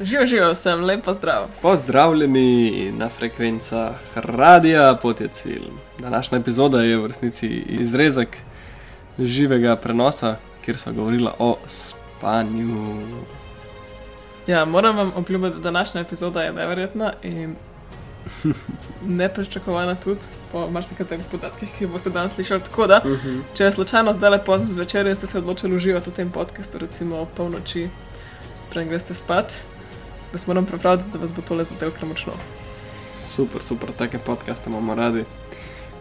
Živijo, 0.00 0.26
živijo, 0.26 0.54
sem 0.54 0.84
lepo 0.84 1.14
zdrav. 1.14 1.46
Pozdravljeni 1.62 2.92
na 2.92 3.08
frekvencah 3.08 3.94
Radia 4.14 4.94
Potjecil. 5.02 5.62
Današnja 5.98 6.38
epizoda 6.38 6.80
je 6.82 6.96
v 6.96 7.06
resnici 7.06 7.46
izrezek 7.68 8.36
živega 9.18 9.76
prenosa, 9.76 10.36
kjer 10.64 10.78
smo 10.78 10.92
govorili 10.92 11.28
o 11.38 11.56
spanju. 11.68 12.96
Ja, 14.46 14.64
moram 14.64 14.96
vam 14.96 15.12
obljubiti, 15.16 15.56
da 15.56 15.60
današnja 15.60 16.00
epizoda 16.00 16.42
je 16.42 16.52
neverjetna 16.52 17.12
in 17.22 17.56
nepričakovana 19.20 19.94
tudi 19.94 20.20
po 20.52 20.70
marsikaterih 20.70 21.24
podatkih, 21.30 21.68
ki 21.78 21.86
boste 21.86 22.10
danes 22.10 22.32
slišali. 22.32 22.60
Tako 22.60 22.86
da, 22.86 23.00
Uh 23.04 23.10
-huh. 23.10 23.40
če 23.54 23.64
je 23.64 23.72
slučajno 23.72 24.12
zdaj 24.12 24.30
lepo 24.30 24.58
zvečer 24.58 25.06
in 25.06 25.16
ste 25.16 25.26
se 25.26 25.38
odločili 25.38 25.76
uživati 25.76 26.10
v 26.10 26.12
tem 26.12 26.30
podkastu, 26.30 26.78
recimo 26.78 27.18
ob 27.18 27.28
polnoči, 27.36 27.88
preden 28.70 28.88
greste 28.88 29.14
spat, 29.14 29.60
vas 30.32 30.46
moram 30.46 30.66
pripraviti, 30.66 31.10
da 31.12 31.18
vas 31.18 31.32
bo 31.32 31.42
tole 31.42 31.64
zatel 31.64 31.90
kar 31.90 32.06
močno. 32.06 32.32
Super, 33.16 33.62
super, 33.62 33.88
take 33.92 34.18
podcaste 34.18 34.70
imamo 34.70 34.94
radi, 34.94 35.24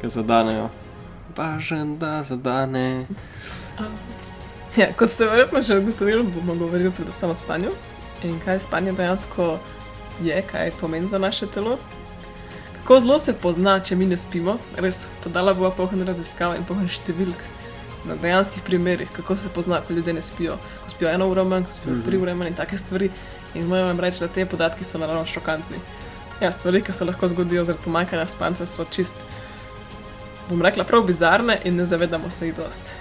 ki 0.02 0.09
zadanejo. 0.09 0.70
Važen, 1.38 1.98
da 1.98 2.23
zadane. 2.23 3.05
Ja, 4.77 4.88
kot 4.94 5.09
ste 5.09 5.26
verjetno 5.26 5.62
že 5.62 5.77
ugotovili, 5.77 6.23
bomo 6.26 6.55
govorili 6.55 6.91
predvsem 6.91 7.30
o 7.30 7.35
spanju 7.35 7.71
in 8.23 8.40
kaj 8.40 8.59
spanje 8.59 8.91
dejansko 8.91 9.59
je, 10.21 10.41
kaj 10.41 10.71
pomeni 10.71 11.07
za 11.07 11.18
naše 11.18 11.48
telo. 11.48 11.77
Kako 12.73 12.99
zelo 12.99 13.20
se 13.20 13.34
pozna, 13.34 13.80
če 13.80 13.96
mi 13.96 14.05
ne 14.05 14.18
spimo, 14.18 14.57
res 14.76 15.07
podala 15.23 15.54
bova 15.54 15.71
pohod 15.71 16.02
raziskav 16.02 16.55
in 16.55 16.66
pohod 16.66 16.88
številk 16.90 17.41
na 18.05 18.16
dejanskih 18.16 18.63
primerih, 18.63 19.09
kako 19.13 19.35
se 19.35 19.49
pozna, 19.49 19.82
ko 19.82 19.93
ljudje 19.93 20.13
ne 20.13 20.21
spijo, 20.21 20.55
ko 20.84 20.90
spijo 20.90 21.09
eno 21.12 21.27
uro 21.30 21.43
manj, 21.46 21.66
ko 21.66 21.73
spijo 21.73 21.93
Mhm. 21.96 22.05
tri 22.05 22.18
ure 22.18 22.34
manj 22.34 22.48
in 22.48 22.55
take 22.55 22.77
stvari. 22.77 23.09
In 23.53 23.66
moram 23.67 23.88
vam 23.88 23.99
reči, 23.99 24.20
da 24.20 24.27
te 24.27 24.45
podatki 24.45 24.85
so 24.85 24.98
naravno 24.98 25.26
šokantni. 25.26 25.77
Ja, 26.41 26.52
stvari, 26.52 26.82
ki 26.82 26.93
se 26.93 27.05
lahko 27.05 27.27
zgodijo 27.27 27.63
zaradi 27.63 27.84
pomanjkanja 27.84 28.27
spanca, 28.27 28.65
so 28.65 28.85
čist, 28.91 29.26
bom 30.49 30.62
rekla, 30.62 30.84
prav 30.84 31.04
bizarne 31.04 31.59
in 31.65 31.76
ne 31.76 31.85
zavedamo 31.85 32.29
se 32.29 32.48
jih 32.48 32.55
dost. 32.55 32.91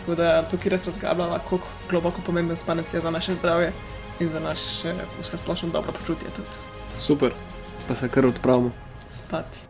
Tako 0.00 0.14
da 0.14 0.42
tukaj 0.50 0.70
res 0.70 0.86
razglabljamo, 0.86 1.38
kako 1.50 1.60
globoko 1.90 2.24
pomemben 2.26 2.56
spanec 2.56 2.94
je 2.94 3.00
za 3.00 3.10
naše 3.10 3.34
zdravje 3.34 3.72
in 4.20 4.28
za 4.28 4.40
naše 4.40 4.94
vse 5.20 5.36
splošno 5.36 5.68
dobro 5.68 5.92
počutje 5.92 6.30
tudi. 6.36 6.62
Super, 6.96 7.32
pa 7.88 7.94
se 7.94 8.08
kar 8.08 8.26
odpravimo. 8.26 8.70
Spati. 9.10 9.60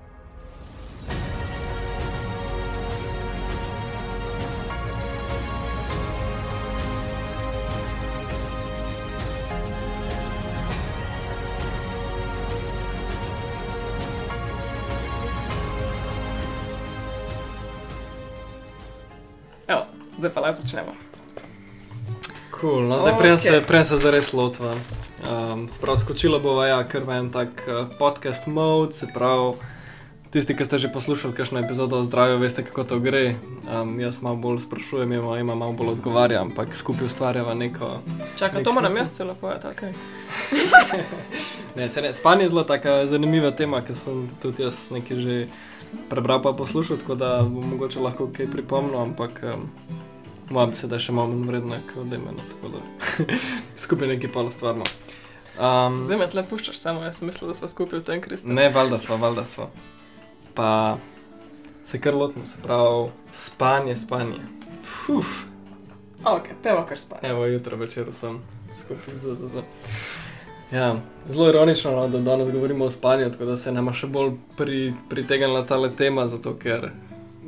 Zdaj 20.19 20.31
pa 20.35 20.41
lahko 20.41 20.63
začnemo. 20.63 20.93
Cool, 22.61 22.89
no, 22.91 22.99
zdaj 22.99 23.15
prej 23.19 23.39
se, 23.39 23.49
Okej. 23.49 23.67
prej 23.67 23.85
se 23.85 23.97
zares 24.03 24.33
lotva. 24.33 24.75
Um, 25.19 25.69
sprav 25.71 25.97
skočilo 25.97 26.41
bo 26.41 26.59
ja, 26.65 26.83
kar 26.89 27.07
v 27.07 27.11
en 27.11 27.31
tak 27.31 27.63
uh, 27.67 27.87
podcast 27.99 28.47
mode, 28.47 28.95
se 28.99 29.07
pravi, 29.15 29.55
tisti, 30.31 30.55
ki 30.59 30.65
ste 30.65 30.79
že 30.79 30.89
poslušali 30.91 31.35
kakšno 31.35 31.63
epizodo 31.63 32.03
o 32.03 32.05
zdravju, 32.05 32.39
veste, 32.39 32.63
kako 32.67 32.85
to 32.85 32.99
gre. 32.99 33.39
Um, 33.71 34.01
jaz 34.01 34.23
malo 34.23 34.37
bolj 34.37 34.59
sprašujem, 34.67 35.13
ima, 35.13 35.39
ima 35.39 35.55
malo 35.55 35.73
bolj 35.73 35.89
odgovarjam, 35.99 36.51
ampak 36.51 36.75
skupaj 36.75 37.07
ustvarjava 37.07 37.55
neko. 37.55 38.03
Čakaj, 38.39 38.59
Nek 38.59 38.65
to 38.67 38.73
moram 38.75 38.97
jaz 38.97 39.11
celo 39.11 39.35
povedati, 39.35 39.67
ok. 39.67 39.83
Ne, 41.79 41.87
se 41.91 42.03
ne, 42.03 42.15
spanje 42.15 42.43
je 42.43 42.49
zelo 42.49 42.65
taka 42.65 43.07
zanimiva 43.07 43.51
tema, 43.51 43.85
ki 43.87 43.95
sem 43.95 44.27
tudi 44.43 44.63
jaz 44.67 44.91
nekaj 44.91 45.21
že 45.21 45.37
prebral 46.11 46.43
pa 46.43 46.53
poslušal, 46.53 46.97
tako 46.97 47.15
da 47.15 47.43
bom 47.43 47.71
mogoče 47.71 48.01
lahko 48.01 48.27
kaj 48.35 48.51
pripomnil, 48.51 48.99
ampak 48.99 49.43
um, 49.47 49.71
moja 50.51 50.67
beseda 50.67 50.97
je 50.97 51.07
še 51.09 51.13
malo 51.13 51.35
manj 51.35 51.49
vredna 51.51 51.81
kot 51.91 52.09
demena, 52.11 52.45
tako 52.53 52.77
da 52.77 52.83
skupaj 53.85 54.09
nekaj 54.09 54.33
pa 54.33 54.47
ustvarno. 54.47 54.87
Um, 55.59 56.05
Zdaj 56.07 56.19
me 56.19 56.29
tle 56.31 56.45
puščaš 56.47 56.79
samo, 56.79 57.03
jaz 57.03 57.19
sem 57.19 57.29
mislil, 57.29 57.51
da 57.51 57.55
smo 57.55 57.69
skupaj 57.69 57.99
v 57.99 58.07
tem 58.07 58.21
kristu. 58.23 58.53
Ne, 58.53 58.69
valjda 58.71 58.99
smo, 58.99 59.17
valjda 59.17 59.45
smo. 59.45 59.71
Pa 60.55 60.99
se 61.85 62.01
kar 62.01 62.15
lotimo, 62.15 62.47
se 62.47 62.63
pravi, 62.63 63.11
spanje, 63.33 63.97
spanje. 63.97 64.41
Fuf, 64.85 65.49
Ok, 66.25 66.49
peva 66.63 66.87
kar 66.87 66.99
spati. 66.99 67.27
evo, 67.27 67.47
jutro 67.47 67.77
večer 67.77 68.07
sem 68.13 68.41
skupaj 68.81 69.15
z 69.17 69.35
ZZ. 69.35 69.57
Ja, 70.73 70.97
zelo 71.29 71.49
ironično, 71.49 71.91
no, 71.93 72.09
da 72.09 72.19
danes 72.19 72.51
govorimo 72.51 72.85
o 72.85 72.91
spanju, 72.91 73.31
tako 73.31 73.45
da 73.45 73.57
se 73.57 73.73
nama 73.73 73.93
še 73.93 74.07
bolj 74.07 74.33
pri, 74.57 74.95
pritegnila 75.09 75.67
ta 75.67 75.91
tema, 75.97 76.29
zato 76.29 76.55
ker 76.55 76.91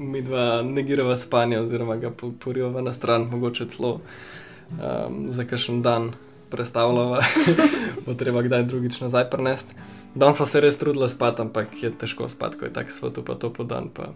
mi 0.01 0.23
dva 0.23 0.63
negirava 0.63 1.17
spanje 1.17 1.61
oziroma 1.61 1.97
ga 1.97 2.11
po- 2.11 2.33
porivava 2.41 2.81
na 2.83 2.93
stran, 2.93 3.29
mogoče 3.31 3.69
celo 3.69 4.01
um, 4.01 5.27
za 5.29 5.45
kakšen 5.45 5.83
dan 5.83 6.13
predstavljava, 6.51 7.21
bo 8.07 8.15
treba 8.15 8.43
kdaj 8.43 8.65
drugič 8.65 9.01
nazaj 9.01 9.31
prenesti. 9.31 9.75
Danes 10.15 10.37
smo 10.37 10.47
se 10.47 10.61
res 10.61 10.79
trudili 10.79 11.09
spati, 11.09 11.43
ampak 11.43 11.83
je 11.83 11.93
težko 11.99 12.29
spati, 12.29 12.59
ko 12.59 12.65
je 12.65 12.73
tako 12.73 12.91
svetu 12.91 13.25
pa 13.25 13.35
to 13.35 13.53
po 13.53 13.65
dan, 13.65 13.89
pa 13.95 14.11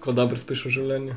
ko 0.00 0.12
dobro 0.12 0.36
spiš 0.38 0.64
v 0.64 0.70
življenju. 0.70 1.14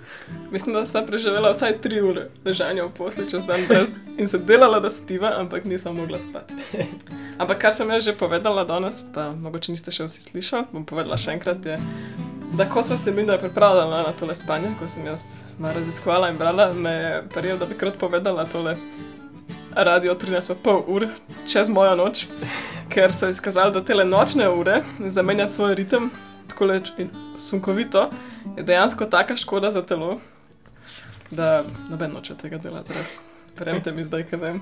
Mislim, 0.52 0.76
da 0.76 0.86
sva 0.90 1.04
preživela 1.06 1.54
vsaj 1.54 1.78
tri 1.82 2.02
ure 2.02 2.28
ležanja 2.46 2.86
v 2.86 2.94
posli 2.98 3.28
čez 3.30 3.46
dan 3.46 3.66
brez 3.70 3.94
in 4.18 4.28
se 4.28 4.38
delala, 4.38 4.80
da 4.82 4.90
spiva, 4.90 5.36
ampak 5.40 5.66
nisva 5.70 5.94
mogla 5.94 6.20
spati. 6.20 6.58
Ampak 7.42 7.62
kar 7.62 7.74
sem 7.74 7.90
jaz 7.90 8.06
že 8.06 8.18
povedala 8.18 8.66
danes, 8.66 9.04
pa 9.14 9.32
mogoče 9.34 9.74
niste 9.74 9.94
še 9.94 10.10
vsi 10.10 10.26
slišali, 10.30 10.70
bom 10.74 10.86
povedala 10.86 11.18
še 11.18 11.38
enkrat, 11.38 11.66
da 12.54 12.70
ko 12.70 12.84
smo 12.84 12.98
se 12.98 13.12
mi 13.12 13.26
da 13.26 13.38
pripravljala 13.38 14.04
na 14.04 14.12
tole 14.12 14.36
spanje, 14.36 14.68
ko 14.80 14.88
sem 14.88 15.06
jaz 15.06 15.44
raziskovala 15.60 16.30
in 16.30 16.38
brala, 16.38 16.74
me 16.74 16.92
je 16.92 17.24
prijel, 17.34 17.58
da 17.58 17.66
bi 17.66 17.78
krat 17.78 17.98
povedala 18.00 18.46
tole 18.46 18.78
radio 19.76 20.16
13,5 20.16 20.82
ur 20.88 21.08
čez 21.48 21.70
mojo 21.70 21.96
noč, 21.96 22.26
ker 22.90 23.14
se 23.14 23.26
je 23.26 23.32
izkazalo, 23.32 23.72
da 23.72 23.84
te 23.86 23.96
nočne 24.06 24.50
ure 24.50 24.84
zamenjati 25.00 25.54
svoj 25.54 25.76
ritem 25.76 26.12
tako 26.48 26.66
leč 26.66 26.92
in 26.98 27.10
sunkovito 27.38 28.10
je 28.58 28.64
dejansko 28.64 29.06
taka 29.06 29.38
škoda 29.38 29.72
za 29.72 29.82
telo, 29.86 30.20
da 31.32 31.64
noben 31.90 32.12
noče 32.12 32.36
tega 32.38 32.58
delati, 32.58 32.94
res. 32.94 33.20
Verjemite 33.60 33.92
mi 33.92 34.04
zdaj, 34.04 34.24
kaj 34.28 34.40
vem. 34.40 34.62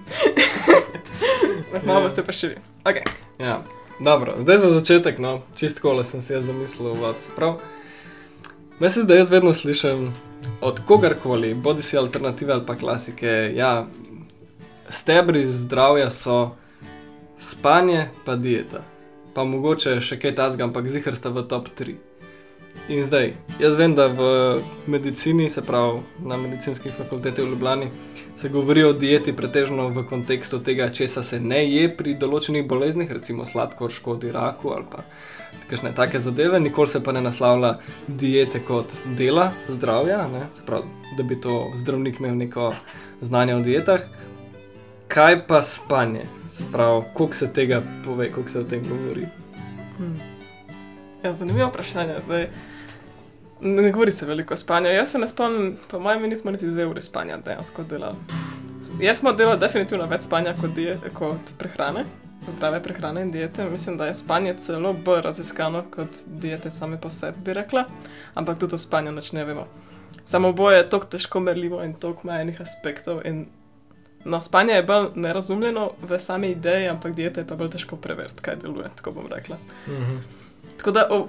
Malo 1.85 2.01
boste 2.01 2.23
pa 2.25 2.31
širi. 2.31 2.57
Okay. 2.83 3.05
Ja, 3.39 3.63
dobro, 3.99 4.35
zdaj 4.39 4.57
za 4.57 4.71
začetek, 4.73 5.19
no, 5.19 5.41
čist 5.55 5.79
kole 5.79 6.03
sem 6.03 6.21
si 6.21 6.33
jaz 6.33 6.45
zamislil, 6.45 6.93
vod. 6.93 7.29
Prav, 7.35 7.59
mislim, 8.79 9.07
da 9.07 9.15
jaz 9.15 9.31
vedno 9.31 9.53
slišim 9.53 10.13
od 10.61 10.79
kogarkoli, 10.85 11.53
bodi 11.53 11.81
si 11.81 11.97
alternative 11.97 12.53
ali 12.53 12.65
pa 12.65 12.75
klasike, 12.75 13.53
ja, 13.55 13.87
stebri 14.89 15.45
zdravja 15.45 16.09
so 16.09 16.55
spanje 17.39 18.07
pa 18.25 18.35
dieta. 18.35 18.83
Pa 19.33 19.43
mogoče 19.43 19.99
še 20.01 20.17
kaj 20.19 20.35
tasga, 20.35 20.65
ampak 20.67 20.89
zihar 20.89 21.15
sta 21.15 21.29
v 21.29 21.45
top 21.47 21.69
3. 21.79 21.95
In 22.89 23.03
zdaj, 23.03 23.33
jaz 23.59 23.75
vem, 23.77 23.93
da 23.95 24.07
v 24.07 24.23
medicini, 24.87 25.49
se 25.49 25.61
pravi 25.61 25.99
na 26.25 26.37
medicinski 26.37 26.89
fakulteti 26.89 27.41
v 27.41 27.51
Ljubljani, 27.51 27.89
se 28.35 28.49
govori 28.49 28.83
o 28.83 28.93
dieti 28.93 29.33
pretežno 29.35 29.89
v 29.89 30.03
kontekstu 30.09 30.59
tega, 30.63 30.89
česa 30.89 31.23
se 31.23 31.39
ne 31.39 31.61
je 31.67 31.89
pri 31.95 32.15
določenih 32.15 32.65
boleznih, 32.67 33.11
recimo 33.11 33.45
sladkor 33.45 33.91
škodi 33.91 34.31
raku 34.31 34.73
ali 34.73 34.87
pa 34.91 35.03
kakšne 35.69 35.91
take 35.95 36.19
zadeve, 36.19 36.59
nikoli 36.59 36.87
se 36.87 37.03
pa 37.03 37.11
ne 37.11 37.21
naslavlja 37.21 37.75
diete 38.07 38.59
kot 38.59 38.95
dela 39.17 39.51
zdravja, 39.69 40.27
ne? 40.27 40.47
se 40.55 40.65
pravi, 40.65 40.83
da 41.17 41.23
bi 41.23 41.41
to 41.41 41.71
zdravnik 41.77 42.19
imel 42.19 42.37
neko 42.37 42.73
znanje 43.21 43.55
o 43.55 43.59
dietah. 43.59 44.01
Kaj 45.07 45.47
pa 45.47 45.63
spanje? 45.63 46.25
Se 46.49 46.63
pravi, 46.71 47.03
koliko 47.13 47.35
se 47.35 47.53
tega 47.53 47.81
pove, 48.05 48.31
koliko 48.31 48.51
se 48.51 48.59
o 48.59 48.63
tem 48.63 48.83
govori? 48.89 49.27
Hmm. 49.97 50.19
Ja, 51.23 51.33
zanimivo 51.33 51.67
vprašanje. 51.67 52.13
Zdaj, 52.25 52.49
ne 53.61 53.91
govori 53.91 54.11
se 54.11 54.25
veliko 54.25 54.53
o 54.53 54.57
spanju. 54.57 54.89
Jaz 54.89 55.11
se 55.11 55.19
ne 55.19 55.27
spomnim, 55.27 55.77
po 55.91 55.99
mojem, 55.99 56.29
nismo 56.29 56.51
niti 56.51 56.67
dve 56.67 56.85
ure 56.85 57.01
spanja 57.01 57.37
dejansko 57.37 57.83
delali. 57.83 58.17
Jaz 59.01 59.19
smo 59.19 59.33
delali 59.33 59.59
definitivno 59.59 60.05
več 60.05 60.21
spanja 60.21 60.53
kot, 60.61 60.71
die, 60.75 60.95
kot 61.13 61.51
prehrane, 61.57 62.05
zdrave 62.47 62.83
prehrane 62.83 63.21
in 63.21 63.31
diete. 63.31 63.69
Mislim, 63.69 63.97
da 63.97 64.05
je 64.05 64.13
spanje 64.13 64.55
celo 64.59 64.93
bolj 64.93 65.21
raziskano 65.21 65.83
kot 65.91 66.09
diete 66.25 66.71
same 66.71 67.01
po 67.01 67.09
sebi, 67.09 67.37
bi 67.45 67.53
rekla. 67.53 67.85
Ampak 68.33 68.59
tudi 68.59 68.75
o 68.75 68.77
spanju 68.77 69.11
nič 69.11 69.31
ne 69.31 69.45
vemo. 69.45 69.67
Samo 70.23 70.53
boje 70.53 70.77
je 70.77 70.89
tako 70.89 71.05
težko 71.05 71.39
merljivo 71.39 71.83
in 71.83 71.93
toliko 71.93 72.21
ima 72.23 72.41
enih 72.41 72.61
aspektov. 72.61 73.21
In 73.25 73.45
no, 74.25 74.41
spanje 74.41 74.73
je 74.73 74.83
bolj 74.83 75.07
nerazumljeno 75.15 75.91
v 76.01 76.19
sami 76.19 76.51
ideji, 76.51 76.87
ampak 76.87 77.15
diete 77.15 77.41
je 77.41 77.47
pa 77.47 77.55
bolj 77.55 77.69
težko 77.69 77.95
preveriti, 77.95 78.41
kaj 78.41 78.55
deluje, 78.55 78.89
tako 78.95 79.11
bom 79.11 79.27
rekla. 79.31 79.57
Mhm. 79.87 80.17
Tako 80.77 80.91
da, 80.91 81.07
o, 81.11 81.27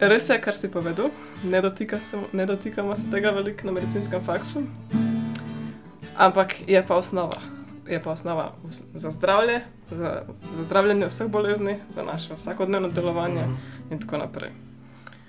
res 0.00 0.28
je, 0.28 0.36
kar 0.40 0.56
si 0.56 0.68
povedal, 0.68 1.08
ne, 1.44 1.62
dotika 1.62 2.00
se, 2.00 2.18
ne 2.32 2.44
dotikamo 2.46 2.96
se 2.96 3.06
tega 3.10 3.30
veliko 3.30 3.66
na 3.66 3.72
medicinskem 3.72 4.20
faksu, 4.20 4.60
ampak 6.16 6.68
je 6.68 6.86
pa 6.86 6.94
osnova. 6.94 7.40
je 7.88 8.02
pa 8.02 8.10
osnova 8.10 8.52
za 8.94 9.10
zdravje, 9.10 9.64
za, 9.90 10.22
za 10.54 10.62
zdravljenje 10.62 11.06
vseh 11.06 11.28
bolezni, 11.28 11.78
za 11.88 12.02
naše 12.02 12.34
vsakodnevno 12.34 12.88
delovanje 12.88 13.42
Mhm. 13.42 13.54
in 13.90 14.00
tako 14.00 14.18
naprej. 14.18 14.50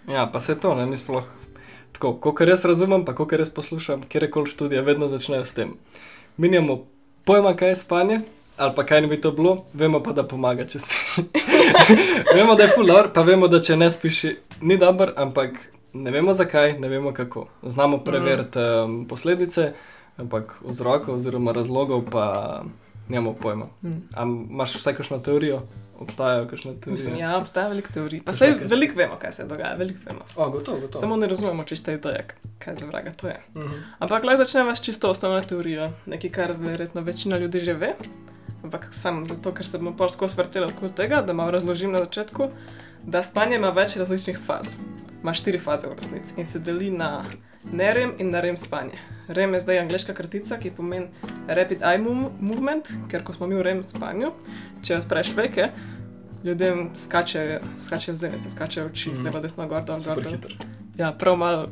Ja, 0.07 0.27
pa 0.27 0.41
se 0.41 0.55
to, 0.55 0.75
ne, 0.75 0.85
mi 0.85 0.97
sploh. 0.97 1.23
Tako, 1.91 2.13
kot 2.13 2.41
jaz 2.41 2.65
razumem, 2.65 3.05
pa 3.05 3.15
kot 3.15 3.31
jaz 3.31 3.49
poslušam, 3.49 4.01
kjerkoli 4.03 4.49
študije, 4.49 4.81
vedno 4.81 5.07
začnejo 5.07 5.45
s 5.45 5.53
tem. 5.53 5.73
Mi 6.37 6.49
nimamo 6.49 6.85
pojma, 7.25 7.55
kaj 7.55 7.69
je 7.69 7.75
spanje, 7.75 8.21
ali 8.57 8.71
pa 8.75 8.83
kaj 8.83 9.01
ne 9.01 9.07
bi 9.07 9.21
to 9.21 9.31
bilo, 9.31 9.63
vemo 9.73 9.99
pa, 9.99 10.11
da 10.11 10.23
pomaga, 10.23 10.65
če 10.65 10.79
spiš. 10.79 11.17
vemo, 12.35 12.55
da 12.55 12.63
je 12.63 12.69
fular, 12.69 13.09
pa 13.13 13.21
vemo, 13.21 13.47
da 13.47 13.61
če 13.61 13.77
ne 13.77 13.91
spiš, 13.91 14.23
ni 14.61 14.77
dober, 14.77 15.13
ampak 15.15 15.49
ne 15.93 16.11
vemo 16.11 16.33
zakaj, 16.33 16.79
ne 16.79 16.87
vemo 16.87 17.13
kako. 17.13 17.47
Znamo 17.63 17.97
preveriti 17.97 18.59
um, 18.59 19.05
posledice, 19.05 19.73
ampak 20.17 20.55
vzrokov 20.61 21.15
oziroma 21.15 21.51
razlogov 21.51 22.05
pa 22.11 22.63
nimamo 23.11 23.33
pojma. 23.35 23.65
Mm. 23.83 24.01
A 24.13 24.23
imaš 24.23 24.75
vsaj 24.75 24.95
kakšno 24.95 25.19
teorijo? 25.19 25.61
Obstajajo 25.99 26.47
kakšne 26.47 26.71
teorije? 26.73 26.91
Mislim, 26.91 27.17
ja, 27.17 27.37
obstaja 27.37 27.67
veliko 27.67 27.93
teorij. 27.93 28.21
Pa 28.21 28.31
kaj- 28.33 28.63
veliko 28.65 28.95
vemo, 28.97 29.15
kaj 29.15 29.33
se 29.33 29.43
dogaja, 29.45 29.75
veliko 29.75 29.99
vemo. 30.05 30.21
O, 30.35 30.49
gotovo, 30.49 30.79
gotovo. 30.79 30.99
Samo 30.99 31.15
ne 31.15 31.27
razumemo 31.27 31.63
čiste 31.63 31.93
ideje, 31.93 32.23
kaj 32.59 32.75
za 32.75 32.85
vraga 32.85 33.11
to 33.11 33.27
je. 33.27 33.37
Mhm. 33.55 33.75
Ampak 33.99 34.23
lahko 34.23 34.37
začnemo 34.37 34.75
s 34.75 34.81
čisto 34.81 35.09
osnovno 35.09 35.41
teorijo, 35.41 35.91
nekaj, 36.05 36.29
kar 36.31 36.51
verjetno 36.53 37.01
večina 37.01 37.37
ljudi 37.37 37.59
že 37.59 37.73
ve. 37.73 37.93
Ampak 38.63 38.87
sam 38.91 39.25
zato, 39.25 39.51
ker 39.51 39.65
se 39.65 39.77
bomo 39.77 39.93
pol 39.97 40.09
skozi 40.09 40.35
vrteli 40.37 40.65
okoli 40.67 40.91
tega, 40.91 41.21
da 41.21 41.33
malo 41.33 41.51
razložim 41.51 41.91
na 41.91 41.99
začetku, 41.99 42.47
da 43.03 43.23
spanje 43.23 43.55
ima 43.55 43.69
več 43.69 43.95
različnih 43.95 44.39
faz. 44.45 44.77
Ima 45.21 45.33
štiri 45.33 45.59
faze 45.59 45.87
v 45.87 45.93
resnici 45.93 46.33
in 46.37 46.45
se 46.45 46.59
deli 46.59 46.91
na 46.91 47.23
nerem 47.63 48.13
in 48.17 48.29
na 48.29 48.41
rem 48.41 48.57
spanje. 48.57 48.97
Rem 49.27 49.53
je 49.53 49.59
zdaj 49.59 49.79
angliška 49.79 50.13
kratica, 50.13 50.57
ki 50.57 50.71
pomeni 50.71 51.07
rapid 51.47 51.81
eye 51.81 52.01
mov- 52.01 52.31
movement, 52.39 52.91
ker 53.09 53.23
ko 53.23 53.33
smo 53.33 53.47
mi 53.47 53.55
v 53.55 53.61
rem 53.61 53.83
spanju, 53.83 54.31
če 54.83 54.97
odpreš 54.97 55.33
veke, 55.37 55.69
ljudem 56.43 56.89
skače, 56.95 57.61
skačejo 57.79 58.15
zenice, 58.15 58.49
skačejo 58.49 58.85
oči, 58.85 59.11
mm. 59.11 59.25
levo, 59.25 59.39
desno, 59.39 59.67
gor, 59.67 59.85
dol, 59.85 60.01
gor, 60.03 60.23
dol. 60.23 60.55
Ja, 60.97 61.13
prav 61.13 61.37
malo 61.37 61.67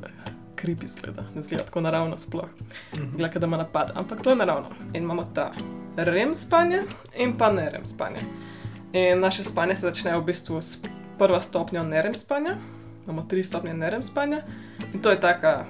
kripi 0.60 0.88
zgleda, 0.88 1.24
ne 1.36 1.44
zgleda 1.44 1.66
tako 1.66 1.82
naravno 1.82 2.20
sploh. 2.20 2.50
Mhm. 2.94 3.12
Zgleda, 3.12 3.40
da 3.40 3.48
ima 3.48 3.58
napad, 3.58 3.92
ampak 3.96 4.22
to 4.22 4.30
je 4.30 4.36
naravno. 4.36 4.70
In 4.94 5.04
imamo 5.04 5.24
ta 5.24 5.52
rem 5.96 6.34
spanje 6.36 6.82
in 7.18 7.38
pa 7.38 7.52
nerem 7.52 7.86
spanje. 7.86 8.20
In 8.94 9.20
naše 9.20 9.44
spanje 9.44 9.76
se 9.76 9.88
začne 9.88 10.18
v 10.18 10.24
bistvu 10.26 10.62
s 10.62 10.80
prvo 11.18 11.42
stopnjo 11.42 11.84
nerem 11.84 12.16
spanja, 12.16 12.56
imamo 13.04 13.22
tri 13.30 13.44
stopnje 13.44 13.74
nerem 13.74 14.04
spanja 14.04 14.42
in 14.94 15.02
to 15.02 15.10
je 15.10 15.20
taka 15.20 15.66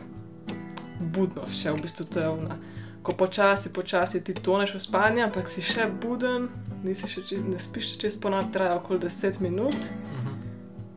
budnost, 1.00 1.56
še 1.56 1.74
v 1.74 1.82
bistvu 1.84 2.06
to 2.06 2.20
je 2.20 2.30
ona. 2.30 2.60
Ko 3.04 3.16
počasi, 3.16 3.72
počasi 3.74 4.20
ti 4.24 4.36
toneš 4.36 4.76
v 4.76 4.82
spanje, 4.84 5.24
ampak 5.24 5.48
si 5.48 5.64
še 5.64 5.88
buden, 5.88 6.50
nisi 6.84 7.08
še 7.08 7.24
čist, 7.24 7.48
ne 7.48 7.60
spiš 7.60 7.94
še 7.94 8.02
čez 8.04 8.20
ponad, 8.20 8.52
traja 8.52 8.76
okoli 8.80 9.08
10 9.08 9.40
minut. 9.42 9.92
Mhm. 10.12 10.34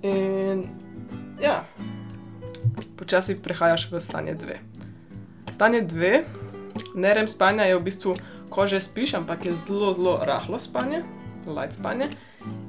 In 0.03 0.65
ja, 1.39 1.63
počasi 2.99 3.39
prehajaš 3.39 3.87
v 3.91 4.03
stanje 4.03 4.35
dve. 4.35 4.59
Stanje 5.53 5.83
dve, 5.87 6.25
nerem 6.95 7.29
spanja 7.29 7.71
je 7.71 7.79
v 7.79 7.87
bistvu, 7.87 8.17
ko 8.51 8.67
že 8.67 8.83
spiš, 8.83 9.15
ampak 9.15 9.47
je 9.47 9.55
zelo, 9.55 9.95
zelo 9.95 10.19
rahlo 10.27 10.59
spanje, 10.59 11.07
light 11.47 11.79
spanje. 11.79 12.11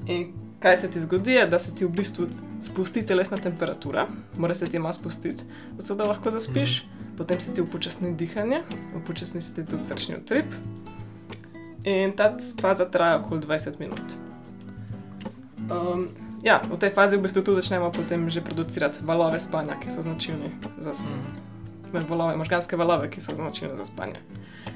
In 0.05 0.42
kaj 0.63 0.77
se 0.77 0.91
ti 0.91 1.01
zgodi, 1.01 1.31
je, 1.31 1.47
da 1.47 1.59
se 1.59 1.75
ti 1.75 1.85
v 1.85 1.89
bistvu 1.89 2.27
spusti 2.61 3.05
telesna 3.05 3.37
temperatura, 3.37 4.07
mora 4.37 4.55
se 4.55 4.67
ti 4.69 4.79
malo 4.79 4.93
spustiti, 4.93 5.43
zato 5.77 5.95
da 5.95 6.07
lahko 6.07 6.31
zaspiš, 6.31 6.85
potem 7.17 7.39
se 7.39 7.53
ti 7.53 7.61
upočasni 7.61 8.13
dihanje, 8.15 8.61
upočasni 8.95 9.41
se 9.41 9.53
ti 9.53 9.65
tudi 9.65 9.83
srčni 9.83 10.15
utrip. 10.15 10.55
In 11.83 12.15
ta 12.15 12.37
faza 12.61 12.85
traja 12.85 13.19
okoli 13.19 13.41
20 13.41 13.79
minut. 13.79 14.15
Um, 15.71 16.07
ja, 16.43 16.61
v 16.71 16.79
tej 16.79 16.95
fazi 16.95 17.17
v 17.17 17.27
bistvu 17.27 17.43
tudi 17.43 17.59
začnemo 17.59 17.91
potem 17.91 18.29
že 18.29 18.41
producirati 18.41 19.03
valove 19.03 19.39
spanja, 19.39 19.75
ki 19.79 19.91
so 19.91 20.01
značilni 20.01 20.51
za 20.79 20.91
Mhm. 20.91 21.93
ne, 21.93 22.05
valove, 22.09 22.37
možganske 22.37 22.75
valove, 22.75 23.09
ki 23.09 23.21
so 23.21 23.35
značilne 23.35 23.75
za 23.75 23.85
spanje. 23.85 24.19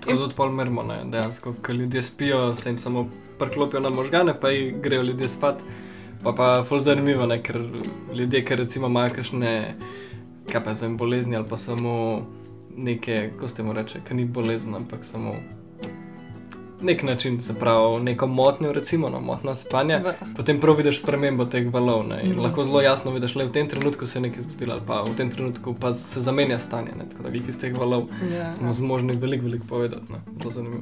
Tako 0.02 0.18
tudi 0.24 0.36
pol 0.36 0.52
merimo, 0.52 0.84
ne, 0.84 1.02
dejansko, 1.12 1.54
ker 1.62 1.76
ljudje 1.76 2.04
spijo, 2.04 2.56
se 2.56 2.70
jim 2.70 2.80
samo 2.80 3.08
priklopijo 3.40 3.80
na 3.80 3.90
možgane, 3.90 4.40
pa 4.40 4.50
jih 4.50 4.82
grejo 4.82 5.04
ljudje 5.04 5.30
spat. 5.30 5.64
Pa 6.24 6.34
pa 6.34 6.64
ful 6.64 6.80
zanimivo, 6.80 7.26
ne, 7.26 7.42
ker 7.44 7.62
ljudje, 8.14 8.44
ki 8.46 8.56
recimo 8.56 8.88
imajo 8.88 9.14
kakšne, 9.16 9.54
kaj 10.52 10.64
pa 10.64 10.74
zvem, 10.74 10.98
bolezni 10.98 11.36
ali 11.36 11.46
pa 11.50 11.58
samo 11.58 12.22
neke, 12.78 13.32
ko 13.40 13.48
ste 13.48 13.64
mu 13.64 13.74
reče, 13.74 14.02
ki 14.08 14.16
ni 14.16 14.26
bolezen, 14.26 14.76
ampak 14.76 15.06
samo 15.06 15.36
nek 16.82 17.04
način, 17.04 17.42
se 17.42 17.54
pravi, 17.56 18.00
neko 18.02 18.28
motnjo, 18.28 18.74
recimo, 18.74 19.10
no, 19.10 19.20
motna 19.22 19.56
spanja. 19.56 19.98
V- 20.00 20.14
Potem 20.36 20.60
prav 20.60 20.76
vidiš 20.76 21.00
spremembo 21.00 21.46
teh 21.46 21.68
valov 21.68 22.08
ne, 22.08 22.22
in 22.24 22.32
Mhm. 22.32 22.40
lahko 22.40 22.64
zelo 22.64 22.82
jasno 22.82 23.12
vidiš, 23.12 23.34
da 23.34 23.44
v 23.44 23.52
tem 23.52 23.68
trenutku 23.68 24.06
se 24.06 24.18
je 24.18 24.24
nekaj 24.24 24.44
zgodilo, 24.44 24.74
ali 24.74 24.82
pa 24.86 25.02
v 25.04 25.16
tem 25.16 25.30
trenutku 25.30 25.74
pa 25.76 25.94
se 25.94 26.22
zamenja 26.22 26.60
stanje. 26.60 26.92
Ne, 26.94 27.06
tako 27.08 27.24
da 27.24 27.30
glih 27.30 27.50
iz 27.50 27.60
teh 27.60 27.74
valov 27.76 28.06
Ja, 28.32 28.54
smo 28.54 28.74
zmožni 28.74 29.14
veliko, 29.16 29.44
veliko 29.44 29.66
povedati. 29.68 30.12
Ne. 30.12 30.20
Zelo 30.40 30.52
zanimivo. 30.52 30.82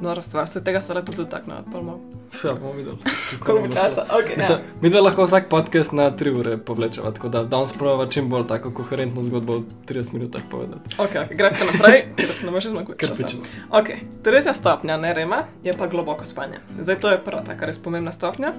Nora 0.00 0.22
stvar, 0.22 0.48
se 0.48 0.64
tega 0.64 0.80
se 0.80 0.94
lahko 0.94 1.12
tudi 1.12 1.16
dotaknemo. 1.16 2.00
Ja, 2.44 2.52
bomo 2.54 2.72
videli. 2.72 2.96
Koliko 3.44 3.68
časa? 3.68 4.06
Okay, 4.10 4.36
Mislim, 4.36 4.58
ja. 4.58 4.64
Mi 4.80 4.90
dva 4.90 5.00
lahko 5.00 5.24
vsak 5.24 5.48
podcast 5.48 5.92
na 5.92 6.10
3 6.10 6.38
ure 6.40 6.58
povlečeva, 6.58 7.10
tako 7.12 7.28
da 7.28 7.44
danes 7.44 7.72
prova 7.72 8.06
čim 8.06 8.28
bolj 8.28 8.46
tako 8.46 8.70
koherentno 8.70 9.22
zgodbo 9.22 9.58
v 9.58 9.64
30 9.86 10.12
minutah 10.12 10.42
povedati. 10.50 10.94
Ok, 10.98 11.10
okay 11.10 11.36
gremo 11.36 11.72
naprej, 11.72 12.04
ne 12.44 12.50
moreš 12.50 12.64
zmagati 12.64 12.98
Kar 12.98 13.08
časa. 13.08 13.26
pičemo. 13.26 13.42
Ok, 13.70 13.88
tretja 14.22 14.54
stopnja 14.54 14.96
nerema 14.96 15.44
je 15.62 15.72
pa 15.72 15.86
globoko 15.86 16.24
spanje. 16.24 16.58
Zdaj 16.80 17.00
to 17.00 17.10
je 17.10 17.18
prva 17.24 17.42
taka 17.42 17.66
res 17.66 17.78
pomembna 17.78 18.12
stopnja. 18.12 18.52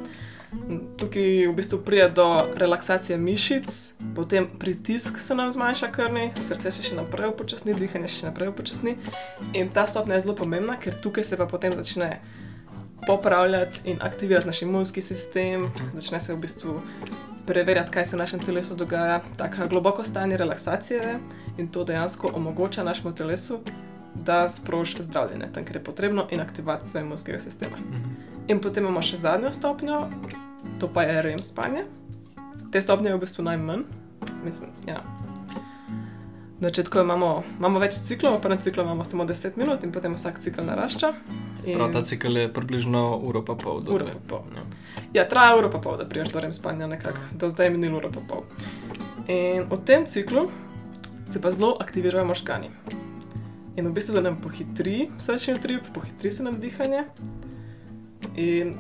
Tukaj 0.98 1.46
v 1.48 1.54
bistvu 1.54 1.78
pride 1.86 2.10
do 2.10 2.26
relaksacije 2.58 3.18
mišic, 3.18 3.94
potem 4.16 4.48
pritisk 4.60 5.20
se 5.22 5.36
nam 5.36 5.52
zmanjša 5.52 5.92
krvni, 5.92 6.32
srce 6.42 6.72
se 6.72 6.84
še 6.84 6.96
naprej 6.98 7.30
upočasni, 7.30 7.76
dihanje 7.78 8.10
še 8.10 8.32
naprej 8.32 8.50
upočasni. 8.50 8.96
In 9.54 9.70
ta 9.70 9.86
stopnja 9.88 10.18
je 10.18 10.26
zelo 10.26 10.34
pomembna, 10.36 10.80
ker 10.82 10.98
tukaj 10.98 11.29
se 11.30 11.38
pa 11.38 11.46
potem 11.46 11.76
začne 11.76 12.20
popravljati 13.08 13.82
in 13.84 13.98
aktivirati 14.02 14.48
naš 14.48 14.62
imunski 14.62 15.02
sistem, 15.02 15.70
začne 15.94 16.22
se 16.22 16.34
v 16.34 16.38
bistvu 16.38 16.82
preverjati, 17.48 17.92
kaj 17.92 18.06
se 18.06 18.16
v 18.16 18.20
našem 18.20 18.40
telesu 18.40 18.76
dogaja. 18.76 19.22
Tako 19.38 19.68
globoko 19.70 20.06
stanje 20.06 20.38
relaksacije 20.38 21.00
je 21.00 21.20
in 21.58 21.68
to 21.68 21.84
dejansko 21.84 22.32
omogoča 22.36 22.84
našemu 22.84 23.16
telesu, 23.16 23.60
da 24.16 24.50
sproži 24.50 25.04
zdravljenje, 25.04 25.52
tam, 25.54 25.64
kjer 25.64 25.76
je 25.76 25.84
potrebno, 25.84 26.28
in 26.32 26.42
aktivacijo 26.42 27.02
imunskega 27.02 27.40
sistema. 27.40 27.78
In 28.48 28.62
potem 28.62 28.84
imamo 28.84 29.02
še 29.02 29.18
zadnjo 29.18 29.52
stopnjo, 29.54 30.08
to 30.80 30.90
pa 30.94 31.04
je 31.04 31.22
REM 31.22 31.44
spanje. 31.44 31.86
Te 32.72 32.82
stopnje 32.82 33.10
je 33.10 33.18
v 33.18 33.20
bistvu 33.20 33.44
najmanj, 33.44 33.84
mislim, 34.44 34.70
ja. 34.88 35.04
Na 36.60 36.68
začetku 36.68 37.00
imamo, 37.00 37.28
imamo 37.58 37.80
več 37.80 37.94
ciklov, 37.98 38.34
v 38.36 38.42
prvem 38.42 38.60
ciklu 38.60 38.84
imamo 38.84 39.04
samo 39.04 39.24
10 39.24 39.56
minut 39.56 39.84
in 39.84 39.92
potem 39.92 40.12
vsak 40.12 40.40
cikl 40.40 40.62
narašča. 40.62 41.14
In- 41.64 41.78
Prav 41.78 41.92
ta 41.92 42.02
cikl 42.02 42.38
je 42.38 42.50
približno 42.50 43.18
uro 43.18 43.42
pa 43.42 43.56
pol. 43.56 43.80
do 43.80 43.96
pa 43.96 44.20
pol. 44.28 44.44
Ja. 44.52 44.64
Ja, 45.14 45.24
traja 45.26 45.56
uro 45.56 45.70
pa 45.70 45.80
pol, 45.80 45.96
da 45.96 46.04
priješ 46.06 46.30
do 46.30 46.40
REM 46.40 46.54
spanja, 46.54 46.88
nekako. 46.88 47.20
Do 47.34 47.50
zdaj 47.50 47.66
je 47.66 47.72
minilo 47.72 47.98
uro 47.98 48.12
pa 48.12 48.20
pol. 48.22 48.44
In 49.28 49.64
v 49.64 49.78
tem 49.86 50.06
ciklu 50.06 50.50
se 51.26 51.40
pa 51.40 51.52
zelo 51.52 51.78
aktivirajo 51.80 52.26
možgani. 52.26 52.72
In 53.78 53.88
v 53.88 53.94
bistvu, 53.94 54.14
da 54.14 54.22
nam 54.22 54.36
pohitri 54.36 55.08
srčni 55.18 55.54
utrip, 55.54 55.88
pohitri 55.94 56.32
se 56.32 56.44
nam 56.44 56.60
dihanje. 56.60 57.06
In 58.36 58.76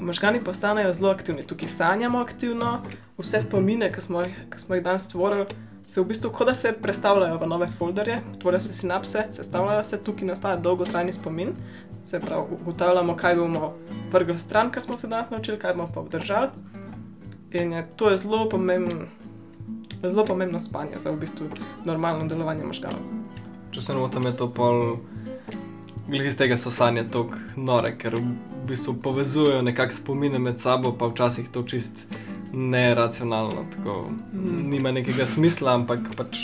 možgani 0.00 0.40
postanejo 0.40 0.92
zelo 0.92 1.10
aktivni, 1.10 1.42
tukaj 1.42 1.68
sanjamo 1.68 2.18
aktivno, 2.20 2.82
vse 3.16 3.40
spomine, 3.40 3.88
ki 3.88 4.00
smo, 4.00 4.20
jih- 4.20 4.50
ki 4.50 4.58
smo 4.58 4.74
jih 4.74 4.84
danes 4.84 5.02
stvorili, 5.04 5.46
se 5.92 6.00
v 6.00 6.04
bistvu 6.08 6.30
kot 6.32 6.46
da 6.48 6.54
se 6.54 6.72
prestavljajo 6.72 7.36
v 7.36 7.46
nove 7.46 7.66
folderje, 7.68 8.20
tvorijo 8.40 8.60
se 8.60 8.72
sinapse, 8.72 9.24
sestavljajo 9.32 9.84
se, 9.84 9.98
tukaj 10.00 10.28
nastaja 10.28 10.56
dolgotrajni 10.56 11.12
spomin. 11.12 11.50
Se 12.04 12.20
pravi, 12.20 12.56
ugotavljamo, 12.60 13.16
kaj 13.16 13.36
bomo 13.36 13.74
vrgli 14.12 14.38
stran, 14.38 14.70
kar 14.70 14.82
smo 14.82 14.96
se 14.96 15.08
danes 15.08 15.30
naučili, 15.30 15.58
kaj 15.58 15.74
bomo 15.74 15.88
pa 15.94 16.00
obdržali. 16.00 16.48
In 17.50 17.72
je, 17.72 17.86
to 17.96 18.10
je 18.10 18.18
zelo 18.18 18.48
pomembno. 18.48 19.04
Zelo 20.02 20.24
pomembno 20.24 20.60
spanje 20.60 20.96
za 20.98 21.10
v 21.10 21.20
bistvu 21.20 21.46
normalno 21.84 22.24
delovanje 22.26 22.64
možganov. 22.64 23.04
Če 23.70 23.82
se 23.82 23.92
ne 23.92 24.00
motim, 24.00 24.26
je 24.26 24.36
to 24.36 24.48
pol. 24.48 24.96
Glede 26.08 26.28
iz 26.28 26.36
tega 26.36 26.56
so 26.56 26.70
sanje 26.72 27.04
tako 27.04 27.36
nore, 27.56 27.92
ker 27.96 28.16
v 28.16 28.24
bistvu 28.68 28.96
povezujejo 29.02 29.60
nekako 29.62 29.92
spomine 29.92 30.38
med 30.38 30.58
sabo, 30.58 30.96
pa 30.96 31.12
včasih 31.12 31.52
to 31.52 31.62
čist 31.62 32.06
neracionalno. 32.52 33.64
Tako, 33.76 34.10
Mm. 34.32 34.70
Nima 34.70 34.90
nekega 34.90 35.26
smisla, 35.26 35.74
ampak 35.74 35.98
pač 36.16 36.36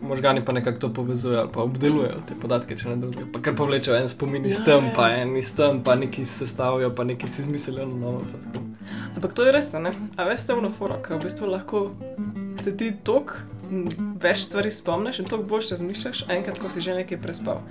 možgani 0.00 0.44
pa 0.44 0.52
nekako 0.52 0.78
to 0.78 0.88
povezujejo 0.94 1.40
ali 1.40 1.50
pa 1.52 1.62
obdelujejo 1.62 2.22
te 2.28 2.34
podatke, 2.34 2.76
če 2.76 2.88
ne 2.88 2.96
drugega. 2.96 3.26
Pa 3.32 3.40
kar 3.40 3.54
povlečejo 3.54 3.96
en 3.96 4.08
spomin 4.08 4.44
iz 4.46 4.58
Ja, 4.58 4.64
tam, 4.64 4.84
ja. 4.84 4.92
pa 4.96 5.08
en 5.10 5.36
iz 5.36 5.54
tam, 5.54 5.82
pa 5.82 5.94
neki 5.94 6.24
sestavijo, 6.24 6.90
pa 6.94 7.04
neki 7.04 7.28
si 7.28 7.42
izmislijo 7.42 7.86
na 7.86 7.94
novo. 7.94 8.20
pa. 8.52 8.60
Ampak 9.16 9.32
to 9.32 9.44
je 9.44 9.52
res, 9.52 9.72
ne? 9.72 9.92
A 10.16 10.24
veste, 10.24 10.54
v 10.54 10.62
noforo, 10.62 10.98
ker 11.02 11.16
v 11.16 11.22
bistvu 11.22 11.46
lahko 11.46 11.90
se 12.58 12.76
ti 12.76 12.92
tok 13.04 13.42
več 14.20 14.38
stvari 14.38 14.70
spomniš 14.70 15.18
in 15.18 15.24
toliko 15.24 15.48
boljš 15.48 15.70
razmišljaš, 15.70 16.24
enkrat, 16.28 16.58
ko 16.58 16.68
si 16.68 16.80
že 16.80 16.94
nekaj 16.94 17.18
prespal. 17.18 17.62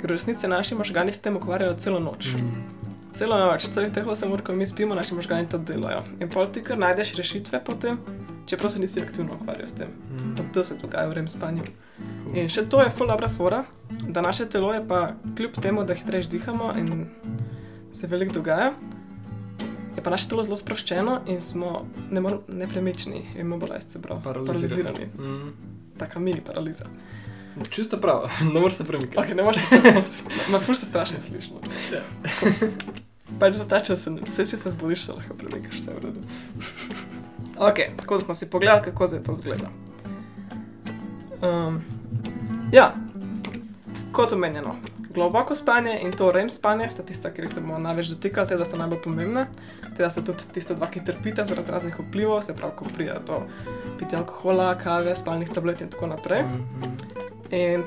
ker 0.00 0.10
v 0.10 0.12
resnici 0.16 0.48
naši 0.48 0.74
možgani 0.74 1.12
s 1.12 1.18
tem 1.18 1.36
ukvarjajo 1.36 1.74
celo 1.74 1.98
noč. 2.00 2.26
Mm. 2.26 2.79
Celo 3.12 3.36
noč, 3.36 3.66
celih 3.66 3.90
teh 3.90 4.04
8 4.04 4.30
ur, 4.30 4.40
ko 4.40 4.52
mi 4.52 4.66
spimo, 4.66 4.94
naši 4.94 5.14
možgani 5.14 5.48
to 5.48 5.58
delajo. 5.58 6.02
In 6.20 6.28
pol 6.28 6.46
ti 6.46 6.62
kar 6.62 6.78
najdeš 6.78 7.14
rešitve 7.14 7.58
potem, 7.60 7.98
čeprav 8.46 8.70
se 8.70 8.78
nisi 8.78 9.00
aktivno 9.00 9.34
ukvarjal 9.34 9.66
s 9.66 9.74
tem. 9.74 9.88
Mm. 10.10 10.34
Pa 10.36 10.42
to 10.52 10.64
se 10.64 10.76
dogaja 10.76 11.08
v 11.08 11.12
rem 11.12 11.28
spanju. 11.28 11.62
In 12.32 12.48
še 12.48 12.64
to 12.64 12.80
je 12.80 12.90
full 12.90 13.08
dobra 13.08 13.28
fora, 13.28 13.64
da 14.06 14.20
naše 14.20 14.46
telo 14.46 14.70
je 14.72 14.84
pa 14.86 15.00
kljub 15.36 15.58
temu, 15.58 15.82
da 15.84 15.94
hitreje 15.94 16.28
dihamo 16.28 16.72
in 16.78 17.06
se 17.92 18.06
veliko 18.06 18.34
dogaja, 18.34 18.72
je 19.90 20.02
pa 20.02 20.10
naše 20.10 20.28
telo 20.28 20.42
zelo 20.42 20.56
sproščeno 20.56 21.20
in 21.26 21.40
smo 21.40 21.82
nemor- 22.10 22.40
nepremični, 22.48 23.24
immobilized, 23.36 23.90
se 23.90 24.02
pravi, 24.02 24.22
Paralizirani. 24.22 25.10
paralizirani. 25.10 25.42
Mm. 25.42 25.52
Taka 25.98 26.18
mini 26.20 26.40
paraliza. 26.40 26.86
Čisto 27.70 28.00
prav, 28.00 28.30
ne 28.54 28.60
moreš 28.60 28.76
se 28.76 28.84
premikati. 28.84 29.18
Ok, 29.18 29.36
ne 29.36 29.42
moreš 29.42 29.62
se 29.68 30.02
Ma 30.52 30.58
ful 30.58 30.74
se 30.74 30.86
strašno 30.86 31.20
slišno. 31.20 31.60
Ja. 31.92 32.02
pač 33.40 33.54
za 33.54 33.66
ta 33.68 33.80
čas, 33.80 34.06
vse 34.06 34.44
če 34.44 34.58
se 34.58 34.72
zbudiš, 34.74 35.04
se 35.06 35.14
lahko 35.14 35.36
premikaš, 35.38 35.78
vse 35.78 35.94
v 35.94 36.02
redu. 36.04 36.24
ok, 37.56 37.78
tako 38.00 38.18
da 38.18 38.24
smo 38.24 38.34
si 38.34 38.50
pogledali, 38.50 38.82
kako 38.90 39.06
zdaj 39.06 39.22
to 39.22 39.34
zgleda. 39.34 39.70
Um, 41.40 41.80
ja, 42.72 42.92
kot 44.12 44.32
omenjeno, 44.32 44.74
globoko 45.14 45.54
spanje 45.54 45.98
in 46.02 46.12
to 46.12 46.32
REM 46.32 46.50
spanje 46.50 46.90
sta 46.90 47.02
tista, 47.06 47.32
ki 47.34 47.48
se 47.48 47.60
bomo 47.60 47.78
največ 47.78 48.12
dotikali, 48.14 48.48
te 48.48 48.58
da 48.60 48.64
sta 48.64 48.78
najbolj 48.80 49.02
pomembna. 49.04 49.46
Te 49.96 50.02
da 50.02 50.10
sta 50.10 50.24
tudi 50.26 50.50
tiste 50.54 50.74
dva, 50.74 50.90
ki 50.90 51.04
trpita 51.06 51.44
zaradi 51.48 51.72
raznih 51.72 51.96
vplivov, 51.98 52.42
se 52.44 52.56
pravi, 52.56 52.76
ko 52.76 52.92
pride 52.92 53.16
do 53.26 53.42
pitja 53.98 54.20
alkohola, 54.20 54.74
kave, 54.78 55.16
spalnih 55.16 55.50
tablet 55.50 55.80
in 55.80 55.90
tako 55.90 56.12
naprej. 56.12 56.44
Mm. 56.44 57.19
In 57.50 57.82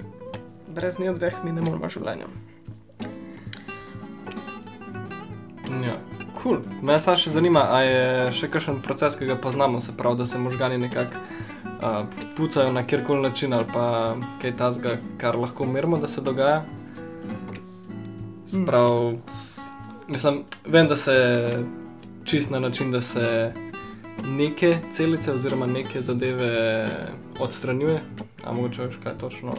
brez 0.67 0.99
njih 0.99 1.11
dveh 1.15 1.35
mi 1.43 1.51
ne 1.51 1.61
moremo 1.61 1.89
življenja. 1.89 2.27
Ja, 5.83 5.95
cool. 6.41 6.59
Me 6.81 6.99
samo 6.99 7.17
še 7.17 7.31
zanima, 7.33 7.63
a 7.71 7.79
je 7.85 8.31
še 8.35 8.49
kakšen 8.51 8.81
proces, 8.83 9.15
ki 9.17 9.29
ga 9.29 9.37
poznamo, 9.39 9.79
se 9.81 9.95
pravi, 9.97 10.19
da 10.19 10.27
se 10.27 10.41
možgani 10.41 10.77
nekako 10.81 11.21
uh, 11.79 12.03
pucajo 12.37 12.73
na 12.75 12.83
kjerkoli 12.83 13.23
način 13.23 13.53
ali 13.53 13.65
pa 13.71 13.85
kaj 14.41 14.55
tasga, 14.59 14.97
kar 15.17 15.39
lahko 15.39 15.63
umirimo, 15.63 15.97
da 15.97 16.11
se 16.11 16.21
dogaja. 16.21 16.63
Sprav, 18.51 19.15
mislim, 20.07 20.43
vem, 20.67 20.87
da 20.87 20.95
se 20.99 21.15
čist 22.27 22.51
na 22.51 22.59
način, 22.59 22.91
da 22.91 23.01
se 23.01 23.53
neke 24.23 24.77
celice 24.91 25.33
oziroma 25.33 25.65
neke 25.65 26.01
zadeve 26.01 26.87
odstranjuje, 27.39 27.99
a 28.43 28.53
mogoče 28.53 28.87
veš 28.87 28.99
kaj 29.03 29.17
točno. 29.17 29.53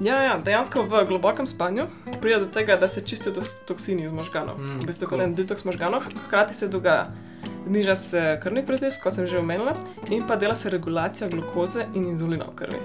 Ja, 0.00 0.22
ja, 0.22 0.38
dejansko 0.44 0.82
v 0.90 1.04
globokem 1.06 1.46
spanju 1.46 1.86
pride 2.20 2.40
do 2.40 2.46
tega, 2.46 2.76
da 2.76 2.88
se 2.88 3.00
čistijo 3.06 3.34
toksini 3.66 4.04
iz 4.04 4.12
možganov. 4.12 4.58
Mm, 4.58 4.80
v 4.82 4.86
bistvu 4.86 5.06
cool. 5.06 5.18
kot 5.18 5.26
en 5.26 5.34
detoks 5.34 5.64
možganov, 5.64 6.02
hkrati 6.26 6.54
se 6.54 6.68
dogaja. 6.68 7.10
Zniža 7.66 7.96
se 7.96 8.22
krvni 8.42 8.64
pritisk, 8.66 9.02
kot 9.02 9.14
sem 9.14 9.26
že 9.26 9.38
omenila, 9.38 9.76
in 10.10 10.26
pa 10.26 10.36
dela 10.36 10.56
se 10.56 10.70
regulacija 10.70 11.28
glukoze 11.30 11.86
in 11.94 12.08
inzulina 12.08 12.44
v 12.50 12.56
krvi. 12.56 12.80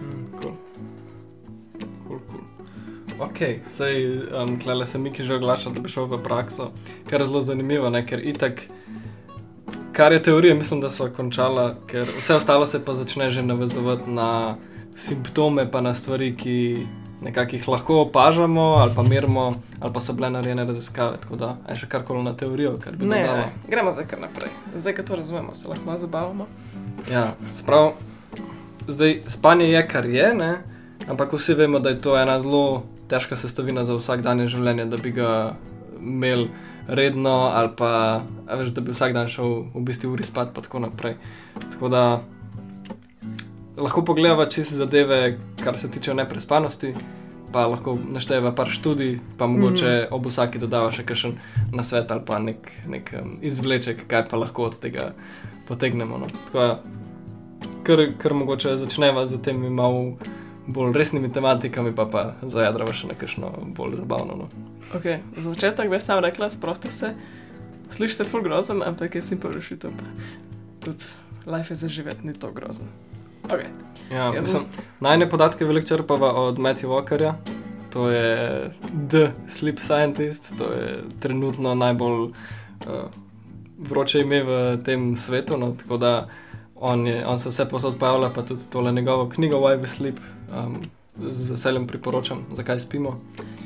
Mm, 0.00 0.26
cool. 0.42 0.52
Cool, 2.06 2.20
cool. 2.28 2.44
Ok, 3.18 3.40
zdaj 3.70 4.04
um, 4.28 4.60
klele 4.60 4.86
se 4.86 4.98
Miki 4.98 5.24
že 5.24 5.34
oglaša, 5.34 5.70
da 5.70 5.80
bi 5.80 5.88
šel 5.88 6.04
v 6.04 6.22
prakso, 6.22 6.70
kar 7.08 7.20
je 7.20 7.26
zelo 7.26 7.40
zanimivo, 7.40 7.90
ne? 7.90 8.04
ker 8.06 8.20
itak, 8.20 8.60
kar 9.96 10.12
je 10.12 10.22
teorija, 10.22 10.54
mislim, 10.54 10.80
da 10.80 10.90
smo 10.90 11.08
končala, 11.16 11.74
ker 11.86 12.02
vse 12.02 12.34
ostalo 12.34 12.66
se 12.66 12.84
pa 12.84 12.94
začne 12.94 13.30
že 13.30 13.42
navezovati 13.42 14.10
na 14.10 14.56
simptome, 14.96 15.64
pa 15.70 15.80
na 15.80 15.94
stvari, 15.94 16.34
ki 16.36 16.86
nekako 17.22 17.56
jih 17.56 17.68
lahko 17.68 17.94
opažamo 18.00 18.60
ali 18.76 18.92
pa 18.94 19.02
merimo, 19.02 19.46
ali 19.80 19.92
pa 19.92 20.00
so 20.00 20.12
bile 20.12 20.30
narejene 20.30 20.64
raziskave. 20.64 21.16
Tako 21.16 21.36
da 21.36 21.56
je 21.70 21.76
še 21.76 21.88
karkoli 21.88 22.22
na 22.22 22.34
teorijo, 22.34 22.76
kar 22.76 22.96
bi 22.96 23.06
Ne, 23.06 23.22
dodala. 23.22 23.38
ne, 23.38 23.52
gremo 23.68 23.92
zdaj 23.92 24.06
kar 24.06 24.20
naprej. 24.20 24.50
Zdaj, 24.74 24.94
ko 24.94 25.02
to 25.02 25.16
razumemo, 25.16 25.54
se 25.54 25.68
lahko 25.68 25.84
malo 25.86 25.98
zabavamo. 25.98 26.46
Ja, 27.12 27.32
sprav, 27.50 27.92
zdaj 28.88 29.20
spanje 29.26 29.70
je, 29.70 29.88
kar 29.88 30.04
je, 30.06 30.34
ne? 30.34 30.52
ampak 31.08 31.32
vsi 31.32 31.54
vemo, 31.54 31.78
da 31.78 31.88
je 31.88 32.00
to 32.00 32.16
ena 32.18 32.40
zelo 32.40 32.82
težka 33.08 33.36
sestavina 33.36 33.84
za 33.84 33.94
vsakdanje 33.94 34.48
življenje, 34.48 34.84
da 34.84 34.96
bi 34.96 35.10
ga 35.10 35.54
imeli 36.00 36.50
redno 36.88 37.50
ali 37.54 37.68
pa 37.76 38.22
a 38.46 38.56
veš, 38.56 38.68
da 38.68 38.80
bi 38.80 38.94
vsak 38.94 39.12
dan 39.12 39.28
šel 39.28 39.68
v 39.74 39.82
bistvu 39.86 40.12
uri 40.12 40.24
spat 40.24 40.56
in 40.56 40.62
tako 40.62 40.78
naprej. 40.78 41.16
Tako 41.72 41.88
da 41.88 42.22
lahko 43.76 44.04
pogledamo 44.04 44.44
čisto 44.44 44.74
zadeve, 44.74 45.38
kar 45.64 45.78
se 45.78 45.90
tiče 45.90 46.14
neprespanosti. 46.14 46.94
Pa 47.52 47.66
lahko 47.66 47.96
naštejeva 48.12 48.52
par 48.54 48.68
študij, 48.68 49.18
pa 49.38 49.46
mogoče 49.46 49.86
mm. 49.86 50.14
ob 50.14 50.26
vsaki 50.26 50.58
dodava 50.58 50.90
še 50.92 51.06
kakšen 51.06 51.36
nasvet 51.72 52.10
ali 52.10 52.24
pa 52.26 52.38
nek, 52.42 52.66
nek 52.90 53.12
um, 53.16 53.36
izvleček, 53.40 54.02
kaj 54.10 54.26
pa 54.30 54.36
lahko 54.36 54.66
od 54.66 54.80
tega 54.82 55.12
potegnemo. 55.68 56.18
No. 56.18 56.26
Tako 56.48 56.58
da, 56.58 56.68
kar, 57.86 58.02
kar 58.18 58.34
mogoče 58.34 58.76
začneva 58.76 59.24
z 59.26 59.38
temi 59.42 59.70
malo 59.70 60.16
bolj 60.66 60.92
resnimi 60.92 61.32
tematikami, 61.32 61.94
pa 61.94 62.06
pa 62.10 62.22
zajadrava 62.42 62.92
še 62.92 63.10
na 63.10 63.14
kakšno 63.18 63.52
bolj 63.76 63.96
zabavno. 64.00 64.36
No. 64.44 64.48
Okay. 64.98 65.22
Za 65.36 65.50
začetek 65.50 65.90
bi 65.90 66.00
sam 66.00 66.22
rekla, 66.24 66.50
sprosti 66.50 66.92
se. 66.92 67.14
Sliši 67.90 68.14
se 68.14 68.24
full 68.24 68.42
grozen, 68.42 68.82
ampak 68.82 69.14
je 69.14 69.22
simpel 69.22 69.54
rešitev. 69.54 69.94
pa 69.94 70.04
Tudi 70.80 71.14
life 71.46 71.70
je 71.70 71.76
zaživeti, 71.76 72.26
ni 72.26 72.34
to 72.34 72.50
grozen. 72.52 72.90
Okay. 73.46 73.70
Ja, 74.10 74.32
Jaz 74.34 74.46
mislim, 74.46 74.64
najne 75.00 75.30
podatke 75.30 75.64
veliko 75.64 75.86
črpava 75.86 76.32
od 76.32 76.58
Matthew 76.58 76.90
Walkerja. 76.90 77.34
To 77.94 78.10
je 78.10 78.70
The 79.08 79.30
Sleep 79.48 79.78
Scientist, 79.78 80.58
to 80.58 80.72
je 80.72 81.04
trenutno 81.20 81.74
najbolj 81.74 82.20
uh, 82.22 82.32
vroče 83.78 84.20
ime 84.20 84.42
v 84.42 84.78
tem 84.84 85.16
svetu. 85.16 85.56
No, 85.56 85.72
tako 85.78 85.96
da 85.96 86.28
on, 86.74 87.06
je, 87.06 87.26
on 87.26 87.38
se 87.38 87.48
vse 87.48 87.68
posod 87.68 87.98
pojavlja, 87.98 88.30
pa 88.34 88.42
tudi 88.42 88.66
tole 88.70 88.92
njegovo 88.92 89.28
knjigo 89.28 89.56
Why 89.56 89.80
We 89.80 89.86
Sleep. 89.86 90.18
Um, 90.56 90.76
z 91.30 91.50
veseljem 91.50 91.86
priporočam, 91.86 92.44
zakaj 92.52 92.80
spimo. 92.80 93.20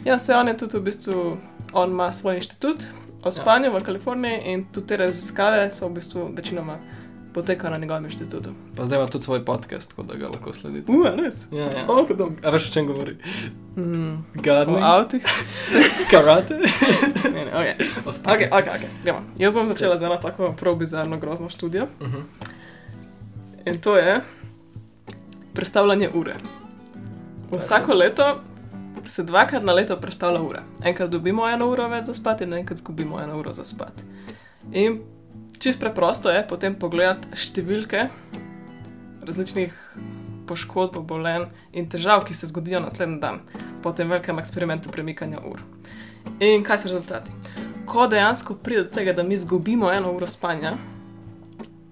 Ja, 0.04 0.18
se 0.18 0.34
on 0.34 0.48
je 0.48 0.56
tudi 0.56 0.78
v 0.78 0.82
bistvu, 0.82 1.36
on 1.72 1.90
ima 1.90 2.12
svoj 2.12 2.36
inštitut 2.36 2.86
o 3.22 3.32
spanju 3.32 3.64
ja. 3.64 3.78
v 3.78 3.82
Kaliforniji 3.82 4.40
in 4.44 4.64
tudi 4.72 4.86
te 4.86 4.96
raziskave 4.96 5.70
so 5.70 5.88
v 5.88 5.94
bistvu 5.98 6.30
večinoma 6.36 6.78
potekajo 7.34 7.70
na 7.70 7.78
njegovem 7.78 8.04
inštitutu. 8.04 8.50
Pa 8.76 8.84
zdaj 8.84 8.98
ima 8.98 9.06
tudi 9.06 9.24
svoj 9.24 9.44
podcast, 9.44 9.90
tako 9.90 10.02
da 10.02 10.14
ga 10.14 10.28
lahko 10.28 10.52
sledite. 10.52 10.92
Uf, 10.92 11.06
res. 11.24 11.46
Ja, 11.52 11.64
ja. 11.64 11.86
Oh. 11.88 12.06
A 12.42 12.50
veš, 12.50 12.68
o 12.70 12.72
čem 12.72 12.86
govori? 12.86 13.16
Mm. 13.76 14.12
O 14.12 14.42
Gardening, 14.42 14.84
avtih. 14.84 15.22
karate. 16.10 16.54
ne, 17.34 17.44
ne, 17.44 17.52
okay. 17.52 17.74
o. 18.06 18.10
Okay, 18.10 18.50
okay, 18.50 18.70
okay. 18.78 18.88
Gremo. 19.02 19.22
Jaz 19.38 19.54
bom 19.54 19.68
začela 19.68 19.98
z 19.98 20.02
eno 20.02 20.16
tako 20.16 20.54
prav 20.60 20.74
bizarno 20.74 21.18
grozno 21.18 21.50
študijo 21.50 21.86
Uh 22.00 22.06
-huh. 22.06 22.22
in 23.66 23.80
to 23.80 23.96
je 23.96 24.20
predstavljanje 25.54 26.08
ure. 26.14 26.34
Vsako 27.58 27.94
leto 27.94 28.40
se 29.04 29.22
dvakrat 29.22 29.62
na 29.62 29.72
leto 29.72 29.96
predstavlja 30.00 30.40
ura. 30.42 30.62
Enkrat 30.84 31.10
dobimo 31.10 31.48
eno 31.48 31.66
uro 31.70 31.88
več 31.88 32.06
za 32.06 32.14
spati, 32.14 32.44
in 32.44 32.54
enkrat 32.54 32.78
izgubimo 32.78 33.20
eno 33.20 33.38
uro 33.38 33.52
za 33.52 33.64
spati. 33.64 34.02
In 34.72 35.00
čist 35.58 35.80
preprosto 35.80 36.30
je 36.30 36.44
potem 36.48 36.74
pogledati 36.78 37.34
številke 37.34 38.06
različnih 39.26 39.74
poškodb, 40.46 41.00
obolenj 41.02 41.48
in 41.72 41.88
težav, 41.90 42.24
ki 42.26 42.34
se 42.34 42.48
zgodijo 42.50 42.80
naslednji 42.80 43.18
dan 43.22 43.42
po 43.82 43.92
tem 43.92 44.10
velikem 44.10 44.38
eksperimentu 44.38 44.92
premikanja 44.94 45.42
ur. 45.46 45.62
In 46.40 46.64
kaj 46.66 46.84
so 46.84 46.92
rezultati? 46.92 47.34
Ko 47.86 48.06
dejansko 48.06 48.54
pride 48.62 48.86
do 48.86 48.94
tega, 48.94 49.12
da 49.12 49.22
mi 49.26 49.34
izgubimo 49.34 49.90
eno 49.92 50.12
uro 50.14 50.26
spanja, 50.30 50.76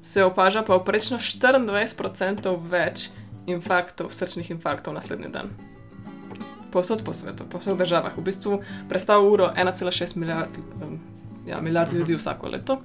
se 0.02 0.24
opaža 0.24 0.62
pa 0.62 0.76
oprečno 0.78 1.18
24% 1.18 2.54
več 2.70 3.08
infarktov, 3.48 4.10
srčnih 4.10 4.50
infarktov 4.50 4.94
naslednji 4.94 5.28
dan. 5.32 5.50
Povsod 6.72 7.02
po 7.04 7.12
svetu, 7.12 7.44
po 7.50 7.58
vseh 7.58 7.76
državah. 7.76 8.16
V 8.16 8.24
bistvu 8.24 8.60
predstavlja 8.88 9.30
uro 9.30 9.52
1,6 9.56 10.16
milijard, 10.16 10.58
ja, 11.46 11.60
milijard 11.60 11.92
ljudi 11.92 12.14
vsako 12.14 12.48
leto. 12.48 12.80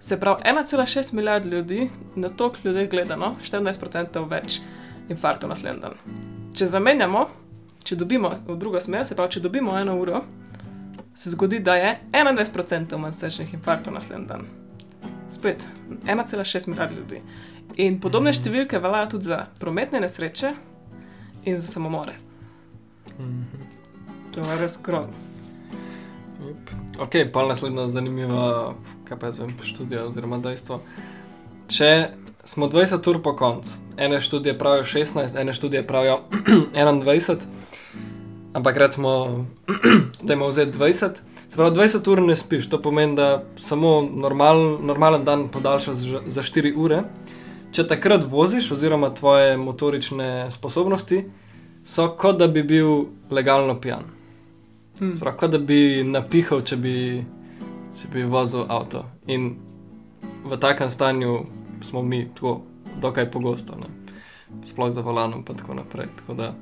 Se 0.00 0.20
pravi, 0.20 0.42
1,6 0.42 1.14
milijard 1.14 1.46
ljudi, 1.46 1.90
na 2.16 2.28
to 2.28 2.52
ljudi 2.64 2.86
gledano, 2.86 3.36
24% 3.52 4.28
več 4.28 4.60
infarktov 5.08 5.50
naslednji 5.50 5.80
dan. 5.80 5.94
Če 6.54 6.66
zamenjamo, 6.66 7.28
če 7.84 7.96
dobimo 7.96 8.32
v 8.46 8.56
drugo 8.58 8.80
smer, 8.80 9.06
se 9.06 9.14
pravi, 9.14 9.36
če 9.36 9.40
dobimo 9.40 9.78
eno 9.78 9.94
uro, 10.00 10.24
se 11.14 11.30
zgodi, 11.30 11.60
da 11.60 11.76
je 11.76 12.00
21% 12.12 12.98
manj 12.98 13.12
srčnih 13.12 13.54
infarktov 13.54 13.94
naslednji 13.94 14.26
dan. 14.26 14.46
Spet 15.30 15.68
1,6 16.04 16.68
milijard 16.68 16.96
ljudi. 16.96 17.22
In 17.80 18.00
podobne 18.00 18.32
številke 18.36 18.80
veljajo 18.82 19.14
tudi 19.14 19.30
za 19.30 19.46
prometne 19.60 20.00
nesreče 20.02 20.52
in 21.44 21.58
za 21.58 21.68
samomore. 21.68 22.16
To 24.32 24.40
je 24.40 24.58
res 24.60 24.78
grozno. 24.82 25.14
Ok, 27.00 27.16
pa 27.32 27.46
naslednja 27.46 27.88
zanimiva, 27.88 28.74
kaj 29.08 29.18
pa 29.18 29.30
jaz 29.30 29.40
vem, 29.40 29.52
študija 29.64 30.04
oziroma 30.08 30.38
dejstvo. 30.42 30.80
Če 31.72 31.90
smo 32.44 32.68
20 32.68 33.08
ur 33.08 33.20
po 33.22 33.32
koncu, 33.38 33.78
ene 33.96 34.20
študije 34.20 34.58
pravijo 34.58 34.84
16, 34.84 35.38
ene 35.40 35.54
študije 35.56 35.86
pravijo 35.86 36.20
21, 36.74 37.46
ampak 38.52 38.76
recimo, 38.76 39.46
da 40.26 40.34
ima 40.34 40.46
vzeti 40.46 40.78
20. 40.78 41.22
Se 41.48 41.56
pravi, 41.56 41.76
20 41.76 42.10
ur 42.10 42.22
ne 42.22 42.36
spiš, 42.36 42.68
to 42.68 42.82
pomeni, 42.82 43.16
da 43.16 43.44
samo 43.56 44.02
normal, 44.02 44.78
normalen 44.80 45.24
dan 45.24 45.48
podaljšaš 45.48 45.94
za, 45.94 46.20
za 46.26 46.42
4 46.42 46.74
ure. 46.76 47.02
Če 47.72 47.86
takrat 47.88 48.24
voziš, 48.28 48.70
oziroma 48.74 49.08
tvoje 49.14 49.56
motorične 49.56 50.50
sposobnosti 50.50 51.22
so 51.84 52.08
kot 52.18 52.38
da 52.38 52.48
bi 52.48 52.62
bil 52.62 53.06
legalno 53.30 53.78
pijan. 53.80 54.04
Hmm. 54.98 55.14
Prav, 55.20 55.38
kot 55.40 55.54
da 55.54 55.58
bi 55.58 56.02
napihal, 56.04 56.60
če 56.68 56.76
bi, 56.76 56.96
če 57.98 58.10
bi 58.12 58.26
vozil 58.28 58.66
avto. 58.68 59.06
In 59.26 59.54
v 60.44 60.58
takem 60.60 60.90
stanju 60.90 61.38
smo 61.82 62.02
mi 62.02 62.26
tako, 62.34 62.60
dokaj 63.00 63.30
pogosto, 63.30 63.78
ne? 63.80 63.88
sploh 64.68 64.92
za 64.92 65.00
volanom 65.00 65.40
in 65.48 65.56
tako 65.56 65.74
naprej. 65.74 66.12
Tako 66.20 66.34
da, 66.36 66.52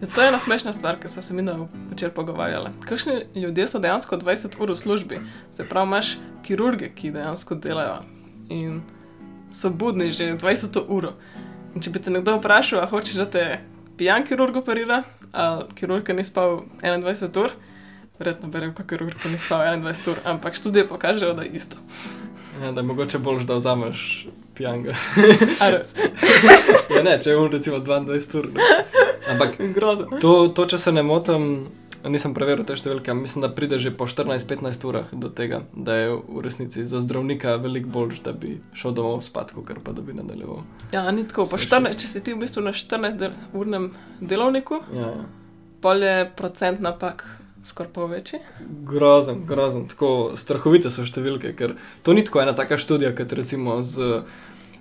Ja, 0.00 0.06
to 0.14 0.22
je 0.22 0.28
ena 0.28 0.38
smešna 0.38 0.72
stvar, 0.72 1.00
ki 1.00 1.08
smo 1.08 1.22
se 1.22 1.34
mi 1.34 1.42
včeraj 1.90 2.14
pogovarjali. 2.14 2.70
Kakšni 2.86 3.24
ljudje 3.34 3.66
so 3.68 3.78
dejansko 3.78 4.16
20 4.16 4.54
ur 4.62 4.70
v 4.70 4.76
službi? 4.76 5.18
Se 5.50 5.64
pravi, 5.68 5.88
imaš 5.88 6.18
kirurge, 6.42 6.92
ki 6.94 7.10
dejansko 7.10 7.54
delajo 7.54 7.96
in 8.48 8.80
so 9.50 9.70
budni 9.70 10.12
že 10.12 10.34
20 10.36 10.78
ur. 10.88 11.12
In 11.74 11.84
če 11.84 11.92
bi 11.92 12.02
te 12.02 12.10
nekdo 12.10 12.38
vprašal, 12.38 12.82
a 12.82 12.88
hočeš, 12.90 13.20
da 13.22 13.26
te 13.30 13.44
pijan 13.98 14.24
kirurg 14.26 14.56
operira, 14.56 15.02
ali 15.32 15.66
kirurg, 15.78 16.06
ki 16.06 16.16
ni 16.16 16.24
spal 16.24 16.62
21 16.82 17.42
ur, 17.42 17.54
verjetno 18.18 18.50
bi 18.52 18.62
rekel, 18.64 18.86
kirurg, 18.88 19.16
ki 19.20 19.32
ni 19.32 19.40
spal 19.42 19.66
21 19.78 20.12
ur, 20.12 20.22
ampak 20.32 20.56
študije 20.58 20.88
pokažejo, 20.88 21.34
da 21.38 21.46
je 21.46 21.54
isto. 21.60 21.76
ja, 22.62 22.72
da 22.72 22.80
je 22.80 22.86
mogoče 22.86 23.18
bolj, 23.18 23.44
da 23.44 23.58
vzameš 23.60 24.26
pijanga. 24.54 24.94
Ja, 26.88 27.02
ne, 27.04 27.18
če 27.20 27.30
je 27.30 27.36
on 27.36 27.50
recimo 27.52 27.78
22 27.84 28.38
ur. 28.38 28.48
Ne? 28.54 28.64
Ampak 29.28 29.58
grozno. 29.74 30.18
to, 30.20 30.48
to, 30.56 30.64
če 30.66 30.78
se 30.80 30.92
ne 30.92 31.02
motim, 31.04 31.68
nisem 32.06 32.34
preveril 32.34 32.66
te 32.66 32.76
številke, 32.78 33.14
mislim, 33.16 33.42
da 33.42 33.50
pride 33.54 33.78
že 33.82 33.90
po 33.94 34.06
14-15 34.06 34.84
urah 34.88 35.10
do 35.12 35.30
tega, 35.34 35.62
da 35.74 35.96
je 35.98 36.12
v 36.14 36.42
resnici 36.44 36.84
za 36.86 37.00
zdravnika 37.02 37.56
veliko 37.62 37.90
bolj, 37.94 38.20
da 38.24 38.32
bi 38.32 38.58
šel 38.78 38.94
domov 38.94 39.22
spat, 39.26 39.52
kot 39.56 39.82
pa 39.84 39.92
da 39.96 40.04
bi 40.04 40.14
nadaljeval. 40.14 40.62
Ja, 40.94 41.06
ni 41.10 41.26
tako. 41.26 41.48
14, 41.50 41.98
če 41.98 42.10
si 42.10 42.22
ti 42.22 42.36
v 42.36 42.44
bistvu 42.44 42.62
na 42.62 42.74
14-urnem 42.76 43.90
delovniku, 44.20 44.82
Ja, 44.94 45.10
ja. 45.10 45.26
pol 45.82 46.02
je 46.06 46.30
procent 46.38 46.80
napak 46.84 47.26
skoraj 47.66 47.92
pol 47.92 48.06
večji. 48.12 48.38
Grozen, 48.86 49.42
grozen, 49.46 49.88
tako 49.90 50.32
strahovite 50.38 50.92
so 50.94 51.04
številke, 51.04 51.52
ker 51.58 51.74
to 52.06 52.14
ni 52.14 52.24
tako 52.24 52.40
ena 52.44 52.54
taka 52.56 52.78
študija, 52.80 53.12
kot 53.18 53.34
recimo 53.36 53.82
z 53.82 54.22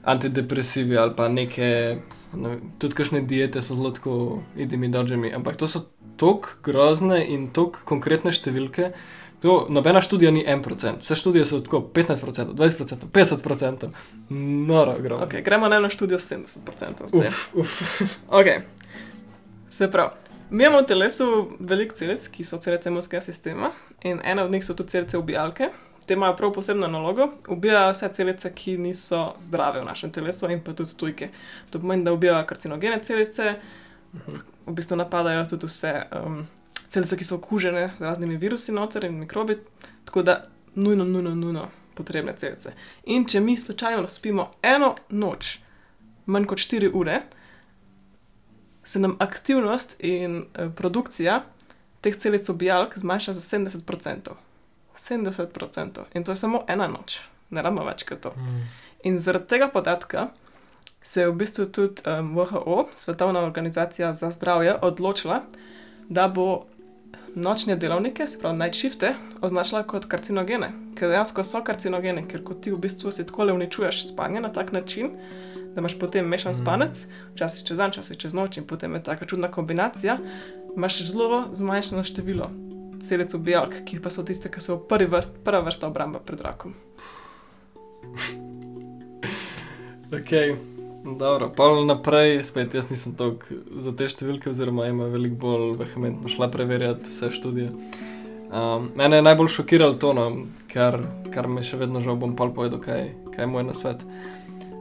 antidepresivi 0.07 0.95
ali 0.97 1.11
pa 1.17 1.27
neke, 1.27 1.99
ne, 2.33 2.53
tudi 2.79 2.95
kakšne 2.95 3.25
diete 3.27 3.61
so 3.61 3.75
zelo 3.75 3.91
tako 3.91 4.13
idimi 4.55 4.87
dodžemi, 4.93 5.33
ampak 5.35 5.57
to 5.59 5.67
so 5.67 5.83
tako 6.17 6.57
grozne 6.63 7.21
in 7.25 7.47
tako 7.53 7.85
konkretne 7.85 8.33
številke. 8.35 8.91
To, 9.41 9.67
nobena 9.69 10.01
študija 10.01 10.31
ni 10.33 10.41
1%, 10.41 10.97
vse 11.03 11.15
študije 11.15 11.45
so 11.45 11.59
tako 11.61 11.83
15%, 11.93 12.55
20%, 12.57 13.09
50%, 13.13 13.89
noro, 14.67 14.95
grozno. 14.99 15.27
Okay, 15.27 15.43
gremo 15.45 15.69
na 15.69 15.77
eno 15.77 15.89
študijo 15.93 16.19
s 16.19 16.31
70%. 16.31 17.07
zdaj. 17.07 17.27
Uf, 17.27 17.53
uf. 17.53 18.01
Okay. 18.39 18.61
Se 19.69 19.91
pravi, 19.91 20.09
mi 20.49 20.63
imamo 20.63 20.81
v 20.81 20.85
telesu 20.85 21.25
veliko 21.59 21.95
celic, 21.95 22.27
ki 22.31 22.43
so 22.43 22.57
celice 22.57 22.89
imunskega 22.89 23.21
sistema 23.21 23.71
in 24.03 24.21
ena 24.23 24.43
od 24.43 24.51
njih 24.51 24.65
so 24.65 24.73
tudi 24.73 24.89
celice 24.89 25.17
ubijalke. 25.17 25.69
Te 26.07 26.13
imajo 26.13 26.35
prav 26.35 26.53
posebno 26.53 26.87
nalogo, 26.87 27.27
ubijajo 27.47 27.91
vse 27.91 28.09
celice, 28.13 28.53
ki 28.55 28.77
niso 28.77 29.33
zdrave 29.39 29.81
v 29.81 29.85
našem 29.85 30.11
telesu 30.11 30.49
in 30.49 30.63
pa 30.63 30.73
tudi 30.73 30.95
tujke. 30.97 31.29
To 31.69 31.79
pomeni, 31.79 32.03
da 32.03 32.13
ubijajo 32.13 32.45
karcinogene 32.45 33.03
celice, 33.03 33.55
v 34.65 34.73
bistvu 34.73 34.97
napadajo 34.99 35.45
tudi 35.45 35.67
vse 35.67 35.93
um, 36.15 36.45
celice, 36.89 37.17
ki 37.17 37.23
so 37.23 37.35
okužene 37.35 37.89
z 37.97 38.01
raznimi 38.01 38.37
virusi 38.37 38.71
noter 38.71 39.05
in 39.05 39.19
mikrobi, 39.19 39.57
tako 40.05 40.23
da 40.23 40.45
nujno, 40.75 41.05
nujno, 41.05 41.35
nujno 41.35 41.67
potrebne 41.95 42.35
celice. 42.37 42.73
In 43.03 43.25
če 43.25 43.39
mi 43.39 43.55
slučajno 43.57 44.07
spimo 44.07 44.51
eno 44.61 44.95
noč, 45.09 45.57
manj 46.25 46.45
kot 46.45 46.59
4 46.59 46.91
ure, 46.93 47.21
se 48.87 48.99
nam 48.99 49.15
aktivnost 49.19 49.97
in 49.99 50.43
eh, 50.53 50.69
produkcija 50.75 51.41
teh 52.01 52.15
celic 52.15 52.49
ubijalk 52.49 52.97
zmanjša 52.97 53.33
za 53.33 53.57
70%. 53.57 54.35
70%. 54.97 56.03
In 56.13 56.23
to 56.23 56.31
je 56.31 56.35
samo 56.35 56.63
ena 56.67 56.87
noč, 56.87 57.19
ne 57.49 57.61
rabimo 57.61 57.85
več 57.85 58.05
kot 58.07 58.21
to. 58.21 58.33
In 59.03 59.19
zaradi 59.19 59.47
tega 59.47 59.67
podatka 59.73 60.29
se 61.01 61.21
je 61.21 61.29
v 61.29 61.35
bistvu 61.35 61.65
tudi 61.65 62.01
um, 62.05 62.35
WHO, 62.35 62.87
Svetovna 62.93 63.39
organizacija 63.39 64.13
za 64.13 64.31
zdravje, 64.31 64.75
odločila, 64.81 65.41
da 66.09 66.27
bo 66.27 66.65
nočne 67.35 67.75
delovnike, 67.75 68.27
se 68.27 68.39
pravi 68.39 68.57
night 68.59 68.75
shifte, 68.75 69.13
označila 69.41 69.83
kot 69.83 70.05
karcinogene, 70.05 70.71
ker 70.95 71.09
dejansko 71.09 71.43
so 71.43 71.61
karcinogene, 71.63 72.25
ker 72.27 72.43
ko 72.43 72.53
ti 72.53 72.71
v 72.71 72.79
bistvu 72.81 73.11
si 73.11 73.25
tako 73.25 73.43
le 73.43 73.53
uničuješ 73.53 74.07
spanje 74.07 74.41
na 74.41 74.53
tak 74.53 74.71
način, 74.71 75.11
da 75.75 75.81
imaš 75.81 75.99
potem 75.99 76.25
mešan 76.25 76.55
spanec, 76.57 77.05
včasih 77.35 77.67
čez 77.67 77.77
dan, 77.77 77.91
včasih 77.93 78.17
čez 78.17 78.33
noč 78.33 78.57
in 78.57 78.65
potem 78.67 78.93
je 78.95 79.03
taka 79.03 79.25
čudna 79.25 79.51
kombinacija, 79.51 80.17
imaš 80.75 81.03
zelo 81.11 81.43
zmanjšano 81.51 82.03
število 82.03 82.49
celic 82.99 83.33
ubijalk, 83.33 83.75
ki 83.85 83.99
pa 84.01 84.09
so 84.09 84.23
tiste, 84.25 84.49
ki 84.51 84.61
so 84.61 84.79
prvi 84.89 85.09
vrst, 85.11 85.37
prva 85.45 85.61
vrsta 85.67 85.87
obramba 85.87 86.19
pred 86.19 86.41
rakom. 86.41 86.73
Ok, 90.07 90.33
dobro, 91.15 91.51
pa 91.55 91.63
naprej, 91.85 92.43
spet 92.43 92.73
jaz 92.75 92.89
nisem 92.89 93.15
toliko 93.15 93.61
za 93.79 93.93
te 93.95 94.09
številke, 94.11 94.49
oziroma 94.51 94.89
ima 94.89 95.07
veliko 95.11 95.37
bolj 95.39 95.77
vehementno 95.79 96.31
šla 96.31 96.49
preverjati 96.51 97.07
vse 97.07 97.29
študije. 97.31 97.69
Um, 98.47 98.89
mene 98.95 99.19
je 99.19 99.25
najbolj 99.27 99.51
šokiralo 99.53 99.95
to, 100.01 100.13
no, 100.15 100.25
kar, 100.71 100.99
kar 101.33 101.47
me 101.51 101.63
še 101.63 101.79
vedno 101.79 102.01
žal 102.03 102.19
bom 102.19 102.35
pol 102.35 102.51
povedal, 102.55 102.81
kaj, 102.83 103.11
kaj 103.33 103.43
je 103.43 103.49
moj 103.51 103.65
nasvet. 103.69 104.03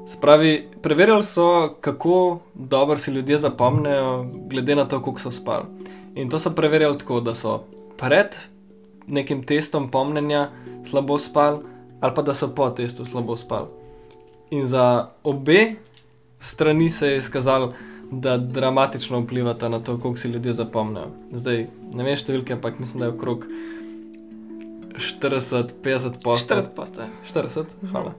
Spravi, 0.07 0.53
preverjali 0.83 1.27
so, 1.27 1.47
kako 1.83 2.41
dobro 2.55 2.99
si 2.99 3.11
ljudje 3.11 3.41
zapomnijo, 3.43 4.27
glede 4.51 4.77
na 4.79 4.85
to, 4.87 5.01
koliko 5.03 5.27
so 5.27 5.35
spali. 5.35 5.67
In 6.15 6.31
to 6.31 6.39
so 6.39 6.55
preverjali 6.55 6.99
tako, 6.99 7.21
da 7.21 7.35
so 7.35 7.65
pred 7.99 8.39
nekim 9.07 9.43
testom 9.47 9.91
pomnenja 9.91 10.49
slabo 10.87 11.19
spali, 11.19 11.63
ali 12.01 12.15
pa 12.15 12.23
da 12.23 12.35
so 12.35 12.49
po 12.55 12.71
testu 12.71 13.05
slabo 13.05 13.37
spali. 13.37 13.67
In 14.51 14.67
za 14.67 15.11
obe 15.27 15.75
strani 16.39 16.91
se 16.91 17.09
je 17.09 17.19
izkazalo, 17.19 17.73
da 18.11 18.37
dramatično 18.39 19.21
vplivata 19.21 19.69
na 19.69 19.81
to, 19.81 19.99
koliko 19.99 20.21
si 20.21 20.29
ljudje 20.29 20.53
zapomnijo. 20.53 21.11
Zdaj, 21.33 21.67
ne 21.93 22.05
vem 22.05 22.17
številke, 22.17 22.55
ampak 22.55 22.79
mislim, 22.79 23.03
da 23.03 23.09
je 23.09 23.15
okrog 23.17 23.47
40-50 24.97 26.23
posto. 26.23 26.55
40 26.55 26.71
postaje. 26.77 27.09
40, 27.33 27.75
hvala. 27.91 28.15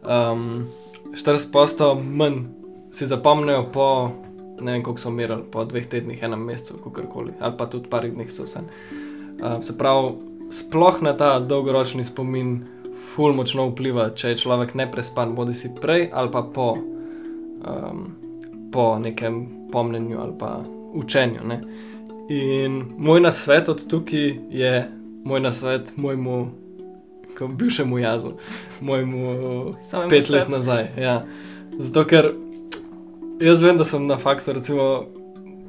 Um, 0.00 0.70
40 1.12 1.52
posto 1.52 1.94
manj 1.94 2.46
si 2.92 3.06
zapomnijo 3.06 3.66
po, 3.72 3.86
ne 4.60 4.72
vem, 4.72 4.82
koliko 4.82 5.02
so 5.02 5.12
umirali, 5.12 5.44
po 5.52 5.64
dveh 5.68 5.86
tednih, 5.86 6.22
enem 6.22 6.42
mesecu, 6.48 6.80
kakorkoli, 6.84 7.36
ali 7.40 7.56
pa 7.58 7.68
tudi 7.70 7.92
parih 7.92 8.14
dneh 8.16 8.32
so 8.32 8.48
vse. 8.48 8.64
Uh, 8.64 9.60
se 9.62 9.76
pravi, 9.78 10.16
sploh 10.50 11.02
na 11.04 11.12
ta 11.16 11.36
dolgoročni 11.38 12.04
spomin 12.04 12.58
ful 13.12 13.34
močno 13.36 13.68
vpliva, 13.70 14.10
če 14.16 14.32
je 14.32 14.40
človek 14.44 14.74
neprespan, 14.78 15.34
bodi 15.36 15.54
si 15.54 15.70
prej 15.74 16.08
ali 16.12 16.30
pa 16.32 16.42
po, 16.42 16.72
um, 17.64 18.06
po 18.72 18.98
nekem 18.98 19.48
pomnenju 19.72 20.18
ali 20.20 20.32
pa 20.38 20.62
učenju. 20.92 21.40
Ne? 21.44 21.60
In 22.28 22.84
moj 22.98 23.20
nasvet 23.20 23.68
od 23.68 23.86
tukaj 23.88 24.38
je 24.50 24.90
moj 25.24 25.40
nasvet 25.40 25.92
mojemu, 25.96 26.50
bivšemu 27.48 27.98
jazu, 27.98 28.30
mojemu 28.80 29.74
Samemu 29.82 30.10
pet 30.10 30.30
let 30.30 30.48
nazaj. 30.48 30.86
Ja. 30.98 31.26
Zato, 31.78 32.04
ker 32.04 32.32
jaz 33.40 33.62
vem, 33.62 33.76
da 33.76 33.84
sem 33.84 34.06
na 34.06 34.16
faksu 34.16 34.52
recimo 34.52 35.04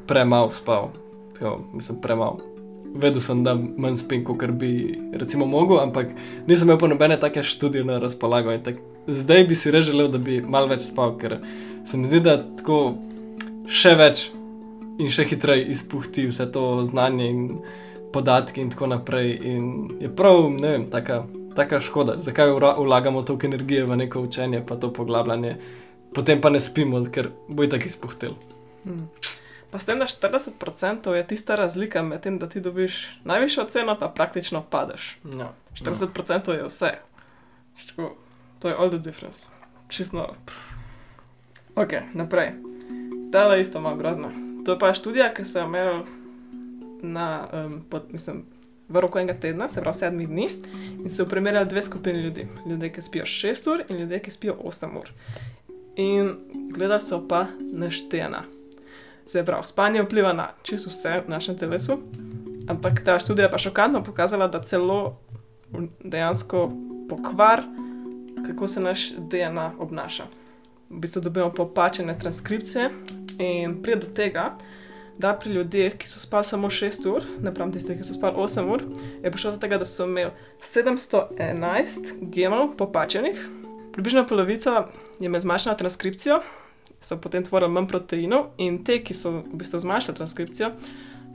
premalo 0.07 0.51
spal, 0.51 0.89
tako, 1.39 1.59
mislim, 1.73 2.01
premalo. 2.01 2.39
Vedel 2.95 3.21
sem, 3.21 3.43
da 3.43 3.55
manj 3.55 4.01
spim, 4.01 4.23
kot 4.27 4.51
bi 4.51 4.99
recimo 5.13 5.45
mogel, 5.45 5.79
ampak 5.79 6.07
nisem 6.47 6.67
imel 6.67 6.79
pa 6.79 6.87
nobene 6.87 7.19
take 7.19 7.43
študije 7.43 7.85
na 7.85 7.99
razpolago. 7.99 8.51
in 8.51 8.63
Tak, 8.63 8.75
zdaj 9.07 9.43
bi 9.49 9.55
si 9.55 9.71
res 9.71 9.85
želel, 9.85 10.11
da 10.11 10.17
bi 10.17 10.41
malo 10.41 10.69
več 10.71 10.85
spal, 10.89 11.15
ker 11.17 11.39
se 11.85 11.97
mi 11.97 12.09
zdi, 12.09 12.21
da 12.23 12.37
tako 12.41 12.97
še 13.71 13.95
več 13.97 14.27
in 15.01 15.09
še 15.11 15.25
hitreje 15.29 15.69
izpuhti 15.73 16.27
vse 16.29 16.45
to 16.53 16.83
znanje 16.85 17.29
in 17.29 17.45
podatke 18.13 18.61
in 18.61 18.69
tako 18.73 18.91
naprej. 18.91 19.33
In 19.53 19.65
je 20.01 20.11
prav, 20.15 20.49
ne 20.53 20.75
vem, 20.75 20.87
taka, 20.91 21.23
taka 21.55 21.81
škoda, 21.81 22.17
zakaj 22.21 22.53
vlagamo 22.77 23.23
toliko 23.27 23.47
energije 23.47 23.85
v 23.85 23.97
neko 24.03 24.25
učenje, 24.27 24.63
pa 24.67 24.75
to 24.75 24.91
poglabljanje, 24.93 25.55
potem 26.15 26.41
pa 26.41 26.51
ne 26.51 26.59
spimo, 26.59 27.01
ker 27.11 27.31
bo 27.47 27.67
tako 27.67 27.89
izpuhtel. 27.91 28.35
Hmm. 28.83 29.07
Pa 29.71 29.79
s 29.79 29.87
tem, 29.87 29.99
da 29.99 30.05
40% 30.05 31.13
je 31.15 31.27
tista 31.27 31.55
razlika 31.55 32.03
med 32.03 32.19
tem, 32.21 32.35
da 32.39 32.49
ti 32.49 32.59
dobiš 32.59 33.05
najvišjo 33.23 33.63
ceno, 33.71 33.95
pa 33.99 34.09
praktično 34.11 34.65
padeš. 34.69 35.15
Ja. 35.39 35.53
40% 35.79 36.51
je 36.51 36.65
vse. 36.67 36.91
Tako, 37.87 38.09
to 38.61 38.69
je 38.69 38.75
all 38.77 38.89
the 38.89 38.99
difference. 38.99 39.49
Čisto 39.89 40.17
noro. 40.17 40.35
Ok, 41.75 41.93
naprej. 42.13 42.53
Je 43.33 43.61
isto 43.61 43.81
malo 43.81 43.95
grozna. 43.95 44.29
To 44.65 44.71
je 44.71 44.79
pa 44.79 44.93
študija, 44.93 45.33
ki 45.33 45.45
so 45.45 45.59
jo 45.59 45.67
merili 45.67 46.03
na, 47.01 47.47
um, 47.53 47.81
pod, 47.89 48.03
mislim, 48.11 48.45
v 48.89 48.99
roku 48.99 49.19
enega 49.19 49.39
tedna, 49.39 49.69
se 49.69 49.81
pravi 49.81 49.97
sedmih 49.97 50.29
dni, 50.29 50.47
in 51.03 51.09
so 51.09 51.25
primerjali 51.25 51.69
dve 51.69 51.81
skupini 51.81 52.19
ljudi. 52.19 52.47
Ljudje, 52.65 52.91
ki 52.93 53.01
spijo 53.01 53.25
6 53.25 53.71
ur 53.71 53.83
in 53.89 53.97
ljudje, 53.97 54.19
ki 54.19 54.31
spijo 54.31 54.55
8 54.63 54.97
ur. 54.99 55.11
In 55.95 56.35
gledali 56.73 57.01
so 57.01 57.27
pa 57.27 57.45
naštejena. 57.59 58.43
Se 59.25 59.45
pravi, 59.45 59.65
spanje 59.65 60.03
vpliva 60.03 60.33
na 60.33 60.49
čisto 60.63 60.89
vse 60.89 61.21
v 61.25 61.29
našem 61.29 61.57
telesu, 61.57 61.97
ampak 62.67 63.03
ta 63.05 63.19
študija 63.19 63.45
je 63.45 63.51
pa 63.51 63.57
šokantno 63.57 64.03
pokazala, 64.03 64.47
da 64.47 64.61
celo 64.61 65.19
dejansko 66.03 66.71
pokvar, 67.09 67.63
kako 68.47 68.67
se 68.67 68.79
naš 68.79 69.11
DNA 69.17 69.71
obnaša. 69.79 70.23
V 70.89 70.99
bistvu 70.99 71.21
dobimo 71.21 71.51
popačene 71.53 72.19
transkripcije 72.19 72.89
in 73.39 73.81
pride 73.83 74.07
do 74.07 74.13
tega, 74.13 74.57
da 75.17 75.33
pri 75.37 75.51
ljudeh, 75.53 75.95
ki 75.97 76.07
so 76.07 76.19
spali 76.19 76.45
samo 76.45 76.69
6 76.69 77.07
ur, 77.09 77.25
napram 77.39 77.71
tistih, 77.71 77.97
ki 77.97 78.03
so 78.03 78.13
spali 78.13 78.35
8 78.37 78.73
ur, 78.73 78.83
je 79.23 79.31
prišlo 79.31 79.51
do 79.51 79.57
tega, 79.61 79.77
da 79.77 79.85
so 79.85 80.07
imeli 80.09 80.31
711 80.61 82.15
genov 82.33 82.75
popačenih, 82.77 83.45
približno 83.93 84.25
polovico 84.27 84.69
je 85.19 85.29
imela 85.29 85.39
zmanjšano 85.39 85.77
transkripcijo, 85.77 86.41
so 87.01 87.17
potem 87.17 87.43
tvorili 87.43 87.71
manj 87.71 87.87
proteinov, 87.87 88.51
in 88.57 88.83
te, 88.85 88.99
ki 89.03 89.13
so 89.13 89.31
v 89.41 89.61
bistvu 89.61 89.79
zmanjšali 89.85 90.17
transkripcijo, 90.17 90.71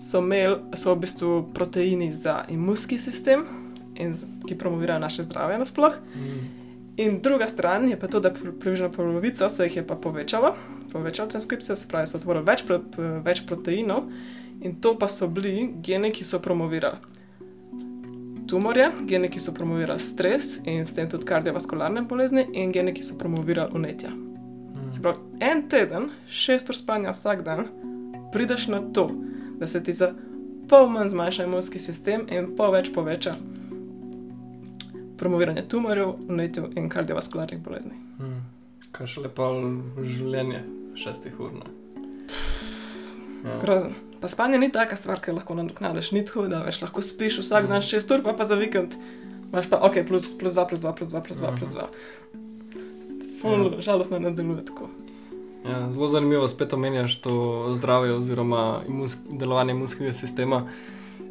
so 0.03 0.23
imeli 0.25 0.77
so 0.77 0.95
v 0.95 1.05
bistvu 1.07 1.33
proteini 1.55 2.13
za 2.13 2.45
imunski 2.51 2.99
sistem, 2.99 3.47
in, 3.95 4.15
ki 4.49 4.59
promovirajo 4.59 5.01
naše 5.01 5.23
zdravje 5.23 5.59
nasplošno. 5.59 6.01
Mm. 6.15 6.66
In 6.97 7.21
druga 7.23 7.49
stran 7.49 7.89
je 7.89 7.99
pa 8.01 8.09
to, 8.09 8.21
da 8.21 8.31
približno 8.31 8.91
polovico 8.93 9.49
se 9.49 9.65
jih 9.65 9.77
je 9.77 9.87
pa 9.87 9.97
povečalo, 9.97 10.55
povečalo 10.93 11.29
transkripcijo, 11.29 11.77
se 11.77 11.89
pravi, 11.89 12.07
so 12.07 12.19
tvorili 12.19 12.45
več, 12.45 12.65
pro, 12.65 12.81
več 13.25 13.43
proteinov, 13.47 14.07
in 14.65 14.79
to 14.81 14.95
pa 14.99 15.09
so 15.09 15.29
bili 15.29 15.69
geni, 15.85 16.11
ki 16.13 16.25
so 16.25 16.41
promovirali 16.41 16.97
tumorje, 18.49 18.91
geni, 19.11 19.29
ki 19.29 19.41
so 19.43 19.53
promovirali 19.53 20.01
stres 20.01 20.61
in 20.65 20.87
s 20.87 20.95
tem 20.95 21.09
tudi 21.11 21.27
kardiovaskularne 21.27 22.05
bolezni, 22.09 22.47
in 22.55 22.73
geni, 22.73 22.95
ki 22.95 23.03
so 23.03 23.19
promovirali 23.19 23.75
unetja. 23.75 24.13
Se 24.95 25.03
pravi, 25.03 25.21
en 25.43 25.67
teden, 25.69 26.09
šest 26.31 26.71
ur 26.71 26.79
spanja 26.79 27.13
vsak 27.13 27.43
dan, 27.45 27.67
prideš 28.33 28.69
na 28.73 28.81
to, 28.95 29.11
da 29.59 29.67
se 29.67 29.83
ti 29.83 29.93
za 29.93 30.13
pol 30.71 30.89
manj 30.91 31.13
zmanjša 31.13 31.45
imunski 31.45 31.83
sistem 31.83 32.25
in 32.33 32.55
pol 32.57 32.73
več 32.73 32.93
poveča 32.95 33.35
promoviranje 35.19 35.63
tumorjev, 35.69 36.15
unetjev 36.29 36.71
in 36.77 36.89
kardiovaskularnih 36.89 37.61
bolezni. 37.65 37.93
Mm. 38.19 38.41
Kaj 38.93 39.07
še 39.07 39.21
lepo 39.21 39.49
življenje, 40.03 40.63
šestih 40.97 41.41
ur. 41.41 41.53
ne? 41.53 41.75
Ja. 43.45 43.59
Grozen. 43.61 43.93
Pa 44.21 44.29
spanje 44.29 44.59
ni 44.59 44.71
taka 44.73 44.97
stvar, 44.97 45.21
ki 45.21 45.35
lahko 45.37 45.55
nadoknadiš, 45.55 46.13
ni 46.13 46.25
tako, 46.25 46.47
da 46.49 46.63
veš, 46.65 46.81
lahko 46.83 47.03
spiš 47.05 47.39
vsak 47.39 47.69
dan 47.69 47.83
6 47.85 48.15
ur, 48.15 48.23
pa, 48.25 48.33
pa 48.33 48.45
za 48.45 48.57
vikend 48.57 48.97
imaš 49.47 49.69
pa 49.71 49.79
ok, 49.79 50.01
plus, 50.09 50.33
plus 50.39 50.53
2, 50.55 50.65
plus 50.69 50.81
2, 50.81 50.93
plus 50.93 51.09
2, 51.09 51.21
plus 51.23 51.39
2, 51.39 51.53
plus 51.57 51.71
2. 51.71 51.85
Ful, 53.41 53.73
Ja. 53.73 53.81
žalostno 53.81 54.19
ne 54.19 54.31
deluje 54.31 54.65
tako. 54.65 54.89
Ja, 55.67 55.93
zelo 55.93 56.09
zanimivo 56.09 56.49
spet 56.49 56.73
omenjaš 56.73 57.21
to 57.21 57.35
zdravje 57.75 58.15
oziroma 58.15 58.81
imunsk, 58.89 59.19
delovanje 59.31 59.71
imunskega 59.73 60.13
sistema. 60.13 60.65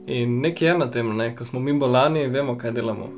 In 0.08 0.40
nekaj 0.40 0.68
je 0.68 0.78
na 0.78 0.92
tem, 0.92 1.16
ne? 1.18 1.36
ko 1.36 1.46
smo 1.46 1.60
mi 1.60 1.74
bolani, 1.74 2.28
vemo, 2.28 2.58
kaj 2.58 2.72
delamo. 2.72 3.10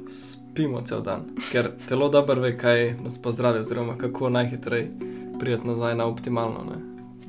Spimo 0.57 0.79
cel 0.81 1.03
dan, 1.05 1.27
ker 1.51 1.67
telo 1.85 2.07
dobro 2.09 2.41
ve, 2.41 2.55
kaj 2.57 2.95
nas 3.05 3.19
pa 3.21 3.29
zdravi, 3.31 3.59
oziroma 3.59 3.93
kako 3.97 4.29
najhitreje 4.33 4.89
priti 5.39 5.67
nazaj 5.67 5.95
na 5.95 6.05
optimalno. 6.05 6.63
Ne? 6.65 6.77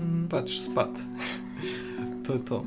Mm. 0.05 0.29
Pač 0.31 0.55
spat. 0.57 0.89
to 2.27 2.33
je 2.33 2.45
to. 2.45 2.63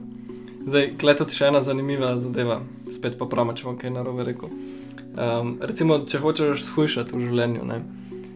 Zdaj, 0.68 0.86
klej 1.02 1.16
tudi 1.18 1.34
še 1.34 1.48
ena 1.50 1.64
zanimiva 1.66 2.12
zadeva, 2.22 2.60
spet 2.94 3.18
pa 3.18 3.26
pravim, 3.26 3.56
če 3.58 3.66
bom 3.66 3.80
kaj 3.82 3.90
narobe 3.96 4.28
rekel. 4.28 4.54
Um, 5.18 5.56
recimo, 5.66 5.98
če 6.06 6.22
hočeš 6.22 6.68
shujšati 6.68 7.18
v 7.18 7.24
življenju, 7.32 7.66
ne, 7.66 7.80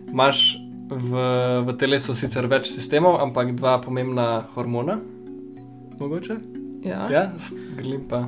imaš 0.10 0.42
v, 0.90 1.28
v 1.68 1.76
telesu 1.78 2.18
sicer 2.18 2.50
več 2.50 2.72
sistemov, 2.72 3.20
ampak 3.22 3.54
dva 3.60 3.76
pomembna 3.86 4.48
hormona. 4.56 4.98
Mogoče? 6.02 6.40
Ja, 6.90 7.06
Ja, 7.14 7.28
grlim 7.78 8.10
pa 8.10 8.24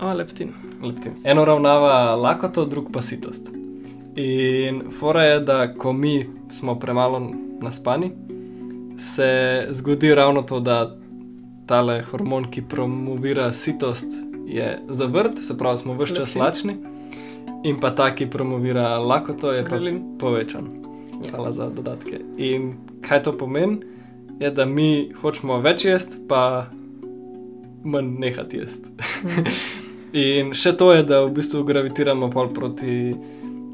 o, 0.00 0.12
leptin. 0.14 0.52
leptin. 0.82 1.12
Eno 1.24 1.44
ravnava 1.44 2.14
lakoto, 2.14 2.64
drug 2.64 2.92
pa 2.92 3.02
sitost. 3.02 3.50
In 4.16 4.82
fora 4.98 5.22
je, 5.22 5.40
da 5.40 5.74
ko 5.74 5.92
mi 5.92 6.26
smo 6.50 6.78
premalo 6.78 7.30
naspani, 7.60 8.12
se 8.98 9.66
zgodi 9.70 10.14
ravno 10.14 10.42
to, 10.42 10.60
da 10.60 10.96
tale 11.66 12.02
hormon, 12.02 12.50
ki 12.50 12.62
promovira 12.68 13.52
sitost, 13.52 14.06
je 14.46 14.82
zavrt, 14.88 15.38
se 15.38 15.58
pravi, 15.58 15.78
smo 15.78 15.94
vse 15.94 16.14
čas 16.14 16.34
lačni, 16.36 16.76
in 17.64 17.80
pa 17.80 17.94
ta, 17.94 18.14
ki 18.14 18.30
promovira 18.30 18.98
lakoto, 18.98 19.52
je 19.52 19.64
pa 19.64 19.68
Grelin. 19.68 20.02
povečan. 20.18 20.68
Ja. 21.24 21.30
Hvala 21.30 21.52
za 21.52 21.70
dodatke. 21.70 22.20
In 22.36 22.74
kaj 23.00 23.22
to 23.22 23.32
pomeni, 23.32 23.78
je, 24.40 24.50
da 24.50 24.64
mi 24.64 25.12
hočemo 25.20 25.58
več 25.60 25.84
jesti, 25.84 26.20
pa 26.28 26.66
manj 27.84 28.18
nehati 28.18 28.56
jesti. 28.56 28.90
In 30.14 30.52
še 30.54 30.76
to 30.78 30.92
je, 30.94 31.02
da 31.02 31.24
v 31.24 31.32
bistvu 31.34 31.64
gravitiramo 31.66 32.28
pol 32.30 32.52
proti 32.54 33.10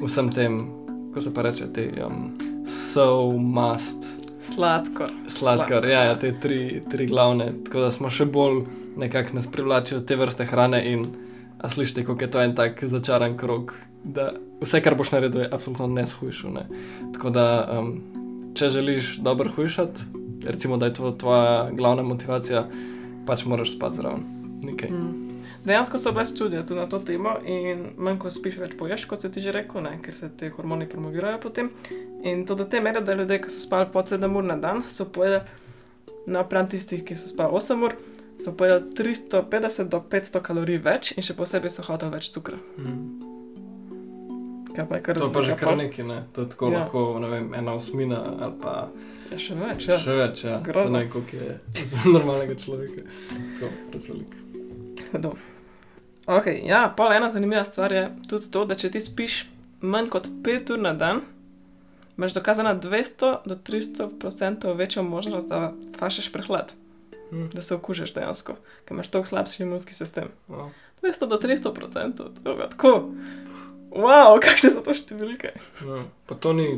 vsem 0.01 0.31
tem, 0.33 0.63
ko 1.13 1.21
se 1.21 1.33
pa 1.37 1.45
reče, 1.45 1.69
te 1.77 1.85
um, 2.07 2.31
so 2.65 3.37
must, 3.37 4.09
Sladkor. 4.41 5.11
sladkor, 5.29 5.85
ja, 5.85 6.07
ja, 6.09 6.15
te 6.17 6.33
tri, 6.41 6.81
tri 6.89 7.07
glavne. 7.07 7.51
Tako 7.67 7.85
da 7.85 7.91
smo 7.93 8.09
še 8.09 8.25
bolj 8.25 8.63
nekako 8.97 9.37
nas 9.37 9.51
privlačijo 9.53 10.01
te 10.01 10.17
vrste 10.17 10.49
hrane 10.49 10.81
in 10.89 11.05
a 11.61 11.69
slišite, 11.69 12.07
kako 12.09 12.25
je 12.25 12.31
to 12.33 12.41
en 12.41 12.55
tak 12.57 12.81
začaran 12.89 13.37
krog, 13.37 13.75
da 14.05 14.31
vse, 14.63 14.81
kar 14.81 14.97
boš 14.97 15.13
naredil, 15.13 15.45
je 15.45 15.51
absolutno 15.53 15.91
neshujšo. 15.93 16.53
Ne? 16.57 16.65
Tako 17.13 17.31
da, 17.37 17.47
um, 17.77 17.93
če 18.57 18.71
želiš 18.73 19.19
dobro 19.21 19.53
hujšati, 19.53 20.09
recimo, 20.49 20.81
da 20.81 20.89
je 20.89 20.97
to 20.97 21.11
tvoja 21.21 21.69
glavna 21.77 22.03
motivacija, 22.03 22.65
pač 23.29 23.45
moraš 23.45 23.77
spati 23.77 24.01
zraven. 24.01 24.25
Nekaj. 24.65 24.89
Mm. 24.89 25.20
Dejansko 25.65 25.99
so 25.99 26.13
bile 26.13 26.25
študije 26.25 26.63
tudi 26.67 26.81
na 26.81 26.87
to 26.89 26.99
temo 26.99 27.35
in 27.45 27.91
manj 27.99 28.19
ko 28.19 28.31
spiš, 28.31 28.57
več 28.57 28.77
poješ, 28.79 29.05
kot 29.05 29.23
se 29.23 29.31
ti 29.31 29.41
že 29.41 29.53
rekel, 29.53 29.83
ne, 29.83 29.99
ker 30.03 30.15
se 30.15 30.31
te 30.31 30.49
hormoni 30.51 30.87
promovirajo 30.89 31.41
potem. 31.41 31.69
In 32.23 32.47
to 32.47 32.55
do 32.55 32.65
te 32.65 32.81
mere, 32.81 33.01
da 33.01 33.15
ljudje, 33.15 33.43
ki 33.43 33.51
so 33.51 33.61
spali 33.61 33.91
po 33.93 34.01
7 34.03 34.37
ur 34.37 34.45
na 34.45 34.57
dan, 34.57 34.81
so 34.83 35.05
pojedli 35.05 35.41
napram 36.27 36.69
tistih, 36.69 37.05
ki 37.05 37.17
so 37.17 37.29
spali 37.29 37.53
8 37.53 37.85
ur, 37.85 37.93
so 38.39 38.53
pojedli 38.53 38.95
350 38.97 39.89
do 39.89 40.01
500 40.01 40.41
kalorij 40.41 40.81
več 40.81 41.13
in 41.13 41.23
še 41.23 41.37
posebej 41.37 41.71
so 41.71 41.85
hoteli 41.85 42.17
več 42.17 42.31
cukra. 42.33 42.57
Mm. 42.79 43.27
Kaj 44.71 44.89
pa 44.89 44.97
je 44.97 45.03
kar 45.03 45.19
To 45.19 45.25
je 45.25 45.33
pa 45.35 45.43
že 45.43 45.57
kar 45.57 45.77
nekaj, 45.77 46.05
ne? 46.07 46.21
to 46.33 46.41
je 46.43 46.49
tako 46.49 46.71
Ja. 46.73 46.79
lahko, 46.79 47.19
ne 47.21 47.29
vem, 47.29 47.55
ena 47.55 47.75
osmina 47.75 48.25
ali 48.41 48.55
pa 48.63 48.89
Ja, 49.31 49.39
še 49.39 49.55
več, 49.55 49.85
ja. 49.87 49.99
še 49.99 50.15
več, 50.19 50.41
ja. 50.45 50.57
Grozno. 50.65 50.99
Ne, 50.99 51.05
koliko 51.11 51.37
je 51.37 51.61
za 51.93 52.01
normalnega 52.07 52.55
človeka. 52.55 53.03
To 53.61 53.67
je 53.67 53.73
razvelik. 53.93 54.40
Hudo. 55.13 55.35
Ok, 56.27 56.47
ja, 56.65 56.85
pol 56.97 57.13
ena 57.13 57.31
zanimiva 57.31 57.65
stvar 57.65 57.93
je 57.93 58.09
tudi 58.29 58.51
to, 58.51 58.65
da 58.65 58.77
če 58.79 58.91
ti 58.95 59.01
spiš 59.01 59.47
manj 59.81 60.11
kot 60.13 60.29
5 60.45 60.75
ur 60.75 60.79
na 60.79 60.93
dan, 60.95 61.23
imaš 62.19 62.37
dokazano 62.37 62.75
200 62.77 63.33
do 63.49 63.57
300 63.57 64.09
odstotkov 64.27 64.77
večjo 64.77 65.03
možnost, 65.03 65.49
da 65.49 65.73
fašeš 65.99 66.33
prehlad, 66.33 66.75
Hm. 67.31 67.47
da 67.55 67.63
se 67.63 67.75
okužiš 67.75 68.15
dejansko, 68.15 68.57
ker 68.85 68.95
imaš 68.95 69.09
tako 69.09 69.27
slabši 69.27 69.63
imunski 69.63 69.95
sistem. 69.95 70.29
Wow. 70.49 70.71
200 71.03 71.29
do 71.29 71.37
300 71.37 71.69
odstotkov, 71.69 71.91
to 72.45 72.51
je 72.51 72.69
tako. 72.69 73.11
Wow, 73.91 74.39
kakšne 74.45 74.71
so 74.71 74.83
to 74.83 74.95
številke? 74.95 75.55
No, 75.87 76.03
pa 76.27 76.35
to 76.35 76.53
ni 76.53 76.69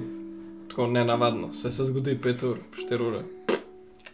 tako 0.68 0.86
nenavadno, 0.86 1.50
vse 1.52 1.70
se 1.70 1.84
zgodi 1.84 2.16
5 2.16 2.44
ur, 2.48 2.60
4 2.78 3.08
ure. 3.08 3.24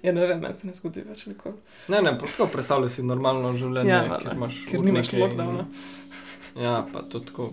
Ja, 0.02 0.12
ne 0.12 0.26
vem, 0.26 0.40
meni 0.40 0.54
se 0.54 0.66
ne 0.66 0.74
zgodi 0.74 1.02
več 1.02 1.26
nikoli. 1.26 1.54
Ne, 1.88 2.02
ne, 2.02 2.12
pa 2.18 2.26
tako 2.26 2.46
predstavljaj 2.52 2.88
si 2.88 3.02
normalno 3.02 3.50
življenje, 3.58 3.90
Ja, 3.90 4.02
valjda, 4.02 4.18
kjer 4.22 4.36
imaš 4.36 4.58
ker 4.68 4.80
nimaš 4.80 5.12
lockdowna. 5.12 5.64
Ja, 6.60 6.86
pa 6.92 7.02
to 7.02 7.18
tako 7.20 7.52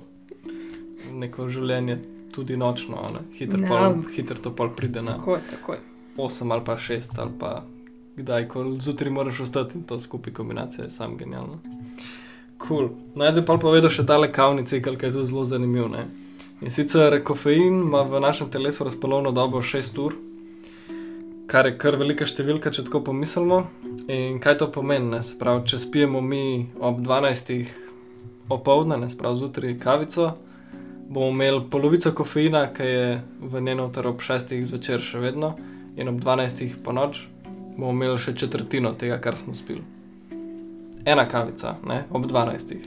neko 1.12 1.48
življenje 1.50 2.00
tudi 2.34 2.58
nočno, 2.58 3.02
ne? 3.14 3.24
Hitro, 3.34 3.60
Ja. 3.62 3.68
pol, 3.70 4.02
hitro 4.12 4.38
to 4.38 4.52
pol 4.52 4.70
pride 4.70 5.02
na 5.02 5.16
Tako 5.18 5.36
je, 5.36 5.42
tako 5.52 5.74
je. 5.74 5.80
8 6.18 6.52
ali 6.52 6.64
pa 6.64 6.76
6 6.78 7.20
ali 7.20 7.32
pa 7.40 7.64
kdaj, 8.16 8.48
ko 8.48 8.64
zjutraj 8.80 9.12
moraš 9.12 9.40
vstati 9.40 9.78
in 9.78 9.84
to 9.84 10.00
skupaj 10.00 10.34
kombinacija 10.34 10.86
je 10.86 10.92
sam 10.92 11.18
genialno. 11.18 11.60
Cool. 12.68 12.90
Naj 13.16 13.32
zdaj 13.32 13.46
pa 13.46 13.58
povedal 13.58 13.90
še 13.92 14.06
tale 14.06 14.32
kavni 14.32 14.64
cikl, 14.66 14.96
ki 14.96 15.06
je 15.06 15.12
tudi 15.12 15.28
zelo 15.28 15.44
zanimiv. 15.44 15.90
Ne? 15.92 16.06
In 16.62 16.72
sicer 16.72 17.24
kofein 17.24 17.82
ima 17.84 18.02
v 18.04 18.20
našem 18.20 18.50
telesu 18.50 18.84
razpolovno 18.84 19.32
dobo 19.32 19.60
6 19.62 20.00
ur, 20.00 20.16
kar 21.48 21.68
je 21.70 21.76
kar 21.78 21.98
velika 22.00 22.26
številka, 22.28 22.72
če 22.74 22.86
tako 22.88 23.04
pomislimo. 23.10 23.62
In 24.12 24.40
kaj 24.44 24.60
to 24.62 24.70
pomeni? 24.74 25.12
Ne? 25.14 25.22
Se 25.26 25.38
pravi, 25.40 25.66
če 25.70 25.80
spijemo 25.82 26.22
mi 26.22 26.68
ob 26.82 27.02
12. 27.06 27.70
opoldne, 28.54 28.98
ne 29.02 29.10
sprav 29.10 29.38
zjutraj 29.40 29.78
kavico, 29.82 30.32
bomo 31.10 31.32
imeli 31.34 31.64
polovico 31.72 32.12
kofeina, 32.18 32.68
ki 32.74 32.90
je 32.90 33.08
v 33.42 33.62
njeno 33.62 33.88
ter 33.94 34.08
ob 34.10 34.22
6. 34.26 34.56
zvečer 34.70 35.06
še 35.06 35.22
vedno, 35.22 35.56
in 35.98 36.10
ob 36.12 36.22
12. 36.24 36.82
po 36.84 36.94
noč 36.96 37.26
bomo 37.76 37.94
imeli 37.94 38.22
še 38.22 38.36
četrtino 38.38 38.96
tega, 39.00 39.20
kar 39.22 39.38
smo 39.38 39.56
spili. 39.56 39.84
ena 41.06 41.28
kavica 41.30 41.76
ne, 41.86 42.04
ob 42.10 42.26
12. 42.26 42.78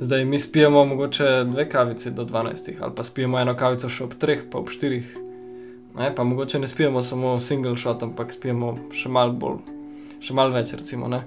Zdaj 0.00 0.24
mi 0.26 0.38
spijemo 0.42 0.84
mogoče 0.84 1.44
dve 1.46 1.68
kavici 1.70 2.10
do 2.10 2.24
12, 2.26 2.72
ali 2.80 2.94
pa 2.96 3.02
spijemo 3.02 3.38
eno 3.38 3.54
kavico 3.54 3.88
še 3.88 4.04
ob 4.04 4.16
3, 4.18 4.40
pa 4.50 4.58
ob 4.58 4.72
4. 4.74 5.23
Ne, 5.94 6.14
pa 6.14 6.24
mogoče 6.24 6.58
ne 6.58 6.68
spijemo 6.68 7.02
samo 7.02 7.40
single 7.40 7.76
shot, 7.76 8.02
ampak 8.02 8.32
spijemo 8.32 8.74
še 8.92 9.08
malo 9.08 9.32
bolj, 9.32 9.60
še 10.20 10.34
malo 10.34 10.50
več. 10.54 10.72
Recimo, 10.74 11.08
ne. 11.08 11.22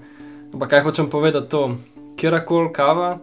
ampak 0.54 0.70
kaj 0.70 0.84
hočem 0.84 1.10
povedati, 1.10 1.48
to, 1.50 1.78
kjerkoli 2.20 2.74
kava, 2.76 3.20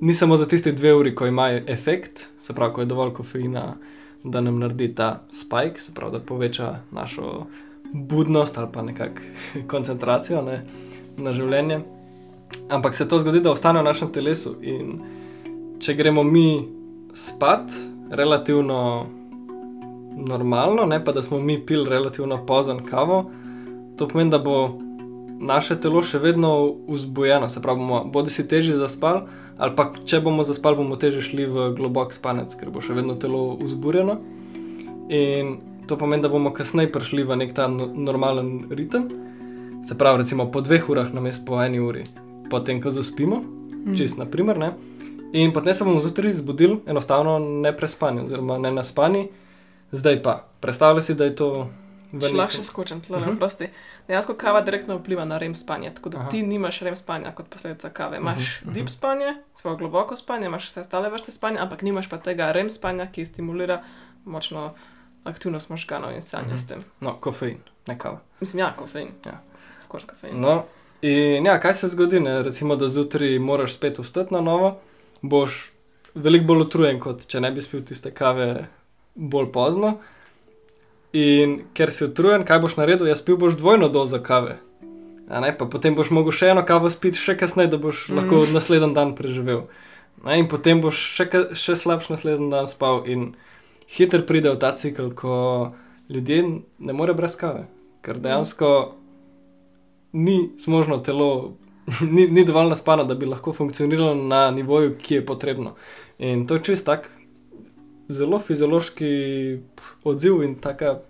ni 0.00 0.14
samo 0.14 0.36
za 0.36 0.48
tiste 0.48 0.72
dve 0.72 0.94
uri, 0.94 1.14
ko 1.14 1.26
imajo 1.26 1.60
efekt, 1.66 2.28
se 2.40 2.54
pravi, 2.54 2.72
ko 2.72 2.80
je 2.80 2.86
dovolj 2.86 3.12
kofeina, 3.20 3.76
da 4.24 4.40
nam 4.40 4.58
naredi 4.58 4.94
ta 4.94 5.26
spike, 5.34 5.80
se 5.80 5.92
pravi, 5.94 6.16
da 6.16 6.24
poveča 6.24 6.72
našo 6.90 7.46
budnost 7.92 8.58
ali 8.58 8.68
pa 8.72 8.82
nekakšno 8.82 9.66
koncentracijo 9.72 10.42
ne, 10.42 10.62
na 11.16 11.32
življenje. 11.32 11.82
Ampak 12.72 12.94
se 12.94 13.08
to 13.08 13.18
zgodi, 13.20 13.40
da 13.44 13.52
ostane 13.52 13.80
v 13.80 13.90
našem 13.90 14.12
telesu. 14.12 14.54
In 14.62 15.00
če 15.82 15.94
gremo 15.98 16.24
mi 16.24 16.64
spat, 17.14 17.72
relativno 18.12 19.06
normalno, 20.16 20.86
ne 20.86 21.04
pa 21.04 21.12
da 21.12 21.22
smo 21.22 21.40
mi 21.40 21.60
pili 21.66 21.88
relativno 21.90 22.46
pozno 22.46 22.80
kavo, 22.90 23.30
to 23.96 24.08
pomeni, 24.08 24.30
da 24.30 24.38
bo 24.38 24.78
naše 25.42 25.76
telo 25.80 26.02
še 26.06 26.20
vedno 26.22 26.76
vzbujeno, 26.88 27.48
se 27.48 27.62
pravi, 27.62 27.82
bomo 27.82 28.04
bodi 28.12 28.30
si 28.30 28.46
težje 28.48 28.76
zaspali, 28.78 29.24
ali 29.58 29.74
pa 29.76 29.90
če 30.06 30.20
bomo 30.22 30.44
zaspali, 30.46 30.78
bomo 30.78 30.96
težje 30.96 31.24
šli 31.26 31.46
v 31.50 31.66
globok 31.76 32.14
spanec, 32.14 32.54
ker 32.58 32.70
bo 32.70 32.80
še 32.80 32.94
vedno 32.96 33.18
telo 33.18 33.56
vzburjeno. 33.60 34.18
In 35.12 35.56
to 35.90 35.98
pomeni, 35.98 36.22
da 36.22 36.30
bomo 36.30 36.54
kasneje 36.54 36.92
prišli 36.94 37.26
v 37.26 37.40
nek 37.42 37.56
ta 37.58 37.66
no 37.68 37.90
normalen 37.90 38.70
ritem. 38.70 39.08
Se 39.82 39.98
pravi, 39.98 40.22
recimo 40.22 40.46
po 40.46 40.62
dveh 40.62 40.86
urah, 40.88 41.10
namesto 41.10 41.42
po 41.48 41.58
eni 41.58 41.82
uri, 41.82 42.06
potem, 42.50 42.78
ko 42.78 42.94
zaspimo, 42.94 43.42
mm. 43.42 43.96
čist 43.98 44.20
na 44.20 44.28
primer. 44.30 44.60
Ne? 44.62 44.72
In 45.34 45.50
potem 45.52 45.74
se 45.74 45.84
bomo 45.84 46.00
zjutraj 46.00 46.38
zbudili, 46.38 46.78
enostavno 46.86 47.38
ne 47.42 47.74
prespani, 47.74 48.22
oziroma 48.28 48.60
ne 48.62 48.70
naspani, 48.70 49.26
zdaj 49.92 50.22
pa. 50.22 50.48
Predstavljaj 50.60 51.02
si, 51.02 51.14
da 51.14 51.24
je 51.24 51.36
to. 51.36 51.70
Lahko 52.12 52.58
še 52.58 52.62
skočim, 52.62 53.00
tle, 53.00 53.18
uh 53.18 53.26
-huh. 53.26 53.38
prosti. 53.38 53.68
Dejansko 54.08 54.34
kava 54.34 54.60
direktno 54.60 54.96
vpliva 54.98 55.24
na 55.24 55.38
rem 55.38 55.54
spanja, 55.54 55.90
tako 55.90 56.08
da 56.08 56.18
Aha. 56.18 56.28
ti 56.28 56.42
nimaš 56.42 56.80
rem 56.80 56.96
spanja 56.96 57.32
kot 57.32 57.48
posledica 57.48 57.90
kave. 57.90 58.16
Imáš 58.16 58.36
uh 58.36 58.68
-huh. 58.68 58.72
deep 58.72 58.88
spanje, 58.88 59.34
svoje 59.54 59.76
globoko 59.76 60.16
spanje, 60.16 60.46
imaš 60.46 60.68
vse 60.68 60.80
ostale 60.80 61.10
vrste 61.10 61.32
spanja, 61.32 61.62
ampak 61.62 61.82
nimaš 61.82 62.08
pa 62.08 62.18
tega 62.18 62.52
rem 62.52 62.70
spanja, 62.70 63.06
ki 63.06 63.24
stimulira 63.24 63.82
močno 64.24 64.74
aktivnost 65.24 65.70
možganov 65.70 66.14
in 66.14 66.22
stanje 66.22 66.46
uh 66.46 66.52
-huh. 66.52 66.56
s 66.56 66.66
tem. 66.66 66.84
No, 67.00 67.16
kofein, 67.20 67.58
ne 67.86 67.98
kava. 67.98 68.20
Mislim, 68.40 68.60
ja, 68.60 68.72
kofein. 68.76 69.08
Ja, 69.26 69.40
kors 69.88 70.04
kofein. 70.04 70.40
No, 70.40 70.64
in 71.02 71.46
ja, 71.46 71.60
kaj 71.60 71.74
se 71.74 71.88
zgodi, 71.88 72.20
ne? 72.20 72.42
recimo, 72.42 72.76
da 72.76 72.88
zjutraj 72.88 73.38
moraš 73.38 73.74
spet 73.74 73.98
vstati 73.98 74.34
na 74.34 74.40
novo, 74.40 74.80
boš 75.22 75.72
veliko 76.14 76.44
bolj 76.44 76.60
utrujen, 76.60 77.00
kot 77.00 77.26
če 77.26 77.40
ne 77.40 77.50
bi 77.50 77.60
spil 77.60 77.84
tiste 77.84 78.10
kave 78.10 78.66
bolj 79.14 79.52
pozno. 79.52 79.96
In 81.12 81.58
ker 81.76 81.92
si 81.92 82.06
utrujen, 82.08 82.46
kaj 82.48 82.62
boš 82.64 82.78
naredil, 82.78 83.10
jaz 83.10 83.20
pil 83.24 83.36
boš 83.36 83.56
dvojno 83.60 83.90
dozo 83.92 84.20
kave. 84.24 84.58
Ne, 85.28 85.52
potem 85.56 85.96
boš 85.96 86.10
mogel 86.12 86.34
še 86.34 86.52
eno 86.52 86.64
kavo 86.68 86.90
spiti, 86.92 87.20
še 87.20 87.36
kasneje, 87.40 87.70
da 87.72 87.80
boš 87.80 88.06
mm. 88.08 88.16
lahko 88.18 88.42
naslednji 88.52 88.92
dan 88.96 89.14
preživel. 89.16 89.66
Ne, 90.24 90.38
in 90.40 90.48
potem 90.48 90.80
boš 90.80 91.00
še, 91.16 91.28
še 91.56 91.76
slabši 91.78 92.14
naslednji 92.14 92.50
dan 92.52 92.68
spal. 92.68 93.04
In 93.08 93.32
hitro 93.92 94.24
pride 94.28 94.52
v 94.52 94.60
ta 94.60 94.72
cikl, 94.76 95.12
ko 95.16 95.36
ljudje 96.12 96.42
ne 96.48 96.96
morejo 96.96 97.20
brez 97.20 97.36
kave, 97.40 97.66
ker 98.04 98.20
dejansko 98.20 98.72
ni 100.16 100.52
zmožno 100.60 101.00
telo, 101.04 101.56
ni, 102.14 102.26
ni 102.28 102.44
dovolj 102.48 102.72
naspano, 102.72 103.04
da 103.08 103.16
bi 103.16 103.28
lahko 103.28 103.52
funkcioniralo 103.56 104.14
na 104.16 104.46
nivoju, 104.52 104.96
ki 105.00 105.20
je 105.20 105.26
potrebno. 105.26 105.76
In 106.20 106.46
to 106.48 106.56
je 106.56 106.72
čist 106.72 106.88
tak 106.88 107.08
zelo 108.12 108.38
fiziološki 108.38 109.12
odziv 110.04 110.42
in 110.44 110.54
tako 110.60 111.00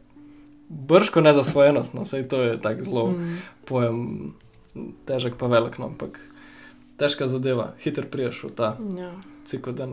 brško 0.69 1.21
nezasvojenost. 1.21 1.95
No, 1.95 2.05
Sej 2.05 2.29
to 2.29 2.43
je 2.43 2.61
tako 2.61 2.85
zelo 2.85 3.07
mm. 3.11 3.37
pojem, 3.65 4.35
težek 5.07 5.37
pa 5.37 5.47
velik, 5.47 5.79
no, 5.79 5.91
ampak 5.93 6.21
težka 6.97 7.27
zadeva, 7.29 7.73
hiter 7.83 8.09
priješ 8.09 8.45
v 8.45 8.53
ta 8.57 8.77
ja. 8.99 9.11
cikl. 9.45 9.75
Da, 9.77 9.89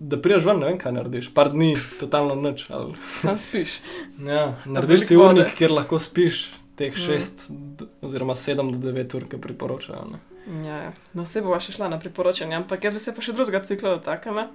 da 0.00 0.20
priješ 0.22 0.46
ven, 0.46 0.62
ne 0.62 0.70
vem, 0.70 0.78
kaj 0.78 0.94
narediš, 0.94 1.32
par 1.34 1.52
dni, 1.52 1.74
totalno 2.00 2.38
noč. 2.38 2.68
Ali... 2.70 2.96
Sam 3.22 3.38
spiš. 3.38 3.80
Ja, 4.24 4.54
narediš 4.64 5.10
si 5.10 5.20
unik, 5.20 5.52
kjer 5.58 5.74
lahko 5.74 6.00
spiš 6.02 6.48
teh 6.78 6.94
mm. 6.94 7.04
šest, 7.04 7.50
mm. 7.50 7.92
oziroma 8.06 8.38
sedem 8.38 8.72
do 8.72 8.80
devet 8.80 9.14
ur, 9.18 9.28
ki 9.28 9.40
priporočajo. 9.42 10.06
Ne. 10.12 10.24
Ja, 10.64 10.76
ja, 10.86 10.92
no, 11.12 11.26
vse 11.26 11.42
bo 11.44 11.56
še 11.60 11.74
šla 11.74 11.90
na 11.92 11.98
priporočanje, 12.00 12.56
ampak 12.56 12.86
jaz 12.86 12.94
bi 12.96 13.02
se 13.02 13.12
pa 13.12 13.24
še 13.24 13.34
drugega 13.36 13.60
cikla 13.66 13.98
dotaknila 13.98 14.46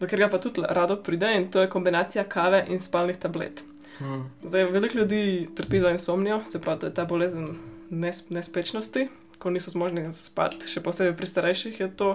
dokler 0.00 0.26
ga 0.26 0.28
pa 0.32 0.38
tudi 0.38 0.62
rado 0.68 0.96
pride 1.02 1.32
in 1.36 1.50
to 1.50 1.60
je 1.60 1.70
kombinacija 1.70 2.24
kave 2.24 2.64
in 2.68 2.80
spalnih 2.80 3.16
tablet. 3.16 3.64
Hmm. 3.98 4.30
Zdaj, 4.42 4.64
veliko 4.64 4.98
ljudi 4.98 5.48
trpi 5.56 5.80
za 5.80 5.90
insomnijo, 5.90 6.44
se 6.44 6.60
pravi, 6.60 6.80
da 6.80 6.86
je 6.86 6.94
ta 6.94 7.04
bolezen 7.04 7.48
nes 7.90 8.30
nespečnosti, 8.30 9.08
ko 9.38 9.50
niso 9.50 9.70
zmožni 9.70 10.04
zaspati, 10.10 10.68
še 10.70 10.82
posebej 10.82 11.16
pri 11.16 11.26
starejših 11.26 11.80
je 11.80 11.88
to 11.96 12.14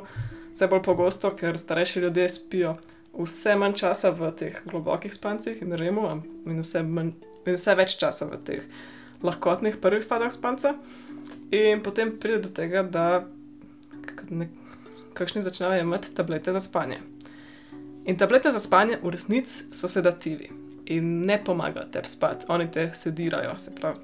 vse 0.54 0.68
bolj 0.68 0.84
pogosto, 0.84 1.32
ker 1.36 1.60
starejši 1.60 2.06
ljudje 2.06 2.30
spijo 2.30 2.78
vse 3.14 3.56
manj 3.60 3.78
časa 3.84 4.10
v 4.10 4.32
teh 4.38 4.62
globokih 4.66 5.14
spancih 5.14 5.62
in 5.62 5.76
remu, 5.78 6.08
in 6.48 6.62
vse, 6.64 6.84
manj, 6.84 7.14
in 7.46 7.58
vse 7.58 7.76
več 7.78 7.98
časa 8.00 8.30
v 8.32 8.40
teh 8.48 8.68
lahkotnih 9.24 9.78
prvih 9.82 10.06
fazah 10.08 10.34
spanca. 10.34 10.76
In 11.54 11.84
potem 11.84 12.16
pride 12.20 12.48
do 12.48 12.50
tega, 12.50 12.84
da 12.84 13.24
kakšni 15.14 15.44
začnejo 15.46 15.84
imeti 15.84 16.12
tablete 16.16 16.54
za 16.54 16.60
spanje. 16.60 17.00
In 18.06 18.18
tablete 18.18 18.52
za 18.52 18.60
spanje 18.60 18.98
v 19.04 19.10
resnici 19.10 19.64
so 19.72 19.88
sedativi 19.88 20.50
in 20.86 21.22
ne 21.26 21.44
pomagajo 21.44 21.86
tebi 21.92 22.08
spati, 22.08 22.46
oni 22.48 22.72
te 22.72 22.90
sedirajo, 22.94 23.58
se 23.58 23.72
pravi, 23.76 24.00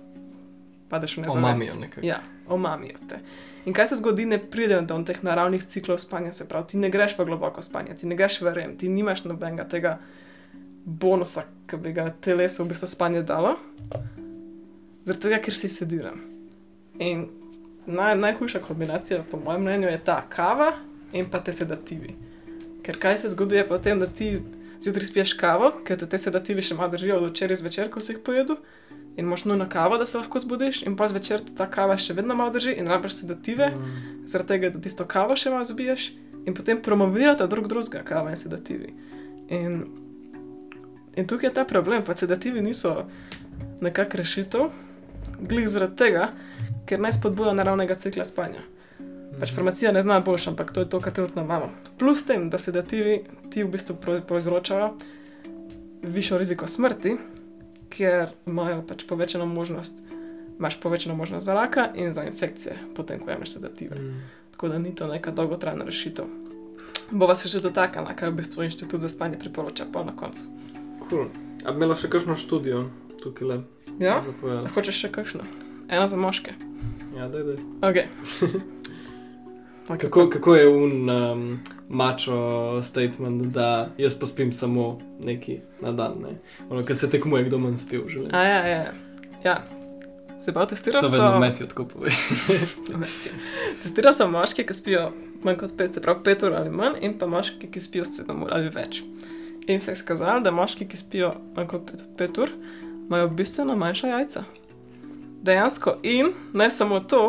padeš 0.90 1.18
v 1.18 1.22
nezavest. 1.22 1.38
Omamijo 1.38 1.76
nekaj. 1.80 2.08
Ja, 2.08 2.22
omamijo 2.48 2.96
te. 3.10 3.20
In 3.66 3.74
kaj 3.74 3.88
se 3.88 3.96
zgodi, 3.96 4.26
ne 4.26 4.40
pridejo 4.40 4.82
do 4.82 5.02
teh 5.04 5.20
naravnih 5.24 5.66
ciklov 5.68 6.00
spanja, 6.00 6.32
se 6.34 6.48
pravi, 6.48 6.68
ti 6.68 6.78
ne 6.78 6.90
greš 6.90 7.18
v 7.18 7.26
globoko 7.26 7.62
spanje, 7.62 7.98
ti 8.00 8.08
ne 8.08 8.16
greš 8.16 8.40
v 8.42 8.54
rem, 8.56 8.78
ti 8.78 8.90
nimaš 8.90 9.26
nobenega 9.28 9.68
tega 9.68 9.98
bonusa, 10.86 11.44
ki 11.68 11.78
bi 11.78 11.92
ga 11.94 12.08
telesu 12.22 12.64
v 12.64 12.72
bistvu 12.72 12.88
spanje 12.88 13.26
dalo, 13.28 13.58
zaradi 15.04 15.26
tega, 15.28 15.42
ker 15.44 15.54
si 15.54 15.68
sediran. 15.70 16.24
In 17.04 17.28
naj, 17.86 18.16
najhujša 18.16 18.64
kombinacija, 18.64 19.26
po 19.32 19.38
mojem 19.44 19.68
mnenju, 19.68 19.92
je 19.92 20.02
ta 20.08 20.22
kava 20.30 20.72
in 21.12 21.28
pa 21.30 21.44
te 21.44 21.54
sedativi. 21.54 22.29
Ker 22.84 23.00
kaj 23.00 23.18
se 23.24 23.30
zgodi, 23.34 23.60
je 23.60 23.68
potem, 23.68 24.00
da 24.00 24.08
ti 24.08 24.38
zjutraj 24.80 25.08
spiješ 25.08 25.34
kavo, 25.40 25.72
ker 25.86 26.00
te, 26.00 26.18
sedativi 26.18 26.64
še 26.64 26.78
malo 26.78 26.92
držijo 26.94 27.20
od 27.20 27.34
včeraj 27.34 27.60
zvečer, 27.60 27.90
ko 27.92 28.00
si 28.04 28.14
jih 28.14 28.22
pojedel. 28.26 28.60
In 29.20 29.28
moš 29.28 29.44
nujno 29.50 29.68
kavo, 29.70 29.98
da 30.00 30.06
se 30.08 30.18
lahko 30.18 30.40
zbudiš, 30.40 30.84
in 30.88 30.96
pa 30.96 31.10
zvečer 31.12 31.44
ta 31.58 31.68
kava 31.68 31.98
še 32.00 32.16
vedno 32.16 32.38
malo 32.40 32.54
drži 32.56 32.78
in 32.80 32.88
rabiš 32.88 33.22
sedative, 33.22 33.68
mm. 33.76 34.28
zaradi 34.32 34.54
tega, 34.54 34.70
da 34.72 34.80
tisto 34.80 35.04
kavo 35.10 35.36
še 35.36 35.52
malo 35.52 35.68
zbiješ 35.68 36.12
in 36.48 36.56
potem 36.56 36.80
promovirate 36.82 37.48
drug 37.52 37.68
drugega, 37.68 38.06
kava 38.08 38.32
in 38.32 38.40
sedativi. 38.40 38.94
In, 39.52 39.82
in 41.20 41.28
tukaj 41.28 41.50
je 41.50 41.56
ta 41.60 41.66
problem, 41.68 42.06
pa 42.08 42.16
sedativi 42.16 42.64
niso 42.64 43.10
nekakšna 43.84 44.22
rešitev, 44.22 44.70
glih 45.50 45.68
zaradi 45.68 46.00
tega, 46.00 46.32
ker 46.88 47.02
naj 47.04 47.18
spodbujajo 47.20 47.58
naravnega 47.60 48.00
cikla 48.00 48.26
spanja. 48.26 48.64
Pač 49.40 49.54
farmacija 49.56 49.92
ne 49.92 50.02
zna 50.02 50.20
boljša, 50.20 50.52
ampak 50.52 50.74
to 50.74 50.84
je 50.84 50.90
to, 50.90 51.00
kar 51.00 51.14
trenutno 51.14 51.44
imamo. 51.44 51.70
Plus 52.00 52.26
tem, 52.26 52.50
da 52.50 52.60
sedativi 52.60 53.22
ti 53.52 53.64
v 53.64 53.72
bistvu 53.72 53.96
povzročajo 54.28 54.94
višjo 56.04 56.38
riziko 56.38 56.68
smrti, 56.68 57.16
ker 57.90 58.32
imajo 58.48 58.82
pač 58.88 59.04
povečano 59.08 59.46
možnost, 59.46 60.04
imaš 60.60 60.80
povečano 60.80 61.16
možnost 61.16 61.46
za 61.46 61.54
raka 61.54 61.90
in 61.96 62.12
za 62.12 62.24
infekcije, 62.24 62.76
potem 62.96 63.20
ko 63.20 63.32
imaš 63.32 63.56
sedative. 63.56 63.96
Mm. 63.96 64.22
Tako 64.52 64.70
da 64.70 64.80
ni 64.80 64.96
to 64.96 65.08
neka 65.08 65.32
dolgotrajna 65.32 65.86
rešitev. 65.86 66.26
Bo 67.12 67.28
vas 67.28 67.44
še 67.48 67.62
dotaknila, 67.64 68.14
kaj 68.16 68.32
v 68.32 68.40
bistvu 68.42 68.68
inštitut 68.68 69.02
za 69.02 69.10
spanje 69.10 69.40
priporoča 69.40 69.88
pa 69.94 70.04
na 70.04 70.16
koncu. 70.16 70.46
Cool. 71.10 71.30
A 71.66 71.72
bi 71.72 71.82
imela 71.82 71.96
še 71.96 72.12
kakšno 72.12 72.36
študijo 72.40 72.90
tukaj 73.24 73.48
le? 73.48 73.62
Ja, 74.00 74.20
hočeš 74.76 75.06
še 75.06 75.12
kakšno? 75.12 75.48
Eno 75.90 76.08
za 76.08 76.20
moške. 76.20 76.54
Ja, 77.18 77.28
da, 77.28 77.44
da. 77.44 77.58
Ok. 79.90 80.00
Kako, 80.00 80.30
kako 80.30 80.56
je 80.56 80.68
un 80.68 81.10
um, 81.10 81.60
mačo 81.90 82.82
statement, 82.84 83.42
da 83.42 83.90
jaz 83.98 84.20
pa 84.20 84.26
spim 84.26 84.54
samo 84.54 85.00
neki 85.20 85.60
na 85.82 85.92
dan, 85.92 86.14
ne? 86.22 86.30
ono, 86.70 86.86
ki 86.86 86.96
se 86.96 87.10
tekmuje, 87.10 87.44
kdo 87.44 87.58
manj 87.58 87.80
spi 87.82 87.98
v 87.98 88.10
življenju. 88.10 88.36
Ja, 88.36 88.68
ja, 88.68 88.92
ja. 89.44 89.56
Se 90.40 90.54
pa 90.54 90.66
testiraš? 90.66 91.04
To 91.04 91.10
vedno 91.10 91.40
meti, 91.40 91.66
tako 91.68 91.88
povej. 91.90 92.14
testiraš 93.82 94.22
samo 94.22 94.38
moške, 94.38 94.64
ki 94.64 94.78
spijo 94.78 95.10
manj 95.44 95.58
kot 95.64 95.74
5, 95.82 95.98
se 95.98 96.06
pravi 96.06 96.22
5 96.28 96.46
ur 96.48 96.60
ali 96.62 96.70
manj, 96.70 97.02
in 97.02 97.18
pa 97.18 97.28
moške, 97.28 97.72
ki 97.72 97.82
spijo 97.82 98.06
7 98.06 98.46
ur 98.46 98.54
ali 98.54 98.70
več. 98.70 99.02
In 99.68 99.82
se 99.82 99.92
je 99.92 100.00
skazalo, 100.04 100.40
da 100.46 100.54
moški, 100.54 100.86
ki 100.88 101.02
spijo 101.02 101.34
manj 101.58 101.74
kot 101.74 101.92
5 102.22 102.42
ur, 102.46 102.54
imajo 103.08 103.28
bistveno 103.42 103.76
manjša 103.76 104.14
jajca. 104.14 104.46
Dejansko 105.42 105.98
in 106.04 106.36
ne 106.54 106.70
samo 106.72 107.00
to, 107.00 107.24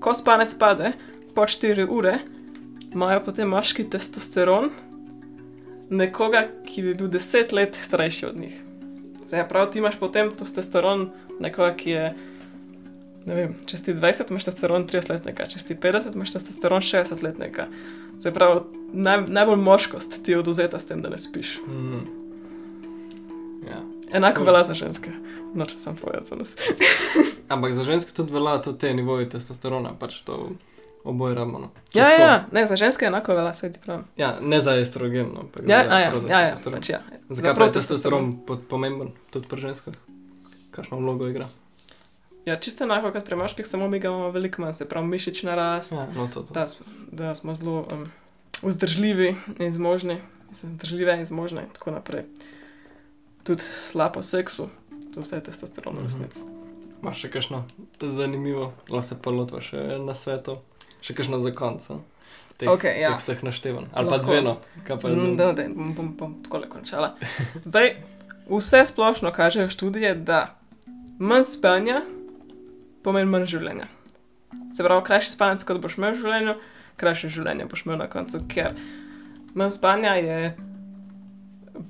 ko 0.00 0.14
spanec 0.16 0.54
pade, 0.58 0.94
po 1.34 1.46
4 1.46 1.86
ure, 1.90 2.18
imajo 2.92 3.24
potem 3.24 3.48
moški 3.48 3.86
testosteron 3.90 4.70
nekoga, 5.90 6.46
ki 6.66 6.82
bi 6.82 6.94
bil 6.94 7.10
10 7.12 7.52
let 7.52 7.78
starejši 7.82 8.26
od 8.26 8.40
njih. 8.40 8.62
Se 9.24 9.44
pravi, 9.48 9.72
ti 9.72 9.78
imaš 9.78 9.96
potem 10.00 10.30
testosteron 10.36 11.10
nekoga, 11.40 11.74
ki 11.74 11.90
je. 11.90 12.14
Ne 13.24 13.34
vem, 13.34 13.54
če 13.64 13.78
si 13.80 13.94
20, 13.96 14.30
imaš 14.30 14.44
testosteron 14.50 14.84
30-letnega, 14.84 15.46
če 15.48 15.62
si 15.62 15.76
50, 15.80 16.12
imaš 16.12 16.34
testosteron 16.36 16.84
60-letnega. 16.84 17.64
Se 18.20 18.32
pravi, 18.36 18.60
naj, 18.92 19.22
najbolj 19.32 19.62
moškost 19.64 20.18
ti 20.24 20.34
je 20.34 20.42
oduzeta 20.42 20.80
s 20.80 20.90
tem, 20.90 21.00
da 21.00 21.08
ne 21.08 21.18
spiš. 21.18 21.54
Mm. 21.64 22.02
Ja. 23.64 23.80
Enako 24.12 24.42
Cool. 24.42 24.50
velja 24.50 24.64
za 24.68 24.76
ženske. 24.76 25.14
No, 25.56 25.64
če 25.64 25.80
sem 25.80 25.96
povedal 25.96 26.28
za 26.28 26.36
nas. 26.36 26.52
Ampak 27.54 27.72
za 27.72 27.82
ženske 27.88 28.12
tudi 28.12 28.36
velja 28.36 28.58
tudi 28.62 28.84
te 28.84 28.92
nivoje 28.94 29.30
testosterona, 29.32 29.94
pač 29.98 30.20
to 30.28 30.50
oboje 31.04 31.34
rabimo. 31.34 31.58
No. 31.58 31.68
Ja, 31.92 32.08
ja, 32.10 32.20
ja, 32.20 32.44
ne, 32.50 32.66
za 32.66 32.76
ženske 32.76 33.04
enako 33.04 33.34
velja, 33.34 33.54
saj 33.54 33.72
ti 33.72 33.80
pravim. 33.80 34.04
ja, 34.16 34.38
ne 34.40 34.60
za 34.60 34.74
estrogen. 34.74 35.26
No, 35.34 35.40
ampak 35.40 35.62
Ja, 35.66 35.78
ja, 35.78 36.20
za 36.20 36.28
ja, 36.28 36.40
ja, 36.40 36.50
testosteron. 36.50 36.74
pač 36.74 36.88
ja. 36.90 37.00
Zakaj 37.28 37.54
pa 37.54 37.64
je 37.64 37.72
testosteron 37.72 38.38
pomemben 38.68 39.12
tudi 39.30 39.48
pri 39.48 39.60
ženskah? 39.62 39.94
Kakšno 40.70 40.96
vlogo 40.96 41.28
igra? 41.28 41.48
Ja, 42.44 42.56
čisto 42.56 42.84
enako 42.84 43.12
kot 43.12 43.24
pri 43.24 43.36
moških, 43.36 43.66
samo 43.66 43.88
mi 43.88 43.98
ga 43.98 44.08
imamo 44.08 44.30
veliko 44.30 44.62
manj, 44.62 44.74
se 44.74 44.84
pravi 44.84 45.06
mišična 45.06 45.54
rast, 45.54 45.92
Ja, 45.92 46.06
no, 46.14 46.26
to, 46.26 46.42
to. 46.42 46.52
da, 46.52 46.66
da 47.12 47.34
smo 47.34 47.54
zelo 47.54 47.86
um, 47.90 48.08
vzdržljivi 48.62 49.36
in 49.58 49.72
zmožni, 49.72 50.18
vzdržljive 50.52 51.14
in 51.14 51.24
zmožne 51.24 51.62
in 51.62 51.70
tako 51.70 51.90
naprej. 51.90 52.24
Tudi 53.42 53.62
slabo 53.62 54.22
seksu, 54.22 54.68
to 55.14 55.20
vse 55.20 55.36
je 55.36 55.42
testosteron 55.42 55.94
v 55.94 55.98
Mhm. 55.98 56.06
resnici. 56.06 56.40
Imaš 57.02 57.18
še 57.18 57.30
kakšno 57.30 57.64
zanimivo, 58.00 58.72
lahko 58.88 59.02
se 59.04 59.16
pa 59.16 59.30
lotva 59.30 59.60
še 59.60 59.76
na 59.98 60.14
svetu, 60.14 60.56
še 61.04 61.14
kakšno 61.14 61.40
za 61.44 61.52
konec. 61.52 61.84
Teh, 62.56 62.70
Okej, 62.70 63.00
ja. 63.02 63.12
teh 63.12 63.20
vseh 63.20 63.40
naštevanj. 63.42 63.88
Ali 63.92 64.08
pa 64.08 64.16
Lahko. 64.16 64.30
dve, 64.30 64.40
no, 64.46 64.52
kaj 64.86 64.98
pa 65.02 65.08
Mm, 65.10 65.36
Da, 65.36 65.52
da, 65.52 65.66
bom, 65.68 65.90
bom, 65.94 66.08
bom 66.16 66.34
tako 66.44 66.62
končala. 66.70 67.14
Zdaj, 67.66 67.96
vse 68.48 68.84
splošno 68.86 69.32
kažejo 69.34 69.68
študije, 69.74 70.14
da 70.14 70.54
manj 71.18 71.44
spanja 71.50 72.02
pomeni 73.02 73.30
manj 73.30 73.50
življenja. 73.50 73.88
Se 74.74 74.82
pravi, 74.86 75.02
krajši 75.06 75.34
spanec, 75.34 75.64
kot 75.66 75.82
boš 75.82 75.98
imel 75.98 76.14
v 76.14 76.22
življenju, 76.22 76.54
krajše 76.96 77.28
življenje 77.28 77.66
boš 77.66 77.84
imel 77.84 77.98
na 78.00 78.06
koncu, 78.10 78.40
ker 78.48 78.72
manj 79.54 79.74
spanja 79.76 80.14
je 80.22 80.54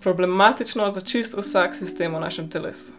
problematično 0.00 0.88
za 0.90 1.00
čist 1.00 1.36
vsak 1.36 1.76
sistem 1.76 2.16
v 2.16 2.20
našem 2.24 2.48
telesu. 2.50 2.92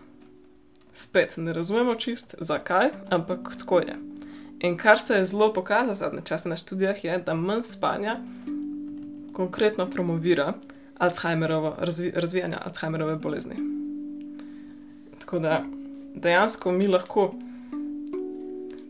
Spet 0.93 1.33
ne 1.37 1.53
razumemo 1.53 1.95
čist, 1.99 2.37
zakaj, 2.39 2.93
ampak 3.11 3.57
tako 3.59 3.81
je. 3.83 3.97
In 4.59 4.77
kar 4.77 4.99
se 4.99 5.13
je 5.13 5.25
zelo 5.25 5.53
pokazalo 5.53 5.95
zadnje 5.95 6.21
čase 6.25 6.49
na 6.49 6.55
študijah, 6.55 7.03
je, 7.03 7.17
da 7.17 7.33
manj 7.33 7.61
spanja 7.61 8.19
konkretno 9.33 9.89
promovira 9.89 10.53
Alzheimerovo, 10.97 11.75
razvi, 11.79 12.11
razvijanje 12.15 12.55
Alzheimerove 12.65 13.15
bolezni. 13.15 13.55
Tako 15.19 15.39
da 15.39 15.63
dejansko 16.15 16.71
mi 16.71 16.87
lahko, 16.87 17.33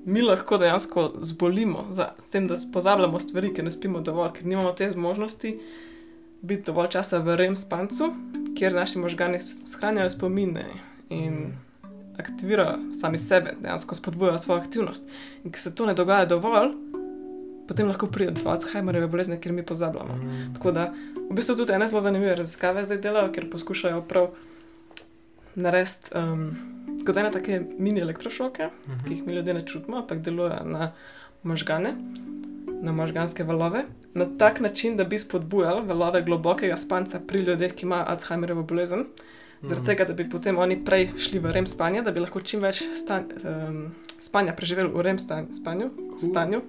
mi 0.05 0.21
lahko 0.21 0.57
dejansko 0.57 1.11
zbolimo 1.21 1.85
za 1.91 2.11
s 2.19 2.29
tem, 2.29 2.47
da 2.47 2.57
pozabljamo 2.73 3.19
stvari, 3.19 3.53
ker 3.53 3.65
ne 3.65 3.71
spimo 3.71 4.01
dovolj, 4.01 4.31
ker 4.33 4.45
nimamo 4.45 4.71
te 4.71 4.91
zmožnosti 4.91 5.59
biti 6.41 6.63
dovolj 6.63 6.87
časa 6.87 7.17
v 7.17 7.35
REM 7.35 7.55
spancu, 7.55 8.13
kjer 8.57 8.73
naši 8.73 8.99
možgani 8.99 9.39
shranjajo 9.39 10.09
spomine 10.09 10.65
in 11.09 11.53
aktivirajo 12.19 12.93
sami 12.99 13.19
sebe, 13.19 13.55
dejansko 13.61 13.95
spodbujajo 13.95 14.39
svojo 14.39 14.61
aktivnost. 14.61 15.07
In 15.43 15.51
ker 15.51 15.61
se 15.61 15.75
to 15.75 15.85
ne 15.85 15.93
dogaja 15.93 16.25
dovolj, 16.25 16.71
potem 17.67 17.87
lahko 17.87 18.07
pride 18.07 18.31
do 18.31 18.49
Alzheimerjeve 18.49 19.07
bolezni, 19.07 19.39
ker 19.41 19.53
mi 19.53 19.65
pozabljamo. 19.65 20.15
Mm. 20.15 20.53
Tako 20.57 20.71
da 20.71 20.85
v 21.29 21.35
bistvu 21.35 21.55
tudi 21.55 21.73
ene 21.73 21.87
zelo 21.87 22.01
zanimive 22.01 22.35
raziskave 22.35 22.83
zdaj 22.85 23.01
delajo, 23.01 23.31
ker 23.33 23.49
poskušajo 23.51 24.01
prav 24.09 24.31
narediti 25.55 26.13
um, 26.15 26.49
kot 27.05 27.17
ene 27.17 27.31
take 27.31 27.61
mini 27.77 28.01
elektrošoke, 28.01 28.69
ki 29.05 29.13
jih 29.13 29.27
mi 29.27 29.33
ljudje 29.33 29.53
ne 29.53 29.65
čutimo, 29.65 29.97
ampak 30.03 30.21
delujejo 30.25 30.65
na 30.65 30.91
možgane, 31.43 31.93
na 32.81 32.91
možganske 32.91 33.43
valove, 33.43 33.85
na 34.13 34.25
tak 34.37 34.59
način, 34.59 34.97
da 34.97 35.03
bi 35.03 35.19
spodbujali 35.19 35.85
valove 35.87 36.21
globokega 36.21 36.77
spanca 36.77 37.19
pri 37.27 37.39
ljudeh, 37.39 37.73
ki 37.73 37.85
imajo 37.85 38.05
Alzheimerjevo 38.07 38.63
bolezen. 38.63 39.05
Zaradi 39.65 39.85
tega, 39.85 40.05
da 40.05 40.13
bi 40.13 40.29
potem 40.29 40.57
oni 40.57 40.77
prej 40.85 41.09
šli 41.17 41.39
v 41.39 41.51
REM 41.51 41.67
spanje, 41.67 42.01
da 42.05 42.11
bi 42.11 42.21
lahko 42.21 42.41
čim 42.41 42.61
več 42.61 42.83
stan, 42.99 43.25
um, 43.43 43.79
spanja 44.21 44.53
preživeli 44.53 44.91
v 44.93 45.05
REM 45.05 45.19
stan, 45.19 45.47
spanju, 45.53 45.89
Cool. 45.95 46.19
stanju. 46.29 46.61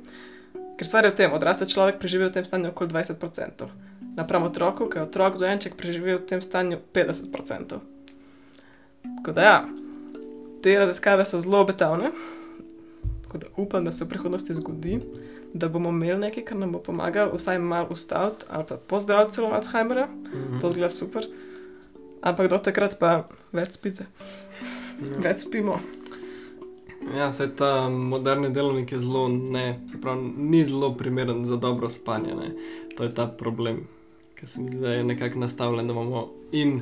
Ker 0.77 0.87
stvar 0.87 1.05
je 1.05 1.11
v 1.11 1.17
tem, 1.17 1.33
odrasel 1.33 1.69
človek 1.69 2.01
preživi 2.01 2.29
v 2.29 2.33
tem 2.37 2.45
stanju 2.45 2.73
okoli 2.73 2.93
20%, 2.93 3.69
napram 4.17 4.45
otroku, 4.49 4.89
ki 4.93 4.99
je 4.99 5.07
otrok 5.09 5.39
dojenček 5.41 5.77
preživi 5.77 6.17
v 6.17 6.25
tem 6.25 6.43
stanju 6.43 6.81
50%. 6.93 7.81
Tako 9.03 9.33
da 9.33 9.43
ja, 9.43 9.59
te 10.63 10.79
raziskave 10.79 11.25
so 11.25 11.41
zelo 11.41 11.61
obetavne, 11.65 12.11
tako 13.25 13.39
da 13.39 13.47
upam, 13.57 13.85
da 13.85 13.93
se 13.93 14.05
v 14.05 14.09
prihodnosti 14.09 14.55
zgodi, 14.55 15.01
da 15.55 15.69
bomo 15.69 15.89
imeli 15.89 16.19
nekaj, 16.29 16.45
kar 16.45 16.59
nam 16.59 16.73
bo 16.73 16.79
pomagalo 16.79 17.37
vsaj 17.37 17.59
malo 17.59 17.89
ustaviti 17.91 18.45
ali 18.49 18.65
pa 18.69 18.77
pozdraviti 18.77 19.35
celo 19.35 19.49
Alzheimerja. 19.49 20.07
Mhm. 20.07 20.59
To 20.61 20.71
zgleda 20.71 20.91
super. 20.91 21.25
Ampak 22.27 22.51
do 22.51 22.59
takrat 22.59 22.99
pa 22.99 23.23
več 23.53 23.71
spite, 23.73 24.07
Ja. 24.97 25.19
več 25.23 25.45
spimo. 25.45 25.79
Ja, 27.13 27.31
se 27.31 27.47
ta 27.49 27.69
moderni 27.89 28.49
delovnik 28.51 28.93
je 28.93 28.99
zelo, 28.99 29.29
ne, 29.29 29.67
se 29.87 30.01
pravi, 30.01 30.23
ni 30.37 30.65
zelo 30.65 30.89
primeren 30.93 31.45
za 31.45 31.57
dobro 31.57 31.89
spanje. 31.89 32.35
Ne. 32.35 32.49
To 32.97 33.05
je 33.05 33.13
ta 33.15 33.27
problem, 33.29 33.85
ki 34.35 34.47
se 34.47 34.61
mi 34.61 34.69
zdi, 34.69 34.79
da 34.79 34.89
je 34.91 35.05
nekako 35.05 35.39
nastavljen, 35.39 35.87
da 35.87 35.93
imamo 35.93 36.25
in 36.53 36.81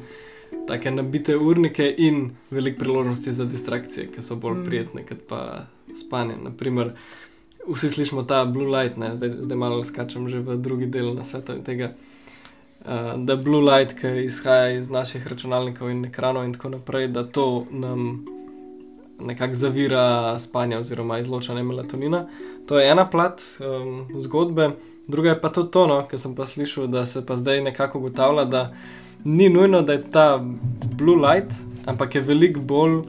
take 0.66 0.90
nabite 0.90 1.36
urnike 1.36 1.94
in 1.98 2.22
veliko 2.50 2.78
priložnosti 2.78 3.32
za 3.32 3.44
distrakcije, 3.44 4.06
ki 4.06 4.22
so 4.22 4.36
bolj 4.36 4.54
Mm. 4.54 4.64
prijetne 4.64 5.04
kot 5.04 5.18
pa 5.28 5.66
spanje. 5.94 6.36
Naprimer, 6.38 6.94
vsi 7.66 7.90
slišimo 7.90 8.22
ta 8.22 8.44
blue 8.44 8.70
light, 8.70 8.96
ne, 8.96 9.16
zdaj, 9.16 9.30
zdaj 9.40 9.56
malo 9.58 9.84
skačem 9.84 10.28
že 10.28 10.40
v 10.40 10.56
drugi 10.56 10.86
del 10.86 11.14
na 11.14 11.24
svetu 11.24 11.58
tega. 11.60 11.92
Uh, 12.84 13.24
da 13.24 13.36
blue 13.36 13.62
light, 13.64 13.94
ki 13.96 14.26
izhaja 14.26 14.74
iz 14.76 14.90
naših 14.90 15.26
računalnikov 15.26 15.90
in 15.90 16.04
ekranov, 16.04 16.44
in 16.44 16.52
tako 16.52 16.68
naprej, 16.68 17.08
da 17.08 17.22
to 17.24 17.64
nam 17.70 18.26
nekako 19.20 19.54
zavira 19.54 20.38
spanje 20.38 20.78
oziroma 20.78 21.18
izločanje 21.18 21.62
melatonina. 21.62 22.26
To 22.66 22.78
je 22.78 22.90
ena 22.90 23.06
plat 23.10 23.40
um, 23.60 24.20
zgodbe, 24.20 24.70
druga 25.06 25.28
je 25.28 25.40
pa 25.40 25.48
tudi 25.52 25.70
to, 25.70 25.86
no, 25.86 26.02
ker 26.08 26.20
sem 26.20 26.34
pa 26.34 26.46
slišal, 26.46 26.86
da 26.86 27.06
se 27.06 27.26
pa 27.26 27.36
zdaj 27.36 27.62
nekako 27.62 27.98
ugotavlja, 27.98 28.44
da 28.44 28.74
ni 29.24 29.48
nujno, 29.48 29.82
da 29.82 29.92
je 29.92 30.10
ta 30.10 30.44
blue 30.98 31.16
light, 31.16 31.52
ampak 31.86 32.14
je 32.14 32.20
veliko 32.20 32.60
bolj 32.60 33.02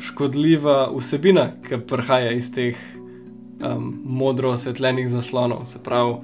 škodljiva 0.00 0.90
vsebina, 0.96 1.50
ki 1.68 1.80
prihaja 1.86 2.32
iz 2.32 2.52
teh 2.54 2.76
um, 3.60 4.00
modro 4.04 4.50
osvetljenih 4.50 5.08
zaslonov. 5.08 5.64
Se 5.66 5.82
pravi, 5.84 6.14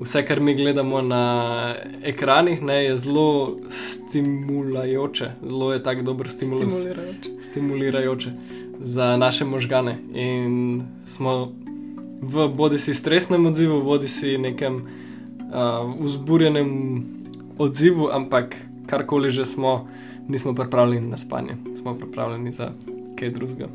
vse, 0.00 0.24
kar 0.24 0.40
mi 0.40 0.54
gledamo 0.54 1.02
na 1.02 1.74
ekranih, 2.02 2.62
ne, 2.62 2.84
je 2.84 2.96
zelo 2.98 3.56
stimulajoče, 3.70 5.30
zelo 5.42 5.72
je 5.72 5.82
tak 5.82 6.02
dober 6.02 6.28
stimulus 6.28 6.72
Stimulirajoč. 6.72 7.28
stimulirajoče 7.42 8.32
za 8.80 9.16
naše 9.16 9.44
možgane. 9.44 9.98
In 10.14 10.82
smo 11.04 11.52
v 12.22 12.48
bodi 12.48 12.78
si 12.78 12.94
stresnem 12.94 13.46
odzivu, 13.46 13.82
bodi 13.82 14.08
si 14.08 14.38
nekem 14.38 14.74
uh, 14.74 14.84
vzburjenem 16.00 17.04
odzivu, 17.58 18.08
ampak 18.12 18.56
karkoli 18.86 19.30
že 19.30 19.44
smo, 19.44 19.88
nismo 20.28 20.54
pripravljeni 20.54 21.08
na 21.08 21.16
spanje, 21.16 21.56
smo 21.80 21.94
pripravljeni 21.94 22.52
za 22.52 22.72
kaj 23.18 23.30
drugega. 23.30 23.68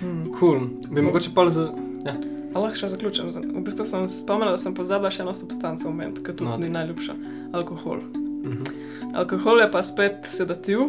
Hmm. 0.00 0.24
Cool. 0.38 0.60
Bi 0.90 1.02
mogoče 1.02 1.30
pa 1.34 1.50
za. 1.50 1.72
Ja. 2.06 2.41
A 2.54 2.60
lahko 2.60 2.76
še 2.76 2.92
zaključim. 2.92 3.30
V 3.32 3.64
bistvu 3.64 3.86
sem 3.88 4.08
se 4.08 4.20
spomnila, 4.20 4.52
da 4.52 4.60
sem 4.60 4.74
pozabila 4.76 5.10
še 5.12 5.22
eno 5.24 5.32
substanco 5.36 5.88
omeniti, 5.88 6.24
ki 6.24 6.34
tudi 6.36 6.50
No, 6.50 6.58
ni 6.60 6.68
najljubša. 6.72 7.16
Alkohol. 7.56 8.04
Mhm. 8.44 9.14
Alkohol 9.16 9.60
je 9.60 9.70
pa 9.70 9.82
spet 9.82 10.26
sedativ 10.28 10.88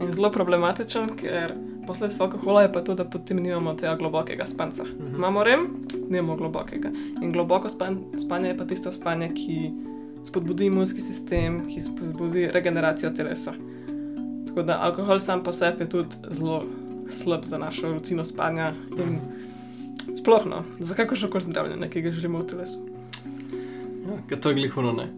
in 0.00 0.12
zelo 0.12 0.30
problematičen, 0.32 1.14
ker 1.16 1.54
posledica 1.86 2.24
alkohola 2.24 2.62
je 2.62 2.72
pa 2.72 2.82
to, 2.84 2.94
da 2.94 3.04
potem 3.04 3.40
nimamo 3.42 3.74
tega 3.74 3.94
globokega 3.96 4.46
spanca. 4.46 4.84
Mhm. 4.84 5.16
Imamo 5.16 5.44
rem, 5.44 5.66
nimamo 6.08 6.36
globokega. 6.36 6.92
In 7.22 7.32
globoko 7.32 7.68
span, 7.68 7.98
spanje 8.18 8.52
je 8.52 8.58
pa 8.58 8.64
tisto 8.64 8.92
spanje, 8.92 9.32
ki 9.34 9.72
spodbudi 10.24 10.66
imunski 10.66 11.00
sistem, 11.00 11.62
ki 11.68 11.82
spodbudi 11.82 12.46
regeneracijo 12.52 13.10
telesa. 13.10 13.54
Tako 14.46 14.62
da 14.62 14.78
alkohol 14.82 15.20
sam 15.20 15.42
po 15.42 15.52
sebi 15.52 15.82
je 15.82 15.88
tudi 15.88 16.16
zelo 16.30 16.62
slab 17.08 17.44
za 17.44 17.58
našo 17.58 17.92
rutino 17.92 18.24
spanja 18.24 18.72
in 18.98 19.18
sploh 20.22 20.46
no, 20.46 20.62
za 20.78 20.94
kakršno 20.94 21.30
koli 21.30 21.42
zdravljenje, 21.44 21.88
ki 21.90 22.00
ga 22.02 22.12
želimo 22.12 22.38
v 22.38 22.46
telesu. 22.46 22.78
Ja, 24.30 24.36
to 24.36 24.48
je 24.48 24.54
glihuno, 24.54 24.92
ne. 24.92 25.08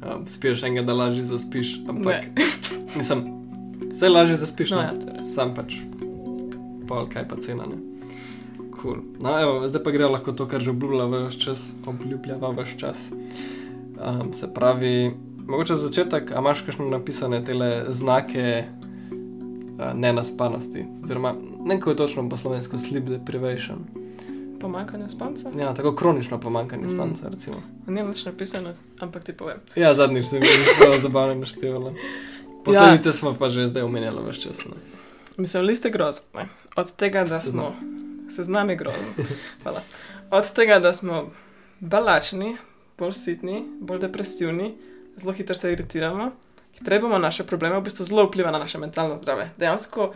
Um, 0.00 0.26
spiješ 0.26 0.62
enega, 0.62 0.82
da 0.86 0.94
lažje 0.94 1.24
zaspiš, 1.24 1.78
ampak 1.88 2.28
mislim, 2.96 3.24
vse 3.92 4.08
lažje 4.08 4.36
zaspiš, 4.36 4.70
No, 4.70 4.76
no, 4.76 4.82
ja, 4.82 5.22
sam 5.22 5.54
pač, 5.54 5.76
pol 6.88 7.08
kaj 7.08 7.28
pa 7.28 7.36
cena. 7.40 7.64
Ne? 7.66 7.80
Cool. 8.82 9.00
No, 9.20 9.32
evo, 9.40 9.68
zdaj 9.68 9.82
pa 9.82 9.92
gre 9.96 10.08
lahko 10.08 10.32
to, 10.32 10.48
kar 10.48 10.60
že 10.60 10.70
obljubljava 10.70 11.26
vse 11.28 11.40
čas. 11.40 11.64
Obljubljava 11.86 12.52
vse 12.60 12.78
čas. 12.78 13.08
Um, 13.12 14.32
se 14.32 14.48
pravi, 14.54 15.12
mogoče 15.46 15.76
za 15.76 15.88
začetek, 15.88 16.32
a 16.32 16.44
imaš 16.44 16.64
kakšne 16.68 16.88
napisane 16.88 17.40
tele 17.44 17.84
znake 17.88 18.64
uh, 18.64 19.92
nenaspanosti? 19.94 20.84
Oziroma, 21.04 21.34
ne 21.64 21.80
kako 21.80 21.90
je 21.90 21.96
točno 21.96 22.28
po 22.28 22.36
slovensko 22.36 22.78
sleep 22.78 23.08
deprivation. 23.08 23.99
Pomankanje 24.60 25.08
spanca? 25.08 25.50
Ja, 25.58 25.74
tako 25.74 25.94
kronično 25.94 26.40
pomankanje 26.40 26.86
Mm. 26.86 26.90
spanca, 26.90 27.28
recimo. 27.28 27.62
Ni 27.86 28.02
več 28.02 28.24
napisano, 28.24 28.74
ampak 29.00 29.24
ti 29.24 29.32
povem. 29.32 29.56
Ja, 29.74 29.94
zadnjič 29.94 30.26
sem 30.26 30.42
jih 30.42 30.68
zelo 30.82 30.98
zabavno 30.98 31.34
naštevala. 31.34 31.92
Posledice 32.64 33.08
ja. 33.08 33.12
smo 33.12 33.34
pa 33.34 33.48
že 33.48 33.66
zdaj 33.66 33.82
omenjali 33.82 34.20
vse 34.30 34.40
čas. 34.40 34.64
Ne? 34.64 34.76
Mislim, 35.36 35.64
liste 35.64 35.90
grozne. 35.90 36.48
Od 36.76 36.92
tega, 36.96 37.24
da 37.24 37.38
smo. 37.38 37.72
Seznam 38.30 38.70
je 38.70 38.76
grozen. 38.76 39.26
Hvala. 39.62 39.80
Od 40.30 40.52
tega, 40.52 40.78
da 40.78 40.92
smo 40.92 41.30
balačni, 41.80 42.56
bolj 42.98 43.12
sitni, 43.12 43.64
bolj 43.80 43.98
depresivni, 43.98 44.74
zelo 45.16 45.32
hitro 45.32 45.54
se 45.54 45.72
iritiramo, 45.72 46.30
hitreje 46.78 47.00
bomo 47.00 47.18
naše 47.18 47.44
probleme, 47.46 47.80
v 47.80 47.82
bistvu 47.88 48.04
zelo 48.06 48.26
vpliva 48.28 48.50
na 48.50 48.58
naše 48.58 48.78
mentalno 48.78 49.16
zdravje. 49.18 49.50
Dejansko 49.58 50.12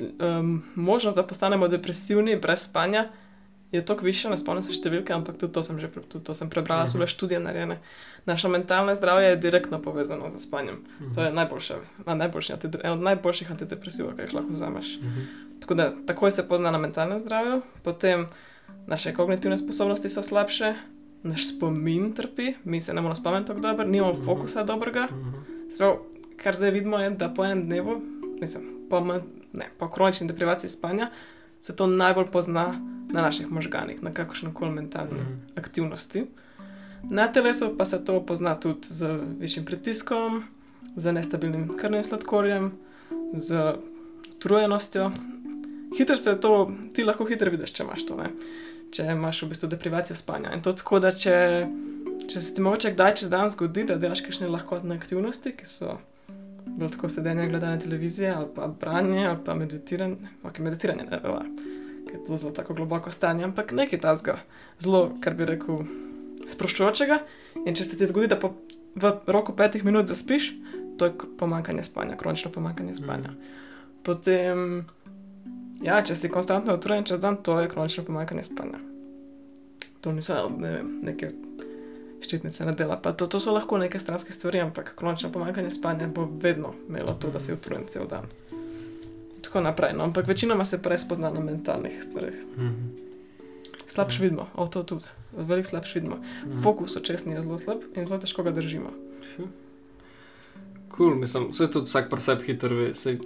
um, 0.00 0.62
možnost, 0.74 1.16
da 1.16 1.22
postanemo 1.22 1.68
depresivni 1.68 2.36
brez 2.36 2.60
spanja, 2.60 3.08
je 3.72 3.84
toliko 3.84 4.04
više, 4.04 4.30
ne 4.30 4.38
spomnim 4.38 4.62
se 4.64 4.72
številke, 4.72 5.12
ampak 5.12 5.36
tudi 5.36 5.52
to 5.52 5.62
sem 5.62 5.78
že 5.78 5.88
tudi 5.90 6.24
to 6.24 6.34
sem 6.34 6.48
prebrala, 6.48 6.86
so 6.86 6.96
bile 6.96 7.06
študije 7.06 7.36
narejene. 7.38 7.78
Naše 8.24 8.48
mentalno 8.48 8.94
zdravje 8.94 9.26
je 9.26 9.36
direktno 9.38 9.76
povezano 9.78 10.28
z 10.28 10.40
spanjem. 10.40 10.78
To 11.14 11.22
je 11.22 11.32
najboljše, 11.32 11.74
najboljši, 12.06 12.52
antide- 12.54 12.80
en 12.82 12.92
od 12.92 13.00
najboljših 13.00 13.50
antidepresivov, 13.50 14.14
ki 14.14 14.22
jih 14.22 14.34
lahko 14.34 14.50
vzameš. 14.50 14.98
Mhm. 14.98 15.20
Tako 15.60 15.74
da 15.74 15.90
takoj 16.06 16.32
se 16.32 16.42
pozna 16.44 16.70
na 16.70 16.78
mentalnem 16.78 17.20
zdravju, 17.20 17.60
potem 17.82 18.26
naše 18.86 19.12
kognitivne 19.12 19.58
sposobnosti 19.58 20.08
so 20.08 20.22
slabše, 20.22 20.74
naš 21.22 21.48
spomin 21.48 22.12
trpi, 22.14 22.54
mi 22.64 22.80
se 22.80 22.94
ne 22.94 23.00
moremo 23.00 23.14
spomniti 23.16 23.46
tako 23.46 23.60
dobro, 23.60 23.84
nimamo 23.86 24.12
Mhm. 24.12 24.24
fokusa 24.24 24.64
dobrega. 24.64 25.04
Mhm. 25.06 25.28
Sprav, 25.68 25.96
kar 26.36 26.56
zdaj 26.56 26.70
vidimo 26.70 26.98
je, 26.98 27.10
da 27.12 27.28
po 27.28 27.44
enem 27.44 27.64
dnevu, 27.64 28.00
mislim, 28.40 28.62
po, 28.90 29.00
ne, 29.52 29.68
po 29.78 29.88
kronični 29.88 30.26
deprivaciji 30.26 30.70
spanja, 30.70 31.10
se 31.60 31.76
to 31.76 31.86
najbolj 31.86 32.26
pozna 32.26 32.66
na 33.08 33.22
naših 33.22 33.50
možganih, 33.50 34.02
na 34.02 34.12
kakršnem 34.12 34.52
koli 34.54 34.70
mentalni 34.70 35.20
Mhm. 35.20 35.32
aktivnosti. 35.56 36.26
Na 37.04 37.28
telesu 37.28 37.74
pa 37.78 37.84
se 37.84 38.04
to 38.04 38.20
pozna 38.22 38.54
tudi 38.54 38.88
z 38.90 39.08
višjim 39.38 39.64
pritiskom, 39.64 40.42
z 40.96 41.12
nestabilnim 41.12 41.76
krvnim 41.76 42.04
sladkorjem, 42.04 42.72
z 43.34 43.74
utrujenostjo. 44.28 45.10
Hitro 45.98 46.16
se 46.16 46.40
to, 46.40 46.70
ti 46.94 47.04
lahko 47.04 47.24
hitro 47.24 47.50
vidiš, 47.50 47.72
če 47.72 47.82
imaš 47.82 48.06
to, 48.06 48.16
ne? 48.16 48.30
če 48.90 49.02
imaš 49.04 49.42
v 49.42 49.48
bistvu 49.48 49.68
deprivacijo 49.68 50.16
spanja. 50.16 50.52
In 50.54 50.62
to 50.62 50.72
tako, 50.72 50.98
da 50.98 51.12
če, 51.12 51.66
če 52.28 52.40
se 52.40 52.54
ti 52.54 52.60
mogoče 52.60 52.92
kdaj 52.92 53.14
čez 53.14 53.28
dan 53.28 53.48
zgodi, 53.48 53.84
da 53.84 53.96
delaš 53.96 54.20
kakšne 54.20 54.48
lahkotne 54.48 54.96
aktivnosti, 54.96 55.52
ki 55.52 55.66
so 55.66 55.98
bolj 56.76 56.90
tako 56.94 57.08
sedenje, 57.08 57.48
gledanje 57.48 57.80
televizije 57.80 58.30
ali 58.34 58.46
pa 58.54 58.66
branje 58.66 59.26
ali 59.26 59.38
pa 59.44 59.54
meditiranje, 59.54 60.16
ok, 60.42 60.58
meditiranje 60.58 61.04
ne 61.10 61.20
velja, 61.22 61.44
ker 62.06 62.18
je 62.18 62.24
to 62.24 62.36
zelo 62.36 62.52
tako 62.52 62.74
globoko 62.74 63.12
stanje, 63.12 63.44
ampak 63.44 63.72
nekaj 63.72 64.00
tasga, 64.00 64.38
zelo, 64.78 65.10
kar 65.20 65.34
bi 65.34 65.48
rekel, 65.48 65.84
sproščujočega. 66.48 67.18
In 67.66 67.76
če 67.76 67.84
se 67.84 67.96
ti 67.98 68.06
zgodi, 68.08 68.30
da 68.30 68.38
po, 68.40 68.52
v 68.98 69.12
roku 69.26 69.54
petih 69.56 69.84
minut 69.84 70.08
zaspiš, 70.10 70.52
to 70.98 71.08
je 71.08 71.14
pomanjkanje 71.38 71.84
spanja, 71.86 72.16
kronično 72.16 72.52
pomanjkanje 72.54 72.94
spanja. 72.98 73.34
Potem, 74.06 74.84
ja, 75.84 76.00
če 76.02 76.16
si 76.16 76.30
konstantno 76.32 76.74
utrujen 76.78 77.06
čez 77.08 77.20
dan, 77.22 77.40
to 77.42 77.60
je 77.60 77.70
kronično 77.70 78.06
pomanjkanje 78.08 78.48
spanja. 78.48 78.80
To 80.00 80.14
niso 80.14 80.46
ne 80.58 80.72
vem, 80.78 80.90
neke 81.02 81.30
ščitnice 82.22 82.66
na 82.66 82.72
dela, 82.72 82.96
pa 83.00 83.12
to, 83.12 83.26
to 83.26 83.40
so 83.40 83.52
lahko 83.54 83.78
neke 83.78 83.98
stranske 83.98 84.32
stvari, 84.32 84.60
ampak 84.60 84.94
kronično 84.98 85.32
pomanjkanje 85.32 85.70
spanja 85.70 86.08
bo 86.08 86.28
vedno 86.42 86.74
imelo 86.88 87.14
to, 87.14 87.30
da 87.30 87.40
si 87.40 87.52
utrujen 87.52 87.86
cel 87.86 88.08
dan. 88.10 88.26
Tako 89.42 89.60
naprej, 89.60 89.94
no, 89.96 90.04
ampak 90.04 90.26
večinoma 90.28 90.64
se 90.64 90.82
prej 90.82 90.98
spozna 90.98 91.30
na 91.30 91.40
mentalnih 91.40 92.02
stvareh. 92.04 92.34
Mhm. 92.56 92.88
Slabše 93.86 94.22
vidimo, 94.22 94.46
o 94.54 94.66
to 94.66 94.82
tudi, 94.82 95.06
veliko 95.32 95.68
slabše 95.68 96.00
vidimo. 96.00 96.16
Mhm. 96.16 96.62
Fokus 96.62 96.96
očesni 96.96 97.34
je 97.34 97.42
zelo 97.42 97.58
slab 97.58 97.86
in 97.96 98.04
zelo 98.04 98.18
težko 98.18 98.42
ga 98.42 98.50
držimo. 98.50 98.90
Cool, 100.96 101.14
mislim, 101.14 101.48
vse 101.50 101.70
to 101.70 101.80
vsak 101.86 102.10
pri 102.10 102.20
sebi 102.20 102.44
hitro 102.44 102.76
ve. 102.76 102.94
Sej, 102.94 103.18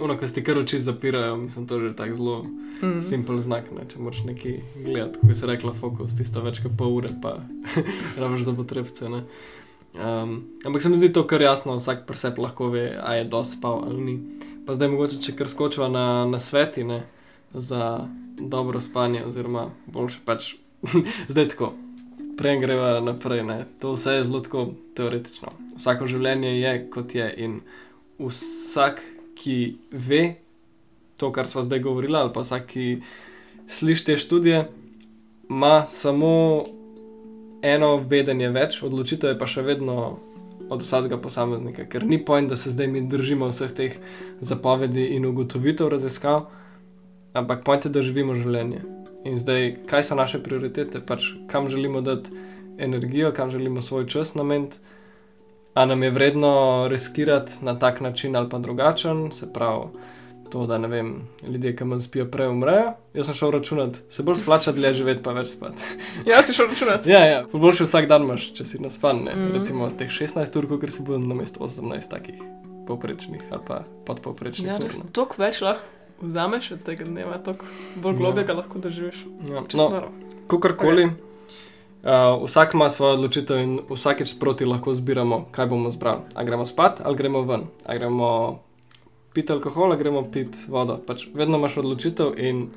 ono, 0.00 0.16
ko 0.18 0.26
si 0.26 0.34
ti 0.34 0.44
kar 0.44 0.58
oči 0.58 0.78
zapirajo, 0.78 1.36
mislim, 1.36 1.66
to 1.66 1.78
je 1.78 1.88
že 1.88 1.96
tako 1.96 2.14
zelo 2.14 2.44
Mm. 2.82 3.00
simpel 3.02 3.38
znak, 3.38 3.70
ne? 3.72 3.84
če 3.88 4.00
moraš 4.02 4.24
nekaj 4.26 4.56
gledati, 4.84 5.20
kot 5.22 5.36
si 5.38 5.46
rekla, 5.46 5.72
fokus, 5.78 6.14
tisto 6.18 6.42
več 6.44 6.58
kot 6.64 6.74
pol 6.76 6.96
ure, 6.98 7.10
pa 7.22 7.36
rabiš 8.20 8.48
za 8.48 8.54
potrebce. 8.56 9.08
Ne? 9.08 9.22
Um, 9.94 10.34
ampak 10.66 10.82
se 10.82 10.90
mi 10.90 10.98
zdi 10.98 11.12
to 11.14 11.22
kar 11.26 11.42
jasno, 11.42 11.76
vsak 11.78 12.02
pri 12.08 12.18
sebi 12.18 12.42
lahko 12.42 12.68
ve, 12.74 12.88
a 12.98 13.14
je 13.14 13.28
dosti 13.30 13.56
spal 13.60 13.84
ali 13.86 14.02
ni. 14.02 14.16
Pa 14.66 14.74
zdaj 14.74 14.90
mogoče, 14.90 15.20
če 15.22 15.36
kar 15.38 15.48
skočiva 15.48 15.88
na, 15.88 16.24
na 16.26 16.42
sveti 16.42 16.84
ne? 16.84 17.04
za 17.54 18.08
dobro 18.34 18.80
spanje, 18.82 19.22
oziroma 19.22 19.68
boljše 19.86 20.20
pač 20.26 20.54
zdaj 21.32 21.54
tako. 21.54 21.72
Prej 22.34 22.58
greva 22.58 22.98
naprej, 22.98 23.44
ne? 23.46 23.62
to 23.78 23.94
vse 23.94 24.18
je 24.18 24.24
zelo 24.26 24.42
teoretično. 24.98 25.54
Vsako 25.78 26.10
življenje 26.10 26.56
je 26.58 26.72
kot 26.90 27.14
je 27.14 27.28
in 27.38 27.60
vsak, 28.18 28.98
ki 29.34 29.76
ve 29.90 30.34
to, 31.16 31.32
kar 31.32 31.46
smo 31.46 31.62
zdaj 31.62 31.80
govorili, 31.84 32.16
ali 32.16 32.32
pa 32.34 32.42
vsak, 32.44 32.66
ki 32.66 32.86
sliši 33.68 34.04
te 34.04 34.16
študije, 34.16 34.64
ima 35.50 35.86
samo 35.88 36.64
eno 37.62 37.96
vedenje 37.96 38.50
več, 38.52 38.82
odločitev 38.82 39.34
je 39.34 39.38
pa 39.38 39.48
še 39.48 39.62
vedno 39.64 40.18
od 40.70 40.82
vsakega 40.82 41.18
posameznika, 41.20 41.86
ker 41.88 42.04
ni 42.04 42.18
pojem, 42.24 42.48
da 42.48 42.56
se 42.56 42.72
zdaj 42.72 42.88
mi 42.88 43.04
držimo 43.08 43.48
vseh 43.52 43.72
teh 43.72 43.96
zapovedi 44.40 45.10
in 45.16 45.26
ugotovitev 45.28 45.88
raziskav, 45.92 46.48
ampak 47.36 47.64
pojem 47.64 47.86
je, 47.86 47.94
da 47.96 48.02
živimo 48.02 48.36
življenje. 48.38 48.82
In 49.24 49.38
zdaj, 49.40 49.70
kaj 49.88 50.04
so 50.08 50.16
naše 50.18 50.42
prioritete, 50.44 51.00
pač 51.00 51.30
kam 51.48 51.68
želimo 51.72 52.02
dati 52.04 52.32
energijo, 52.78 53.32
kam 53.32 53.50
želimo 53.50 53.82
svoj 53.82 54.06
čas 54.06 54.34
nameniti. 54.34 54.78
A 55.74 55.84
nam 55.86 56.02
je 56.02 56.10
vredno 56.10 56.86
riskirati 56.88 57.52
na 57.62 57.78
tak 57.78 58.00
način 58.00 58.36
ali 58.36 58.48
pa 58.48 58.58
drugačen, 58.58 59.32
se 59.32 59.52
pravi, 59.52 59.86
to, 60.50 60.66
da 60.66 60.78
ne 60.78 60.88
vem, 60.88 61.08
ljudje, 61.42 61.76
ki 61.76 61.84
manj 61.84 62.00
spijo, 62.00 62.28
prej 62.30 62.48
umrejo. 62.48 62.92
Jaz 63.14 63.26
sem 63.26 63.34
šel 63.34 63.50
računati, 63.50 64.00
se 64.08 64.22
bolj 64.22 64.36
splača 64.38 64.72
dlje 64.72 64.92
živeti, 64.92 65.22
pa 65.22 65.32
več 65.32 65.48
spati. 65.48 65.82
Ja, 66.30 66.42
si 66.42 66.54
šel 66.54 66.68
računati. 66.70 67.10
ja, 67.10 67.24
ja, 67.26 67.42
boljši 67.52 67.84
vsak 67.88 68.06
dan 68.08 68.22
imaš, 68.22 68.52
če 68.54 68.64
si 68.64 68.78
naspan, 68.78 69.24
ne. 69.24 69.34
Mm. 69.34 69.50
Recimo 69.56 69.90
teh 69.98 70.08
16 70.14 70.58
ur, 70.58 70.68
ker 70.80 70.92
si 70.94 71.02
bil 71.02 71.18
na 71.18 71.34
mestu 71.34 71.64
18 71.64 72.08
takih 72.10 72.38
poprečnih 72.86 73.42
ali 73.50 73.62
pa 73.66 73.82
podpoprečnih. 74.06 74.68
Ja, 74.68 74.78
res 74.78 75.00
toliko 75.12 75.42
več 75.42 75.60
lahko 75.64 75.82
vzameš 76.22 76.70
od 76.76 76.82
tega 76.86 77.04
dneva, 77.04 77.38
toliko 77.42 77.66
bolj 77.96 78.12
Ja. 78.14 78.18
globjega 78.18 78.52
lahko 78.60 78.78
doživiš. 78.78 79.24
Ja, 79.50 79.62
Čisto 79.68 79.88
no. 79.90 80.02
Kakorkoli. 80.46 81.10
Uh, 82.04 82.44
vsak 82.44 82.74
ima 82.74 82.90
svojo 82.90 83.14
odločitev 83.16 83.58
in 83.58 83.78
vsakeč 83.88 84.28
sproti 84.28 84.64
lahko 84.68 84.92
zbiramo, 84.92 85.46
kaj 85.50 85.66
bomo 85.66 85.90
zbrali. 85.90 86.20
A 86.34 86.44
gremo 86.44 86.66
spat 86.66 87.00
ali 87.04 87.16
gremo 87.16 87.42
ven, 87.42 87.62
a 87.86 87.94
gremo 87.96 88.58
piti 89.32 89.52
alkohol 89.52 89.92
ali 89.92 89.98
gremo 89.98 90.24
piti 90.32 90.68
vodo. 90.68 90.98
Pač 91.06 91.26
vedno 91.34 91.56
imaš 91.58 91.78
odločitev 91.80 92.34
in 92.36 92.68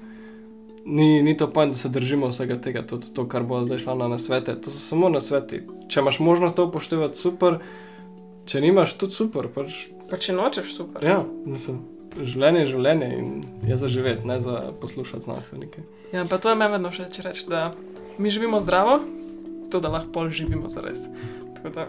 ni, 0.85 1.21
ni 1.23 1.37
to 1.37 1.49
pojem, 1.51 1.71
da 1.71 1.77
se 1.77 1.89
držimo 1.89 2.27
vsega 2.27 2.55
tega, 2.61 2.85
tudi 2.87 3.11
to, 3.13 3.27
kar 3.27 3.43
bo 3.43 3.59
zdaj 3.65 3.83
šlo 3.83 3.95
na 3.95 4.07
nasvete. 4.07 4.55
To 4.61 4.71
so 4.71 4.79
samo 4.79 5.09
nasveti. 5.09 5.61
Če 5.91 5.99
imaš 5.99 6.19
možnost 6.19 6.55
to 6.55 6.65
upoštevati, 6.65 7.19
super, 7.19 7.59
če 8.47 8.61
nimaš, 8.63 8.95
tudi 8.95 9.11
super. 9.11 9.51
Pač, 9.51 9.89
Pa 10.07 10.15
če 10.15 10.33
nočeš, 10.33 10.71
super. 10.71 11.03
ja, 11.03 11.19
mislim, 11.45 11.81
življenje 12.15 12.63
je 12.63 12.71
življenje 12.71 13.11
in 13.17 13.27
je 13.67 13.77
za 13.77 13.91
živeti, 13.91 14.27
ne 14.27 14.39
za 14.39 14.71
poslušati 14.81 15.27
znanstvenike. 15.27 15.83
Ja, 16.15 16.23
pa 16.23 16.39
to 16.39 16.49
je 16.49 16.55
meni 16.55 16.77
vedno 16.77 16.91
všeč 16.95 17.19
reči, 17.27 17.43
da 17.51 17.73
mi 18.17 18.29
živimo 18.29 18.59
zdravo, 18.59 18.99
zato 19.61 19.79
da 19.79 19.89
lahko 19.89 20.11
pol 20.11 20.29
živimo 20.29 20.69
zares. 20.69 20.99
Tako 21.55 21.69
da 21.69 21.87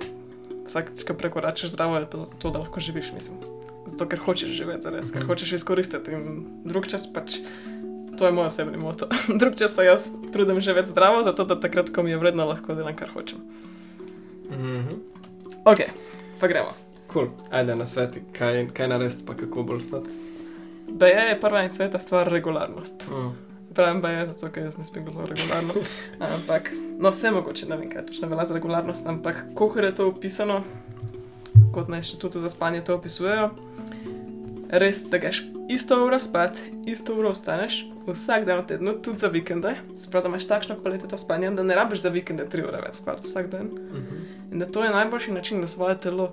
vsakeč, 0.66 1.04
ko 1.04 1.14
prekoračiš 1.14 1.70
zdravo, 1.70 1.96
je 1.96 2.10
to 2.10 2.22
zato, 2.22 2.50
da 2.50 2.58
lahko 2.58 2.80
živiš, 2.80 3.12
mislim. 3.12 3.38
Zato, 3.86 4.06
ker 4.06 4.18
hočeš 4.18 4.50
živeti 4.50 4.82
zares, 4.82 5.10
ker 5.10 5.22
Mhm. 5.22 5.28
hočeš 5.28 5.52
izkoristiti. 5.52 6.12
In 6.12 6.44
drug 6.64 6.86
čas 6.86 7.06
pač, 7.12 7.38
to 8.18 8.26
je 8.26 8.32
moj 8.32 8.46
osebni 8.46 8.76
moto. 8.76 9.06
drug 9.40 9.54
čas 9.56 9.74
se 9.74 9.84
jaz 9.84 10.10
trudim 10.32 10.60
živeti 10.60 10.90
zdravo, 10.90 11.22
zato 11.22 11.44
da 11.44 11.60
takrat, 11.60 11.90
ko 11.90 12.02
mi 12.02 12.10
je 12.10 12.16
vredno, 12.16 12.44
lahko 12.44 12.74
delam, 12.74 12.96
kar 12.96 13.08
hočem. 13.08 13.38
Mhm. 14.50 14.94
Ok, 15.64 15.78
pa 16.40 16.46
gremo. 16.46 16.68
Cool. 17.12 17.26
Ajde 17.50 17.76
na 17.76 17.86
sveti, 17.86 18.20
kaj, 18.32 18.68
kaj 18.68 18.88
narediti, 18.88 19.24
pa 19.26 19.34
kako 19.34 19.62
bolj 19.62 19.80
spati. 19.80 20.10
BE 20.90 21.06
je 21.06 21.40
prva 21.40 21.62
in 21.62 21.70
sveta 21.70 21.98
stvar 21.98 22.28
regularnost. 22.28 23.08
Mm. 23.10 23.47
Pravim 23.78 24.00
BE, 24.02 24.26
zato 24.26 24.48
ker 24.50 24.64
jaz 24.66 24.74
ne 24.74 24.84
spim 24.84 25.04
zelo 25.06 25.26
regularno. 25.30 25.74
Ampak, 26.18 26.72
no, 26.98 27.12
vse 27.14 27.30
mogoče, 27.30 27.68
ne 27.70 27.76
vem, 27.78 27.90
kaj 27.92 28.08
točno 28.08 28.26
velja 28.28 28.48
za 28.48 28.54
regularnost, 28.56 29.06
ampak 29.06 29.44
koliko 29.54 29.78
je 29.78 29.94
to 29.94 30.06
opisano, 30.08 30.56
kot 31.74 31.88
na 31.88 32.00
inštitutu 32.02 32.40
za 32.42 32.48
spanje 32.50 32.80
to 32.84 32.96
opisujejo, 32.98 33.52
res, 34.82 35.04
da 35.06 35.22
greš 35.22 35.44
isto 35.70 36.00
uro 36.06 36.18
spat, 36.18 36.58
isto 36.90 37.14
uro 37.14 37.30
ostaneš, 37.30 37.84
vsak 38.08 38.48
dan 38.50 38.64
v 38.64 38.66
tednu, 38.66 38.96
tudi 38.98 39.22
za 39.22 39.30
vikende. 39.30 39.76
Sprav, 39.96 40.26
da 40.26 40.34
imaš 40.34 40.48
takšno 40.50 40.80
kvaliteto 40.82 41.16
spanja, 41.16 41.54
da 41.54 41.62
ne 41.62 41.78
rabiš 41.78 42.02
za 42.02 42.10
vikende 42.10 42.48
tri 42.50 42.66
ure 42.66 42.82
več 42.82 42.98
spati 42.98 43.30
vsak 43.30 43.46
dan. 43.54 43.70
Mhm. 43.78 44.26
In 44.52 44.58
da 44.58 44.66
to 44.66 44.82
je 44.84 44.90
najboljši 44.90 45.38
način, 45.38 45.60
da 45.60 45.70
svoje 45.70 46.00
telo, 46.00 46.32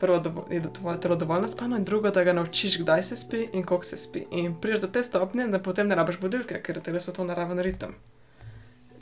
prvo, 0.00 0.18
dovo, 0.18 0.46
je, 0.50 0.60
da 0.60 0.70
tvoje 0.70 1.00
telo 1.00 1.16
dovolj 1.16 1.40
naspano, 1.40 1.76
in 1.76 1.84
drugo, 1.84 2.10
da 2.10 2.24
ga 2.24 2.32
naučiš, 2.32 2.78
kdaj 2.82 3.02
se 3.02 3.16
spi 3.16 3.48
in 3.52 3.64
koliko 3.64 3.84
se 3.84 3.96
spi. 3.96 4.24
In 4.30 4.54
prideš 4.60 4.80
do 4.80 4.88
te 4.88 5.02
stopnje, 5.02 5.46
da 5.48 5.58
potem 5.58 5.88
ne 5.88 5.94
rabiš 5.94 6.20
budilke, 6.20 6.62
ker 6.62 6.76
je 6.76 6.82
telesu 6.82 7.12
to 7.12 7.24
naraven 7.24 7.58
ritem. 7.58 7.94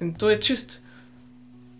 In 0.01 0.15
to 0.15 0.31
je 0.31 0.41
čist. 0.41 0.81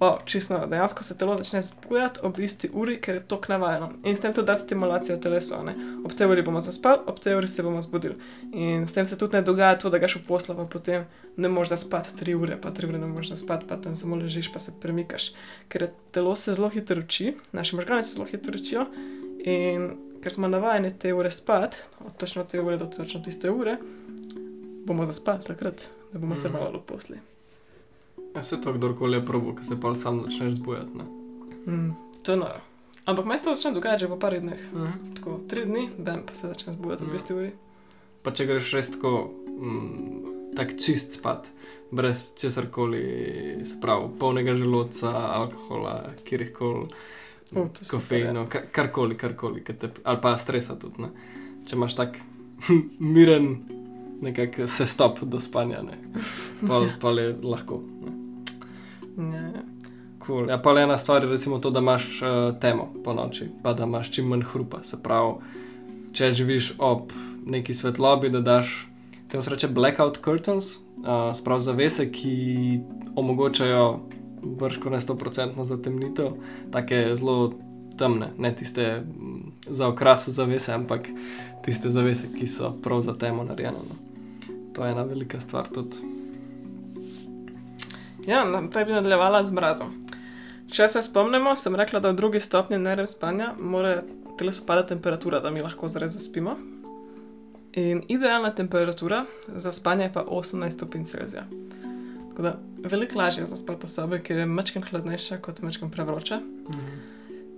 O, 0.01 0.19
čisto, 0.25 0.67
dejansko 0.67 1.05
se 1.05 1.19
telo 1.19 1.37
začne 1.37 1.63
zbujati 1.63 2.21
ob 2.23 2.39
isti 2.39 2.69
uri, 2.73 2.99
ker 3.01 3.15
je 3.15 3.21
to 3.21 3.41
navajeno. 3.49 3.93
In 4.05 4.17
s 4.17 4.21
tem 4.21 4.35
tudi 4.35 4.47
da 4.47 4.57
stimulacijo 4.57 5.17
telesu. 5.17 5.63
Ne? 5.65 5.73
Ob 6.05 6.13
tej 6.13 6.27
uri 6.27 6.43
bomo 6.43 6.61
zaspali, 6.61 7.01
ob 7.07 7.19
tej 7.21 7.35
uri 7.35 7.49
se 7.49 7.63
bomo 7.63 7.83
zbudili. 7.83 8.15
In 8.53 8.87
s 8.87 8.93
tem 8.93 9.05
se 9.07 9.17
tudi 9.19 9.37
ne 9.37 9.43
dogaja 9.43 9.79
to, 9.79 9.91
da 9.91 9.99
ga 9.99 10.09
še 10.09 10.21
posla, 10.29 10.55
pa 10.55 10.65
potem 10.65 11.07
ne 11.37 11.49
moreš 11.49 11.69
zaspati 11.69 12.17
tri 12.17 12.35
ure, 12.35 12.59
pa 12.61 12.71
tri 12.71 12.87
ure 12.87 12.99
ne 12.99 13.07
moreš 13.07 13.29
zaspati, 13.29 13.65
pa 13.69 13.77
tam 13.77 13.97
samo 13.97 14.17
ležiš, 14.17 14.53
pa 14.53 14.59
se 14.59 14.73
premikaš. 14.81 15.31
Ker 15.69 15.89
telo 16.13 16.35
se 16.37 16.55
zelo 16.55 16.69
hitro 16.69 17.01
uči, 17.01 17.33
naši 17.53 17.77
možgani 17.77 18.05
se 18.05 18.15
zelo 18.15 18.27
hitro 18.27 18.53
učijo. 18.55 18.85
In 19.45 19.91
ker 20.21 20.33
smo 20.33 20.49
navajeni 20.49 20.93
te 20.99 21.15
ure 21.15 21.31
spati, 21.31 21.77
od 22.05 22.17
točno 22.17 22.45
te 22.45 22.61
ure 22.61 22.77
do 22.77 22.85
točno 22.87 23.21
tiste 23.21 23.51
ure, 23.51 23.79
bomo 24.85 25.07
zaspali 25.07 25.41
takrat, 25.45 25.89
da 26.13 26.19
bomo 26.19 26.37
se 26.37 26.49
Mhm. 26.49 26.57
malo 26.59 26.83
posli. 26.87 27.17
Ja, 28.37 28.43
se 28.43 28.61
to 28.61 28.73
kdorkoli 28.73 29.17
je 29.17 29.25
probo, 29.25 29.55
ki 29.55 29.65
se 29.65 29.81
pa 29.81 29.95
sam 29.95 30.23
začneš 30.23 30.53
zbujati. 30.53 30.91
ne. 30.95 31.05
Mm, 31.67 31.93
to 32.23 32.33
je 32.33 32.39
noro. 32.39 32.61
Ampak 33.07 33.25
meni 33.25 33.39
se 33.39 33.45
to 33.45 33.55
začne 33.55 33.73
dogajati 33.73 34.07
po 34.07 34.17
parih 34.17 34.41
dneh. 34.41 34.73
Mhm. 34.73 35.15
Tako 35.15 35.41
tri 35.49 35.65
dni, 35.65 35.89
bam, 35.99 36.23
pa 36.23 36.35
se 36.35 36.49
začne 36.49 36.73
zbuditi 36.73 37.03
ob 37.03 37.11
Ja. 37.11 37.17
isti 37.17 37.35
uri. 37.35 37.51
Pa 38.23 38.31
če 38.31 38.47
greš 38.47 38.73
res 38.73 38.91
tako, 38.91 39.31
mm, 39.49 40.23
tako 40.57 40.73
čist 40.77 41.13
spat, 41.13 41.49
brez 41.91 42.35
česar 42.35 42.67
koli, 42.67 43.03
se 43.65 43.81
pravi, 43.81 44.09
polnega 44.19 44.55
želodca, 44.55 45.09
alkohola, 45.11 45.95
kjerkoli, 46.25 46.89
O, 47.47 47.63
to 47.63 47.79
je 47.79 47.85
super, 47.85 48.01
kofeino, 48.01 48.47
ka- 48.47 48.67
karkoli, 48.73 49.17
karkoli, 49.17 49.65
ki 49.65 49.73
te, 49.75 49.91
ali 50.05 50.19
pa 50.21 50.37
stresa 50.37 50.75
tudi. 50.75 50.99
Ne? 50.99 51.09
Če 51.65 51.77
imaš 51.77 51.95
tak 51.95 52.19
miren, 53.15 53.57
nekako 54.21 54.67
se 54.67 54.87
stop 54.87 55.21
do 55.21 55.41
spanja, 55.41 55.83
ne. 55.83 55.99
pa, 56.69 56.83
pa 57.01 57.11
je 57.11 57.39
lahko. 57.43 57.83
Ne. 58.03 58.26
Ja, 59.17 59.43
ja. 59.55 59.63
Cool. 60.27 60.49
Ja, 60.51 60.59
pa 60.59 60.73
le 60.73 60.83
ena 60.83 60.99
stvar 60.99 61.25
je 61.25 61.31
recimo 61.31 61.59
to, 61.59 61.71
da 61.71 61.81
imaš 61.81 62.23
uh, 62.23 62.59
temo 62.61 62.89
po 63.05 63.15
noči, 63.15 63.47
pa 63.63 63.73
da 63.73 63.85
imaš 63.85 64.11
čim 64.11 64.27
manj 64.27 64.43
hrupa. 64.53 64.83
Se 64.83 64.99
pravi, 65.03 65.35
če 66.13 66.33
živiš 66.33 66.73
ob 66.79 67.13
neki 67.47 67.75
svetlobi, 67.75 68.31
da 68.35 68.41
daš 68.41 68.89
tem 69.29 69.43
se 69.43 69.51
reče 69.51 69.69
blackout 69.69 70.19
curtains, 70.25 70.75
uh, 70.75 71.31
sprav 71.35 71.61
zavese, 71.61 72.09
ki 72.13 72.81
omogočajo 73.17 74.01
brško 74.43 74.91
ne 74.91 75.01
100% 75.01 75.65
zatemnitev, 75.65 76.33
take 76.73 77.15
zelo 77.15 77.53
temne, 77.99 78.31
ne 78.39 78.55
tiste 78.55 79.03
za 79.67 79.89
okras 79.89 80.29
zavese, 80.29 80.73
ampak 80.73 81.09
tiste 81.65 81.91
zavese, 81.91 82.29
ki 82.39 82.47
so 82.47 82.75
prav 82.83 83.01
za 83.01 83.15
temo 83.19 83.45
narejene. 83.45 83.79
No. 83.89 83.97
To 84.75 84.85
je 84.85 84.93
ena 84.93 85.03
velika 85.03 85.41
stvar 85.41 85.69
tudi. 85.69 86.16
Ja 88.27 88.45
naprej 88.45 88.85
bi 88.85 88.93
nadaljevala 88.93 89.45
z 89.45 89.53
mrazom. 89.53 89.93
Če 90.73 90.89
se 90.89 91.03
spomnimo, 91.03 91.55
sem 91.57 91.77
rekla, 91.79 92.01
da 92.03 92.11
v 92.11 92.19
drugi 92.19 92.41
stopnji 92.43 92.79
nerem 92.83 93.07
spanja 93.07 93.53
mora 93.59 94.01
telesu 94.39 94.67
padati 94.67 94.95
temperatura, 94.95 95.41
da 95.41 95.51
mi 95.51 95.63
lahko 95.63 95.89
zares 95.89 96.17
zaspimo. 96.17 96.57
In 97.77 98.03
idealna 98.09 98.51
temperatura 98.55 99.25
za 99.47 99.73
spanje 99.73 100.05
je 100.05 100.13
pa 100.13 100.25
18 100.25 100.71
stopinj 100.71 101.05
Celzija. 101.05 101.45
Tako 102.31 102.43
da 102.43 102.59
veliko 102.89 103.19
lažje 103.19 103.43
je 103.43 103.47
zaspati 103.47 103.87
v 103.87 103.91
sobi, 103.91 104.21
ki 104.21 104.33
je 104.33 104.47
mečkim 104.47 104.83
hladnejša 104.83 105.39
kot 105.45 105.63
mečkim 105.63 105.91
prevroča. 105.91 106.41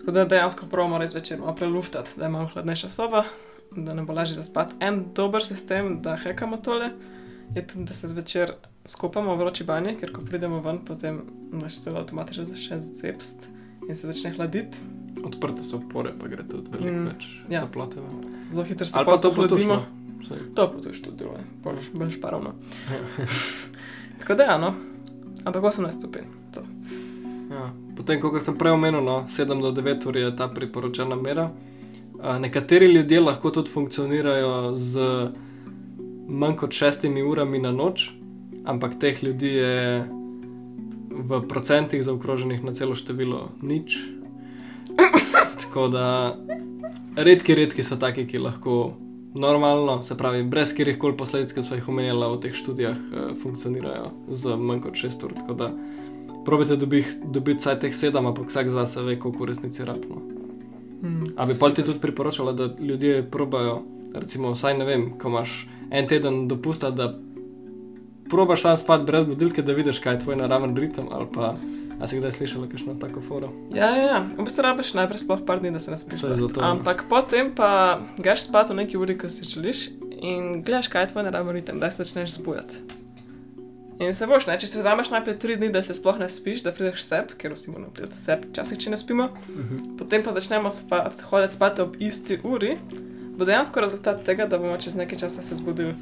Tako 0.01 0.13
da 0.13 0.25
dejansko 0.25 0.67
pravimo 0.71 0.99
res 0.99 1.15
večer 1.15 1.41
malo 1.41 1.55
preluftati, 1.55 2.11
da 2.17 2.25
je 2.25 2.31
malo 2.31 2.51
hladnejša 2.53 2.91
soba, 2.91 3.25
da 3.71 3.95
ne 3.95 4.03
bo 4.03 4.13
lažje 4.13 4.37
zaspati. 4.37 4.75
En 4.81 5.05
dober 5.15 5.45
sistem, 5.45 6.03
da 6.03 6.17
hekamo 6.17 6.57
tole, 6.57 6.91
je 7.55 7.67
tudi, 7.67 7.85
da 7.85 7.95
se 7.95 8.09
zvečer 8.09 8.53
skupamo 8.89 9.37
vroči 9.37 9.65
banji, 9.65 9.97
ker 9.97 10.13
ko 10.13 10.21
pridemo 10.21 10.61
ven, 10.61 10.79
potem 10.79 11.21
naš 11.53 11.81
celo 11.81 12.01
avtomatično 12.01 12.45
začne 12.45 12.81
zepst 12.83 13.49
in 13.89 13.95
se 13.95 14.07
začne 14.07 14.31
hladiti. 14.31 14.79
Odprte 15.25 15.65
so 15.65 15.81
pore, 15.93 16.13
pa 16.15 16.29
gre 16.29 16.45
tudi 16.45 16.71
veliko 16.71 16.93
Mm, 16.93 17.07
več 17.07 17.27
ja. 17.51 17.61
toplote. 17.61 18.01
ven. 18.01 18.35
Zelo 18.51 18.65
hitro 18.65 18.87
se 18.87 18.99
Ali 18.99 19.07
pa 19.07 19.19
to. 19.19 19.31
Saj. 20.29 20.39
To 20.55 20.73
potuješ 20.73 21.03
tudi 21.03 21.17
deluje, 21.17 21.43
boš 21.65 21.91
bolj 21.95 22.11
šparovno. 22.11 22.53
Tako 24.21 24.35
da, 24.35 24.43
ja, 24.45 24.59
no. 24.59 24.75
Ampak 25.45 25.63
18 25.63 25.91
stopinj. 25.93 26.27
To. 26.53 26.61
Ja. 27.51 27.73
Potem, 27.97 28.21
kot 28.21 28.43
sem 28.43 28.59
prej 28.59 28.73
omenil, 28.73 29.01
no, 29.01 29.25
7 29.29 29.63
do 29.63 29.73
9 29.73 30.07
ur 30.07 30.17
je 30.17 30.37
ta 30.37 30.49
priporočena 30.49 31.17
mera. 31.17 31.51
A, 32.21 32.39
nekateri 32.39 32.87
ljudje 32.87 33.21
lahko 33.21 33.51
tudi 33.51 33.71
funkcionirajo 33.71 34.75
z 34.75 34.99
manj 36.29 36.57
kot 36.57 36.71
6 36.71 37.09
urami 37.25 37.59
na 37.59 37.73
noč, 37.73 38.11
ampak 38.65 38.99
teh 38.99 39.23
ljudi 39.23 39.55
je 39.55 40.05
v 41.11 41.41
procentih 41.49 42.03
zaokroženih 42.03 42.63
na 42.65 42.75
celo 42.75 42.95
število 42.95 43.51
nič. 43.63 43.99
Tako 45.63 45.89
da 45.89 46.37
redki, 47.17 47.55
redki 47.55 47.83
so 47.83 47.97
taki, 47.97 48.27
ki 48.27 48.39
lahko 48.39 48.95
normalno, 49.35 50.03
se 50.03 50.17
pravi, 50.17 50.43
brez 50.43 50.73
katerih 50.73 50.99
koli 50.99 51.17
posledic, 51.17 51.53
ki 51.53 51.63
so 51.63 51.77
jih 51.77 51.89
omenjala 51.89 52.31
v 52.33 52.41
teh 52.43 52.55
študijah, 52.55 52.97
eh, 52.97 53.35
funkcionirajo 53.43 54.11
z 54.29 54.57
manj 54.57 54.83
kot 54.87 54.97
6 54.97 55.25
ur. 55.25 55.35
Tako 55.35 55.55
da 55.55 55.73
probite 56.45 56.77
dobiti 56.77 57.19
dobit 57.25 57.61
vsaj 57.61 57.81
teh 57.81 57.95
7, 57.95 58.27
ampak 58.27 58.49
vsak 58.49 58.71
zase 58.71 59.03
ve, 59.03 59.19
koliko 59.19 59.45
v 59.45 59.49
resnici 59.53 59.85
rabno. 59.85 60.23
Mm, 61.03 61.35
A 61.37 61.47
bi 61.47 61.55
pa 61.61 61.71
ti 61.71 61.83
tudi 61.83 62.01
priporočala, 62.01 62.53
da 62.53 62.75
ljudje 62.81 63.31
probajo, 63.31 63.83
recimo, 64.15 64.51
vsaj 64.51 64.79
ne 64.79 64.85
vem, 64.85 65.11
ko 65.19 65.29
imaš 65.29 65.69
en 65.91 66.09
teden 66.09 66.49
dopusta, 66.49 66.91
da 66.91 67.19
probaš 68.31 68.63
sam 68.63 68.77
spati 68.77 69.05
brez 69.05 69.25
budilke, 69.25 69.63
da 69.63 69.73
vidiš, 69.73 69.99
kaj 69.99 70.15
je 70.15 70.19
tvoj 70.19 70.37
naraven 70.37 70.77
ritem, 70.77 71.07
ali 71.11 71.27
pa 71.35 71.55
a 72.01 72.07
si 72.07 72.19
kdaj 72.19 72.33
slišala 72.33 72.69
kakšno 72.69 72.95
tako 72.95 73.21
foro. 73.21 73.49
Ja, 73.75 73.89
ja, 73.91 74.05
ja. 74.05 74.19
v 74.39 74.45
bistvu 74.45 74.63
rabiš 74.63 74.95
najprej 74.95 75.19
sploh 75.19 75.41
par 75.47 75.59
dni, 75.61 75.71
da 75.71 75.81
se 75.81 75.91
ne 75.91 75.99
spiš. 75.99 76.21
Zato, 76.21 76.61
ja. 76.61 76.71
Ampak 76.71 77.05
potem 77.11 77.51
pa 77.51 77.99
greš 78.17 78.47
spat 78.47 78.71
v 78.71 78.75
neki 78.77 78.97
uri, 78.97 79.19
ko 79.19 79.31
si 79.31 79.45
želiš 79.45 79.89
in 80.21 80.63
gledaš, 80.63 80.87
kaj 80.89 81.03
je 81.03 81.09
tvoj 81.09 81.25
naravni 81.25 81.53
ritem, 81.53 81.81
da 81.81 81.91
se 81.91 82.05
začneš 82.05 82.39
zbujati. 82.39 82.79
In 83.99 84.15
se 84.15 84.27
boš, 84.27 84.47
ne? 84.47 84.55
če 84.55 84.67
si 84.67 84.79
vzameš 84.79 85.11
najprej 85.11 85.39
tri 85.39 85.57
dni, 85.57 85.73
da 85.75 85.83
se 85.83 85.95
sploh 85.95 86.19
ne 86.19 86.29
spiš, 86.31 86.63
da 86.63 86.71
prideš 86.71 87.03
sep, 87.03 87.33
ker 87.35 87.51
vsi 87.53 87.71
moramo 87.71 87.91
priti 87.91 88.15
sep, 88.15 88.45
včasih, 88.47 88.79
če 88.79 88.91
ne 88.91 88.97
spimo, 88.97 89.27
Mhm. 89.49 89.97
potem 89.99 90.23
pa 90.23 90.31
začnemo 90.33 90.71
spat, 90.71 91.19
hoditi 91.23 91.53
spat 91.53 91.81
ob 91.81 91.97
isti 91.99 92.39
uri, 92.45 92.77
bo 93.35 93.45
dejansko 93.45 93.81
rezultat 93.81 94.23
tega, 94.23 94.47
da 94.47 94.59
bomo 94.59 94.77
čez 94.79 94.95
nekaj 94.95 95.19
časa 95.19 95.43
se 95.43 95.55
zbudili 95.55 95.95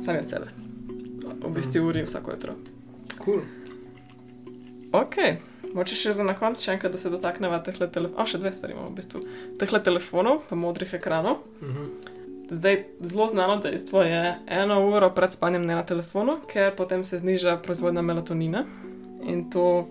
sami 0.00 0.18
od 0.18 0.28
sebe. 0.28 0.48
Ob 1.44 1.58
isti 1.58 1.80
uri 1.80 2.02
vsako 2.02 2.30
jutro. 2.30 2.54
Cool. 3.24 3.42
Ok, 4.92 5.16
moče 5.74 5.96
še 5.98 6.14
za 6.16 6.24
na 6.24 6.34
konec, 6.38 6.62
še 6.64 6.72
enkrat, 6.76 6.94
da 6.94 7.00
se 7.00 7.10
dotaknemo 7.12 7.58
teh 7.64 7.76
telefonov. 7.76 8.22
O, 8.22 8.26
še 8.26 8.40
dve 8.40 8.52
stvari 8.56 8.76
imamo 8.76 8.90
v 8.90 8.98
bistvu. 8.98 9.20
Teh 9.60 9.74
telefonov, 9.84 10.46
pa 10.48 10.56
modrih 10.56 10.94
ekranov. 10.98 11.42
Mhm. 11.60 12.16
Zdaj, 12.48 12.78
zelo 13.04 13.26
znano 13.28 13.58
dejstvo 13.60 14.02
je, 14.08 14.22
eno 14.48 14.78
uro 14.88 15.10
pred 15.12 15.34
spanjem 15.34 15.66
ne 15.68 15.74
na 15.76 15.82
telefonu, 15.84 16.38
ker 16.48 16.72
potem 16.72 17.04
se 17.04 17.20
zniža 17.20 17.58
proizvodnja 17.60 18.00
melatonina. 18.00 18.64
In 19.28 19.50
to 19.52 19.84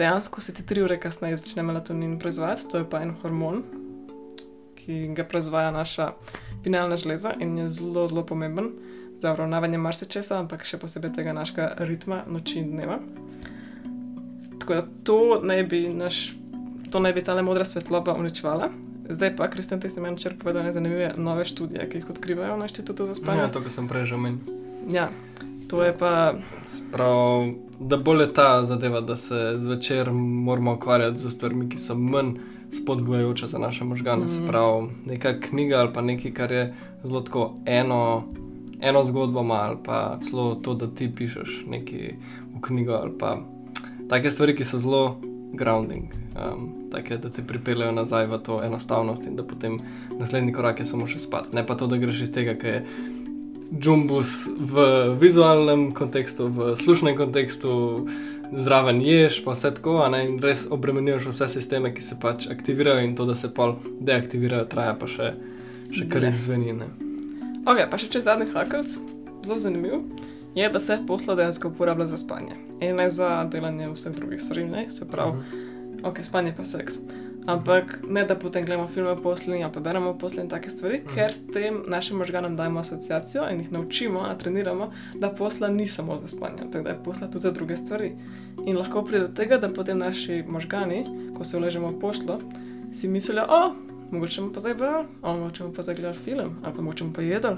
dejansko 0.00 0.40
se 0.40 0.54
ti 0.56 0.64
tri 0.66 0.80
ure 0.80 0.96
kasneje 1.00 1.36
začne 1.36 1.62
melatonin 1.62 2.16
proizvajati, 2.18 2.68
to 2.72 2.80
je 2.80 2.86
pa 2.88 3.02
en 3.04 3.12
hormon, 3.20 3.60
ki 4.80 5.10
ga 5.12 5.26
proizvaja 5.28 5.74
naša 5.76 6.14
finalna 6.64 6.96
žleza 6.96 7.34
in 7.40 7.58
je 7.58 7.68
zelo, 7.68 8.06
zelo 8.08 8.24
pomemben 8.24 8.72
za 9.20 9.32
uravnavanje 9.32 9.78
marsičesa, 9.78 10.38
ampak 10.40 10.64
še 10.64 10.78
posebej 10.80 11.12
tega 11.12 11.32
našega 11.36 11.74
ritma 11.84 12.22
noči 12.26 12.58
in 12.58 12.70
dneva. 12.72 12.98
Tako 14.60 14.74
da 14.74 14.82
to 15.04 15.18
naj 15.44 15.64
bi, 15.68 15.80
naš, 15.88 16.34
to 16.90 17.00
naj 17.00 17.12
bi 17.12 17.24
ta 17.24 17.36
modra 17.42 17.64
svetloba 17.64 18.14
uničevala. 18.16 18.70
Zdaj 19.10 19.36
pa, 19.36 19.48
Kristjan, 19.50 19.80
ti 19.80 19.90
si 19.90 20.00
meni 20.00 20.16
včeraj 20.16 20.38
povedal 20.38 20.64
ne 20.64 20.72
zanimive 20.72 21.12
nove 21.16 21.44
študije, 21.44 21.88
ki 21.90 21.98
jih 21.98 22.10
odkrivajo 22.10 22.56
na 22.56 22.64
inštitutu 22.64 23.06
za 23.06 23.10
Ja, 23.10 23.14
spanje. 23.14 23.48
to, 23.52 23.60
kar 23.60 23.72
sem 23.72 23.88
prej 23.88 24.04
že 24.04 24.14
omenil. 24.14 24.38
Ja, 24.88 25.08
to 25.68 25.82
je 25.84 25.92
pa, 25.98 26.34
Prav, 26.92 27.50
da 27.80 27.96
bolj 27.96 28.22
je 28.22 28.32
ta 28.34 28.64
zadeva, 28.64 29.00
da 29.00 29.16
se 29.16 29.52
zvečer 29.56 30.12
moramo 30.12 30.74
ukvarjati 30.74 31.18
z 31.18 31.30
stvarmi, 31.30 31.68
ki 31.68 31.78
so 31.78 31.94
manj 31.94 32.38
spodbujajoče 32.72 33.46
za 33.46 33.58
naše 33.58 33.84
možgane. 33.84 34.24
Mhm. 34.24 34.44
Mm. 34.44 34.46
Prav, 34.48 34.88
neka 35.06 35.40
knjiga 35.40 35.78
ali 35.78 35.92
pa 35.92 36.00
nekaj, 36.02 36.32
kar 36.32 36.52
je 36.52 36.74
zelo 37.04 37.20
tako 37.20 37.54
eno, 37.66 38.24
eno 38.80 39.04
zgodbo 39.04 39.40
ima, 39.40 39.54
ali 39.54 39.76
pa 39.84 40.18
celo 40.22 40.54
to, 40.54 40.74
da 40.74 40.86
ti 40.86 41.10
pišeš 41.16 41.64
nekaj 41.68 42.14
v 42.54 42.60
knjigo, 42.60 42.92
ali 42.92 43.12
pa 43.18 43.38
take 44.08 44.30
stvari, 44.30 44.56
ki 44.56 44.64
so 44.64 44.78
zelo 44.78 45.20
grounding, 45.52 46.04
um, 46.38 46.68
take, 46.90 47.16
da 47.16 47.30
te 47.30 47.42
pripeljejo 47.42 47.92
nazaj 47.92 48.26
v 48.26 48.38
to 48.38 48.62
enostavnost 48.62 49.26
in 49.26 49.36
da 49.36 49.44
potem 49.44 49.80
naslednji 50.18 50.52
korak 50.52 50.80
je 50.80 50.86
samo 50.86 51.06
še 51.10 51.18
spat. 51.18 51.52
Ne 51.52 51.66
pa 51.66 51.74
to, 51.74 51.86
da 51.90 51.98
greš 51.98 52.22
iz 52.26 52.32
tega, 52.32 52.54
ker 52.54 52.74
je 52.74 52.84
džumbus 53.78 54.48
v 54.58 54.84
vizualnem 55.20 55.90
kontekstu, 55.94 56.48
v 56.50 56.74
slušnem 56.76 57.16
kontekstu, 57.18 58.06
zraven 58.52 58.98
ješ, 59.02 59.44
pa 59.44 59.54
vse 59.54 59.70
tako, 59.74 60.00
ne 60.10 60.24
in 60.26 60.40
res 60.42 60.66
obremenjuješ 60.70 61.28
vse 61.30 61.48
sisteme, 61.54 61.94
ki 61.94 62.02
se 62.02 62.18
pač 62.20 62.48
aktivirajo 62.50 63.04
in 63.06 63.14
to, 63.18 63.26
da 63.26 63.38
se 63.38 63.52
pol 63.54 63.76
deaktivirajo, 64.00 64.66
traja 64.70 64.96
pa 64.98 65.06
še, 65.10 65.34
še 65.94 66.08
kar 66.10 66.26
Ne. 66.26 66.34
izveni. 66.34 66.74
Ne? 66.74 67.09
Ok, 67.62 67.90
pa 67.90 67.98
še 67.98 68.08
čez 68.08 68.24
zadnji 68.24 68.46
hakelc, 68.48 68.88
zelo 69.40 69.56
zanimiv, 69.56 70.00
je, 70.54 70.68
da 70.68 70.80
se 70.80 70.98
posla 71.06 71.34
dejansko 71.34 71.68
uporablja 71.68 72.06
za 72.06 72.16
spanje 72.16 72.52
in 72.80 72.96
ne 72.96 73.10
za 73.10 73.44
delanje 73.46 73.88
vseh 73.88 74.12
drugih 74.12 74.40
stvari, 74.40 74.64
ne? 74.66 74.90
se 74.90 75.04
pravi, 75.06 75.32
Mhm. 75.32 76.04
ok, 76.04 76.20
spanje 76.22 76.54
pa 76.56 76.64
seks. 76.64 76.98
Ampak 77.46 78.00
ne 78.06 78.24
da 78.24 78.34
potem 78.36 78.64
gledamo 78.64 78.88
filme 78.88 79.10
o 79.10 79.16
posli 79.16 79.62
ali 79.62 79.72
pa 79.72 79.80
beremo 79.80 80.10
o 80.10 80.14
posli 80.14 80.42
in 80.42 80.48
take 80.48 80.70
stvari, 80.70 80.98
Mhm. 80.98 81.14
ker 81.14 81.30
s 81.30 81.46
tem 81.46 81.82
našim 81.86 82.16
možganom 82.16 82.56
dajemo 82.56 82.80
asociacijo 82.80 83.48
in 83.50 83.58
jih 83.58 83.72
naučimo, 83.72 84.22
natreniramo, 84.22 84.90
da 85.14 85.30
posla 85.30 85.68
ni 85.68 85.86
samo 85.86 86.18
za 86.18 86.28
spanje, 86.28 86.62
ampak 86.62 86.82
da 86.82 86.90
je 86.90 87.02
posla 87.04 87.26
tudi 87.26 87.42
za 87.42 87.50
druge 87.50 87.76
stvari. 87.76 88.12
In 88.66 88.76
lahko 88.76 89.02
pride 89.02 89.20
do 89.20 89.34
tega, 89.34 89.58
da 89.58 89.68
potem 89.68 89.98
naši 89.98 90.44
možgani, 90.44 91.04
ko 91.34 91.44
se 91.44 91.56
uležemo 91.56 91.88
v 91.88 92.00
pošlo, 92.00 92.40
si 92.92 93.08
mislijo, 93.08 93.44
o, 93.44 93.72
mogoče 94.10 94.40
bomo 94.40 94.52
pa 94.52 94.60
zdaj 94.60 94.74
brali, 94.74 95.06
o, 95.22 95.36
mogoče 95.36 95.62
bomo 95.62 95.74
pa 95.74 95.82
zdaj 95.82 95.94
gledali 95.94 96.16
film, 96.16 96.56
ali 96.62 96.74
pa 96.74 96.82
mogoče 96.82 97.04
bomo 97.04 97.14
pa 97.14 97.22
jedli. 97.22 97.56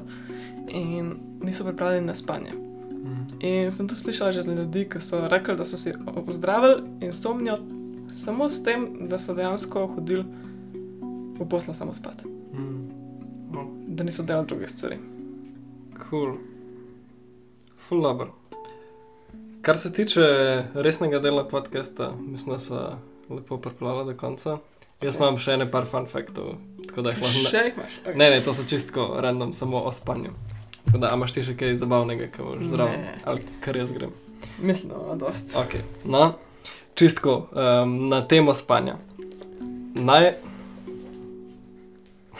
In 0.68 1.14
niso 1.42 1.64
pripravljeni 1.64 2.07
na 2.07 2.14
spanje. 2.14 2.53
Mhm. 2.92 3.22
In 3.40 3.72
sem 3.72 3.88
tudi 3.88 4.00
slišala 4.00 4.32
že 4.32 4.42
z 4.42 4.48
ljudi, 4.48 4.88
ki 4.88 5.00
so 5.00 5.28
rekli, 5.28 5.57
da 5.57 5.64
so 5.64 5.76
si 5.76 5.92
ozdravili 6.26 6.82
insomnijo 7.00 7.59
samo 8.14 8.50
s 8.50 8.62
tem, 8.62 9.09
da 9.09 9.18
so 9.18 9.34
dejansko 9.34 9.86
hodili 9.86 10.24
v 11.38 11.48
poslo 11.48 11.74
samo 11.74 11.94
spat, 11.94 12.24
Mhm. 12.53 12.82
No, 13.53 13.66
da 13.86 14.05
niso 14.05 14.22
delali 14.22 14.46
drugih 14.46 14.70
stvari. 14.70 14.98
Cool. 16.11 16.36
Full 17.88 18.03
dobro. 18.03 18.32
Kar 19.62 19.78
se 19.78 19.92
tiče 19.92 20.20
resnega 20.74 21.18
dela 21.18 21.48
podcasta, 21.48 22.12
mislim, 22.20 22.53
da 22.53 22.59
so 22.59 22.96
lepo 23.30 23.57
pripravljali 23.57 24.12
do 24.12 24.18
konca. 24.18 24.59
Jaz 25.03 25.18
imam 25.18 25.38
še 25.40 25.57
ene 25.57 25.66
par 25.70 25.86
fun 25.90 26.07
faktov, 26.11 26.57
tako 26.86 27.03
da 27.03 27.12
jih 27.14 27.22
lahko. 27.24 27.44
Še 27.50 27.62
jih 27.66 27.78
imaš? 27.78 27.96
Okay. 28.05 28.18
Ne, 28.20 28.28
ne, 28.30 28.40
to 28.44 28.55
so 28.55 28.66
čistko 28.68 29.09
random, 29.24 29.55
samo 29.57 29.82
o 29.82 29.92
spanju. 29.92 30.34
Tako 30.86 31.00
da, 31.03 31.11
imaš 31.16 31.34
ti 31.34 31.44
še 31.46 31.57
kaj 31.59 31.74
zabavnega, 31.80 32.28
kaj 32.34 32.46
boš 32.46 32.70
zraven? 32.70 33.09
Ali 33.26 33.46
kar 33.64 33.78
jaz 33.78 33.90
grem. 33.94 34.14
Mislim, 34.62 34.92
da 34.92 35.00
ima 35.03 35.16
dost. 35.18 35.55
Ok, 35.59 35.78
no, 36.05 36.24
čistko 36.98 37.36
um, 37.50 37.96
na 38.11 38.22
temo 38.28 38.55
spanja. 38.55 38.98
Naj, 39.94 40.32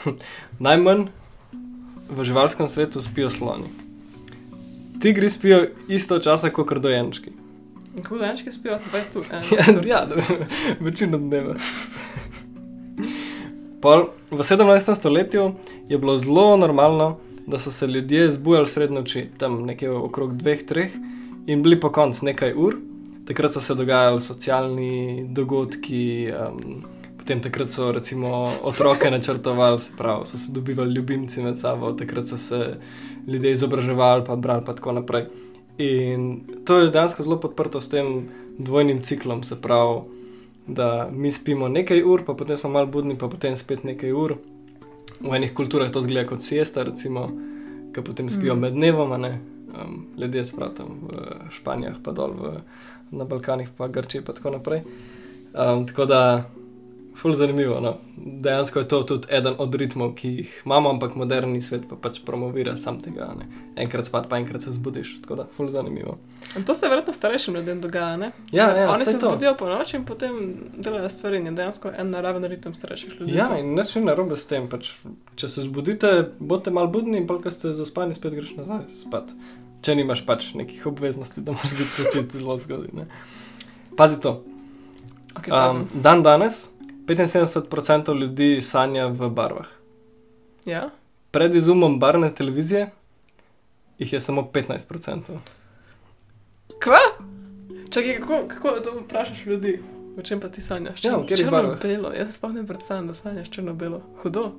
najmanj 0.69 1.07
v 2.13 2.25
živalskem 2.25 2.69
svetu 2.69 3.03
spijo 3.03 3.31
sloni. 3.31 3.71
Tigri 5.03 5.31
spijo 5.31 5.65
isto 5.89 6.19
časa 6.19 6.51
kot 6.51 6.79
dojenčki. 6.79 7.33
In 7.97 8.05
ko 8.05 8.19
dojenčki 8.19 8.53
spijo, 8.53 8.79
20 8.93 9.19
ur. 9.19 9.25
Ja, 9.87 9.99
ja, 9.99 10.09
večino 10.87 11.19
dneva. 11.19 11.55
Pol, 13.83 14.15
v 14.31 14.39
17. 14.39 14.95
stoletju 14.95 15.55
je 15.89 15.99
bilo 15.99 16.15
zelo 16.17 16.57
normalno, 16.57 17.17
da 17.47 17.59
so 17.59 17.71
se 17.71 17.87
ljudje 17.87 18.31
zbujali 18.31 18.67
sred 18.67 18.93
noči, 18.93 19.27
tam 19.39 19.65
nekje 19.67 19.91
okrog 19.91 20.33
2-3 20.33 20.89
in 21.47 21.63
bili 21.63 21.81
po 21.81 21.91
koncu 21.91 22.25
nekaj 22.25 22.55
ur. 22.57 22.77
Takrat 23.27 23.53
so 23.53 23.61
se 23.61 23.75
dogajali 23.75 24.21
socialni 24.21 25.27
dogodki, 25.29 26.31
um, 26.31 26.85
potem 27.19 27.43
takrat 27.43 27.71
so 27.71 27.91
recimo 27.93 28.53
otroke 28.63 29.11
načrtovali, 29.17 29.81
se 29.81 29.91
pravi, 29.99 30.27
so 30.27 30.39
se 30.39 30.53
dobivali 30.53 30.95
ljubimci 30.95 31.43
med 31.43 31.59
sabo, 31.59 31.93
takrat 31.93 32.27
so 32.27 32.39
se 32.39 32.77
ljudje 33.27 33.53
izobraževali, 33.53 34.25
pa 34.25 34.37
brali, 34.37 34.63
pa 34.67 34.75
tako 34.75 34.93
naprej. 34.93 35.27
In 35.79 36.41
to 36.65 36.79
je 36.79 36.91
dejansko 36.91 37.23
zelo 37.23 37.41
podprto 37.41 37.81
s 37.81 37.89
tem 37.89 38.29
dvojnim 38.59 39.03
ciklom, 39.03 39.43
se 39.43 39.61
pravi, 39.61 40.01
da 40.67 41.09
mi 41.13 41.33
spimo 41.33 41.69
nekaj 41.69 42.03
ur, 42.03 42.25
pa 42.25 42.35
potem 42.35 42.57
smo 42.57 42.71
malo 42.71 42.87
budni, 42.87 43.19
pa 43.19 43.29
potem 43.29 43.57
spet 43.57 43.85
nekaj 43.85 44.13
ur. 44.13 44.37
V 45.21 45.35
enih 45.35 45.55
kulturah 45.55 45.91
to 45.91 46.03
zgleda 46.03 46.27
kot 46.29 46.41
siesta, 46.41 46.83
recimo, 46.83 47.29
ki 47.95 48.03
potem 48.03 48.29
spijo 48.29 48.55
Mhm. 48.55 48.61
med 48.61 48.73
dnevom, 48.73 49.21
ne 49.21 49.41
um, 49.75 50.07
ljudje 50.19 50.45
spratam 50.45 50.87
v 51.03 51.11
Španijah, 51.51 51.97
pa 52.03 52.13
dol 52.13 52.33
v, 52.33 52.61
na 53.11 53.25
Balkanih, 53.25 53.69
pa 53.77 53.89
Grčiji, 53.89 54.25
pa 54.25 54.33
tako 54.33 54.51
naprej. 54.51 54.83
Um, 55.55 55.87
tako 55.87 56.05
da, 56.05 56.45
ful 57.15 57.33
zanimivo. 57.33 57.81
No. 57.81 57.97
Dejansko 58.17 58.79
je 58.79 58.89
to 58.89 59.03
tudi 59.03 59.27
eden 59.31 59.55
od 59.59 59.75
ritmov, 59.75 60.15
ki 60.15 60.29
jih 60.29 60.63
imamo, 60.67 60.91
ampak 60.91 61.15
moderni 61.15 61.61
svet 61.61 61.83
pa 61.89 61.97
pač 61.97 62.21
promovira 62.25 62.77
sam 62.77 63.01
tega. 63.01 63.35
Ne. 63.39 63.47
Enkrat 63.77 64.07
spat, 64.07 64.29
pa 64.29 64.39
enkrat 64.39 64.63
se 64.63 64.73
zbudiš. 64.73 65.21
Tako 65.23 65.35
da, 65.35 65.47
ful 65.57 65.69
zanimivo. 65.69 66.19
In 66.57 66.65
to 66.65 66.75
se 66.75 66.89
verjetno 66.89 67.13
starejšim 67.13 67.55
ljudem 67.55 67.81
dogaja, 67.81 68.17
ne? 68.17 68.31
Ja, 68.51 68.67
ja, 68.71 68.91
Oni 68.91 69.05
se 69.05 69.13
to. 69.13 69.19
zbudijo 69.21 69.55
po 69.57 69.67
noči 69.67 69.97
in 69.97 70.05
potem 70.05 70.33
delajo 70.77 71.09
stvari 71.09 71.37
in 71.37 71.47
je 71.47 71.53
dejansko 71.53 71.93
en 71.97 72.11
naraven 72.11 72.45
ritem 72.45 72.75
starejših 72.75 73.21
ljudi. 73.21 73.33
Ja, 73.33 73.59
in 73.59 73.75
nič 73.75 73.95
ni 73.95 74.03
narobe 74.03 74.37
s 74.37 74.45
tem. 74.45 74.69
Pač, 74.69 74.91
če 75.35 75.49
se 75.49 75.63
zbudite, 75.63 76.11
bodite 76.39 76.71
malo 76.71 76.89
budni, 76.89 77.19
in 77.19 77.27
pa 77.27 77.39
ko 77.39 77.51
ste 77.51 77.73
zaspani, 77.73 78.15
spet 78.15 78.35
greš 78.35 78.53
nazaj 78.55 78.85
spat. 78.89 79.33
Če 79.81 79.95
nimaš 79.95 80.27
pač 80.27 80.53
nekih 80.55 80.87
obveznosti, 80.87 81.41
da 81.41 81.53
moraš 81.53 81.71
biti 81.73 81.89
spočit 81.91 82.33
zelo 82.37 82.59
zgodaj. 82.59 82.93
ne. 82.93 83.07
Pazi 83.97 84.21
to. 84.21 84.43
Okay, 85.35 85.51
Um, 85.51 85.89
dan 85.95 86.23
danes 86.23 86.69
75% 87.07 87.67
ljudi 88.15 88.63
sanja 88.63 89.07
v 89.07 89.31
barvah. 89.31 89.67
ja? 90.67 90.91
Pred 91.31 91.55
izumom 91.55 91.99
barvne 91.99 92.35
televizije 92.35 92.91
jih 93.99 94.13
je 94.13 94.21
samo 94.21 94.43
15%. 94.45 95.39
Kva? 96.83 96.99
Čakaj, 97.91 98.21
kako, 98.21 98.49
kako 98.49 98.71
to 98.71 99.01
vprašaš 99.01 99.47
ljudi? 99.47 99.83
O 100.19 100.23
čem 100.23 100.41
pa 100.41 100.49
ti 100.49 100.63
sanjaš? 100.63 101.05
Ja, 101.05 101.13
barvah? 101.51 101.81
Črno-belo. 101.81 102.13
Jaz 102.13 102.29
se 102.29 102.33
spomnim 102.33 102.67
predstavljam, 102.67 103.07
da 103.07 103.15
sanjaš 103.15 103.51
črno-belo. 103.51 104.03
Hudo. 104.17 104.53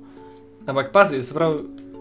Ampak 0.66 0.92
pazi, 0.92 1.22
se 1.22 1.34
pravi, 1.34 1.56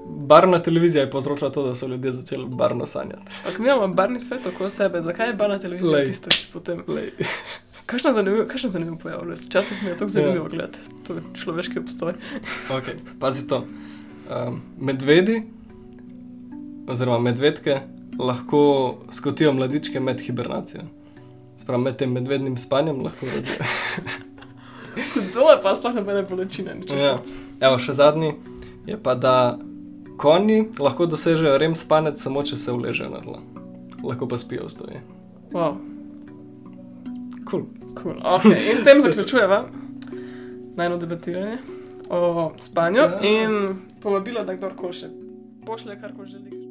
barvna 0.07 0.59
televizija 0.59 1.03
je 1.03 1.11
povzročila 1.11 1.51
to, 1.51 1.67
da 1.67 1.75
so 1.75 1.87
ljudje 1.87 2.11
začeli 2.11 2.45
barvno 2.47 2.85
sanjati. 2.85 3.31
Ampak 3.45 3.59
mi 3.59 3.65
imamo 3.65 3.87
barni 3.87 4.21
svet 4.21 4.47
okoli 4.47 4.71
sebe, 4.71 5.01
zakaj 5.01 5.27
je 5.27 5.33
barna 5.33 5.59
televizija 5.59 5.91
Lej. 5.91 6.05
tista, 6.05 6.29
ki 6.29 6.47
potem... 6.53 6.83
Kakšno 7.85 8.13
zanimivo, 8.13 8.45
kakšno 8.47 8.69
zanimivo 8.69 8.97
pojav, 8.97 9.29
res. 9.29 9.45
Včasih 9.45 9.83
mi 9.83 9.89
je 9.89 9.97
to 9.97 10.03
Ja. 10.03 10.07
zanimivo 10.07 10.45
gledati. 10.45 10.79
To 11.07 11.13
je 11.13 11.21
človeški 11.33 11.79
obstoj. 11.79 12.13
Okay, 12.69 12.95
pazi 13.19 13.47
to. 13.47 13.57
Um, 13.57 14.61
medvedi, 14.79 15.43
oziroma 16.87 17.19
medvedke, 17.19 17.79
lahko 18.19 18.61
skotijo 19.11 19.53
mladičke 19.53 19.99
med 19.99 20.21
hibernacijo. 20.21 20.81
Sprav 21.57 21.79
med 21.79 21.95
tem 21.95 22.11
medvednim 22.11 22.57
spanjem 22.57 23.01
lahko 23.01 23.25
rodijo. 23.25 23.65
Hudo 25.13 25.49
je 25.49 25.61
pa 25.63 25.75
sploh 25.75 25.95
nobene 25.95 26.23
bolečine. 26.23 26.75
ja. 26.91 27.17
Evo, 27.59 27.77
še 27.79 27.93
zadnji 27.93 28.33
je 28.85 28.97
pa, 28.97 29.15
da 29.15 29.57
konji 30.17 30.67
lahko 30.79 31.05
dosežejo 31.05 31.57
rem 31.57 31.75
spanec 31.75 32.19
samo, 32.21 32.43
če 32.43 32.57
se 32.57 32.71
uležejo 32.71 33.09
na 33.09 33.21
tla. 33.21 33.39
Lahko 34.03 34.27
pa 34.27 34.37
spijo 34.37 34.65
v 34.65 34.69
stoji. 34.69 34.99
Wow, 35.51 35.77
Cool. 37.49 37.65
cool. 37.95 38.17
Okay. 38.17 38.69
In 38.71 38.77
s 38.77 38.83
tem 38.83 39.01
zaključujeva 39.01 39.65
najno 40.75 40.97
debatiranje 40.97 41.57
o 42.09 42.51
spanju 42.59 42.99
Ja. 42.99 43.19
in 43.21 43.75
povabilo, 44.01 44.43
da 44.43 44.55
kdorkoli 44.55 44.93
še 44.93 45.09
pošlje 45.65 45.99
karkoli 46.01 46.29
želi. 46.29 46.62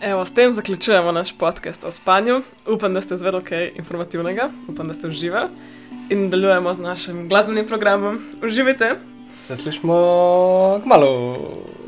Evo, 0.00 0.24
s 0.24 0.34
tem 0.34 0.50
zaključujemo 0.50 1.12
naš 1.12 1.38
podcast 1.38 1.84
o 1.84 1.90
spanju. 1.90 2.42
Upam, 2.66 2.94
da 2.94 3.00
ste 3.00 3.14
izvedeli 3.14 3.44
kaj 3.44 3.72
informativnega, 3.76 4.50
upam, 4.68 4.88
da 4.88 4.94
ste 4.94 5.08
uživali 5.08 5.48
in 6.10 6.22
nadaljujemo 6.22 6.74
z 6.74 6.80
našim 6.80 7.28
glasbenim 7.28 7.66
programom. 7.66 8.18
Uživajte! 8.46 8.96
Se 9.34 9.56
slišmo 9.56 9.94
kmalo. 10.82 11.06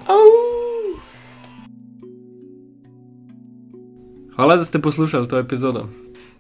Au! 0.07 0.29
Hvala, 4.37 4.57
da 4.57 4.65
ste 4.65 4.79
poslušali 4.79 5.29
to 5.29 5.39
epizodo. 5.39 5.89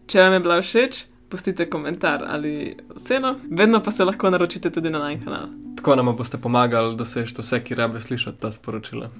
Če 0.07 0.23
vam 0.23 0.33
je 0.33 0.41
bila 0.41 0.63
všeč, 0.63 1.05
pustite 1.29 1.71
komentar 1.71 2.25
ali 2.29 2.77
oceno, 2.97 3.35
vedno 3.51 3.83
pa 3.83 3.91
se 3.91 4.05
lahko 4.05 4.31
naročite 4.31 4.71
tudi 4.71 4.91
na 4.91 4.99
naš 4.99 5.25
kanal. 5.25 5.49
Tako 5.77 5.97
nam 5.97 6.17
boste 6.17 6.39
pomagali 6.39 6.97
doseči 6.97 7.35
vse, 7.39 7.61
ki 7.65 7.75
rabe 7.75 8.01
slišati 8.01 8.41
ta 8.41 8.53
sporočila. 8.53 9.11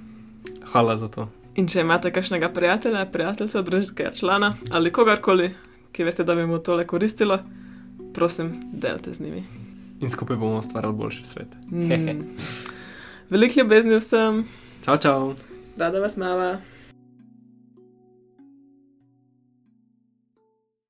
Hvala 0.71 0.97
za 0.97 1.07
to. 1.07 1.29
In 1.59 1.67
če 1.67 1.81
imate 1.83 2.11
kakšnega 2.15 2.49
prijatelja, 2.55 3.01
prijateljca, 3.11 3.61
družinskega 3.67 4.13
člana 4.15 4.53
ali 4.71 4.91
kogarkoli, 4.95 5.49
ki 5.91 6.05
veste, 6.07 6.23
da 6.23 6.35
bi 6.37 6.45
mu 6.47 6.61
tole 6.63 6.85
koristilo, 6.87 7.39
prosim, 8.15 8.53
delite 8.71 9.11
z 9.13 9.25
njimi. 9.25 9.43
In 9.99 10.09
skupaj 10.09 10.37
bomo 10.39 10.61
ustvarjali 10.61 10.95
boljši 10.95 11.25
svet. 11.27 11.55
Mm. 11.71 12.21
Veliko 13.29 13.59
ljubezni 13.59 13.97
vsem, 13.99 14.45
Čau, 14.85 14.97
čau. 14.97 15.33
rada 15.77 15.99
vas 15.99 16.15
mava. 16.17 16.53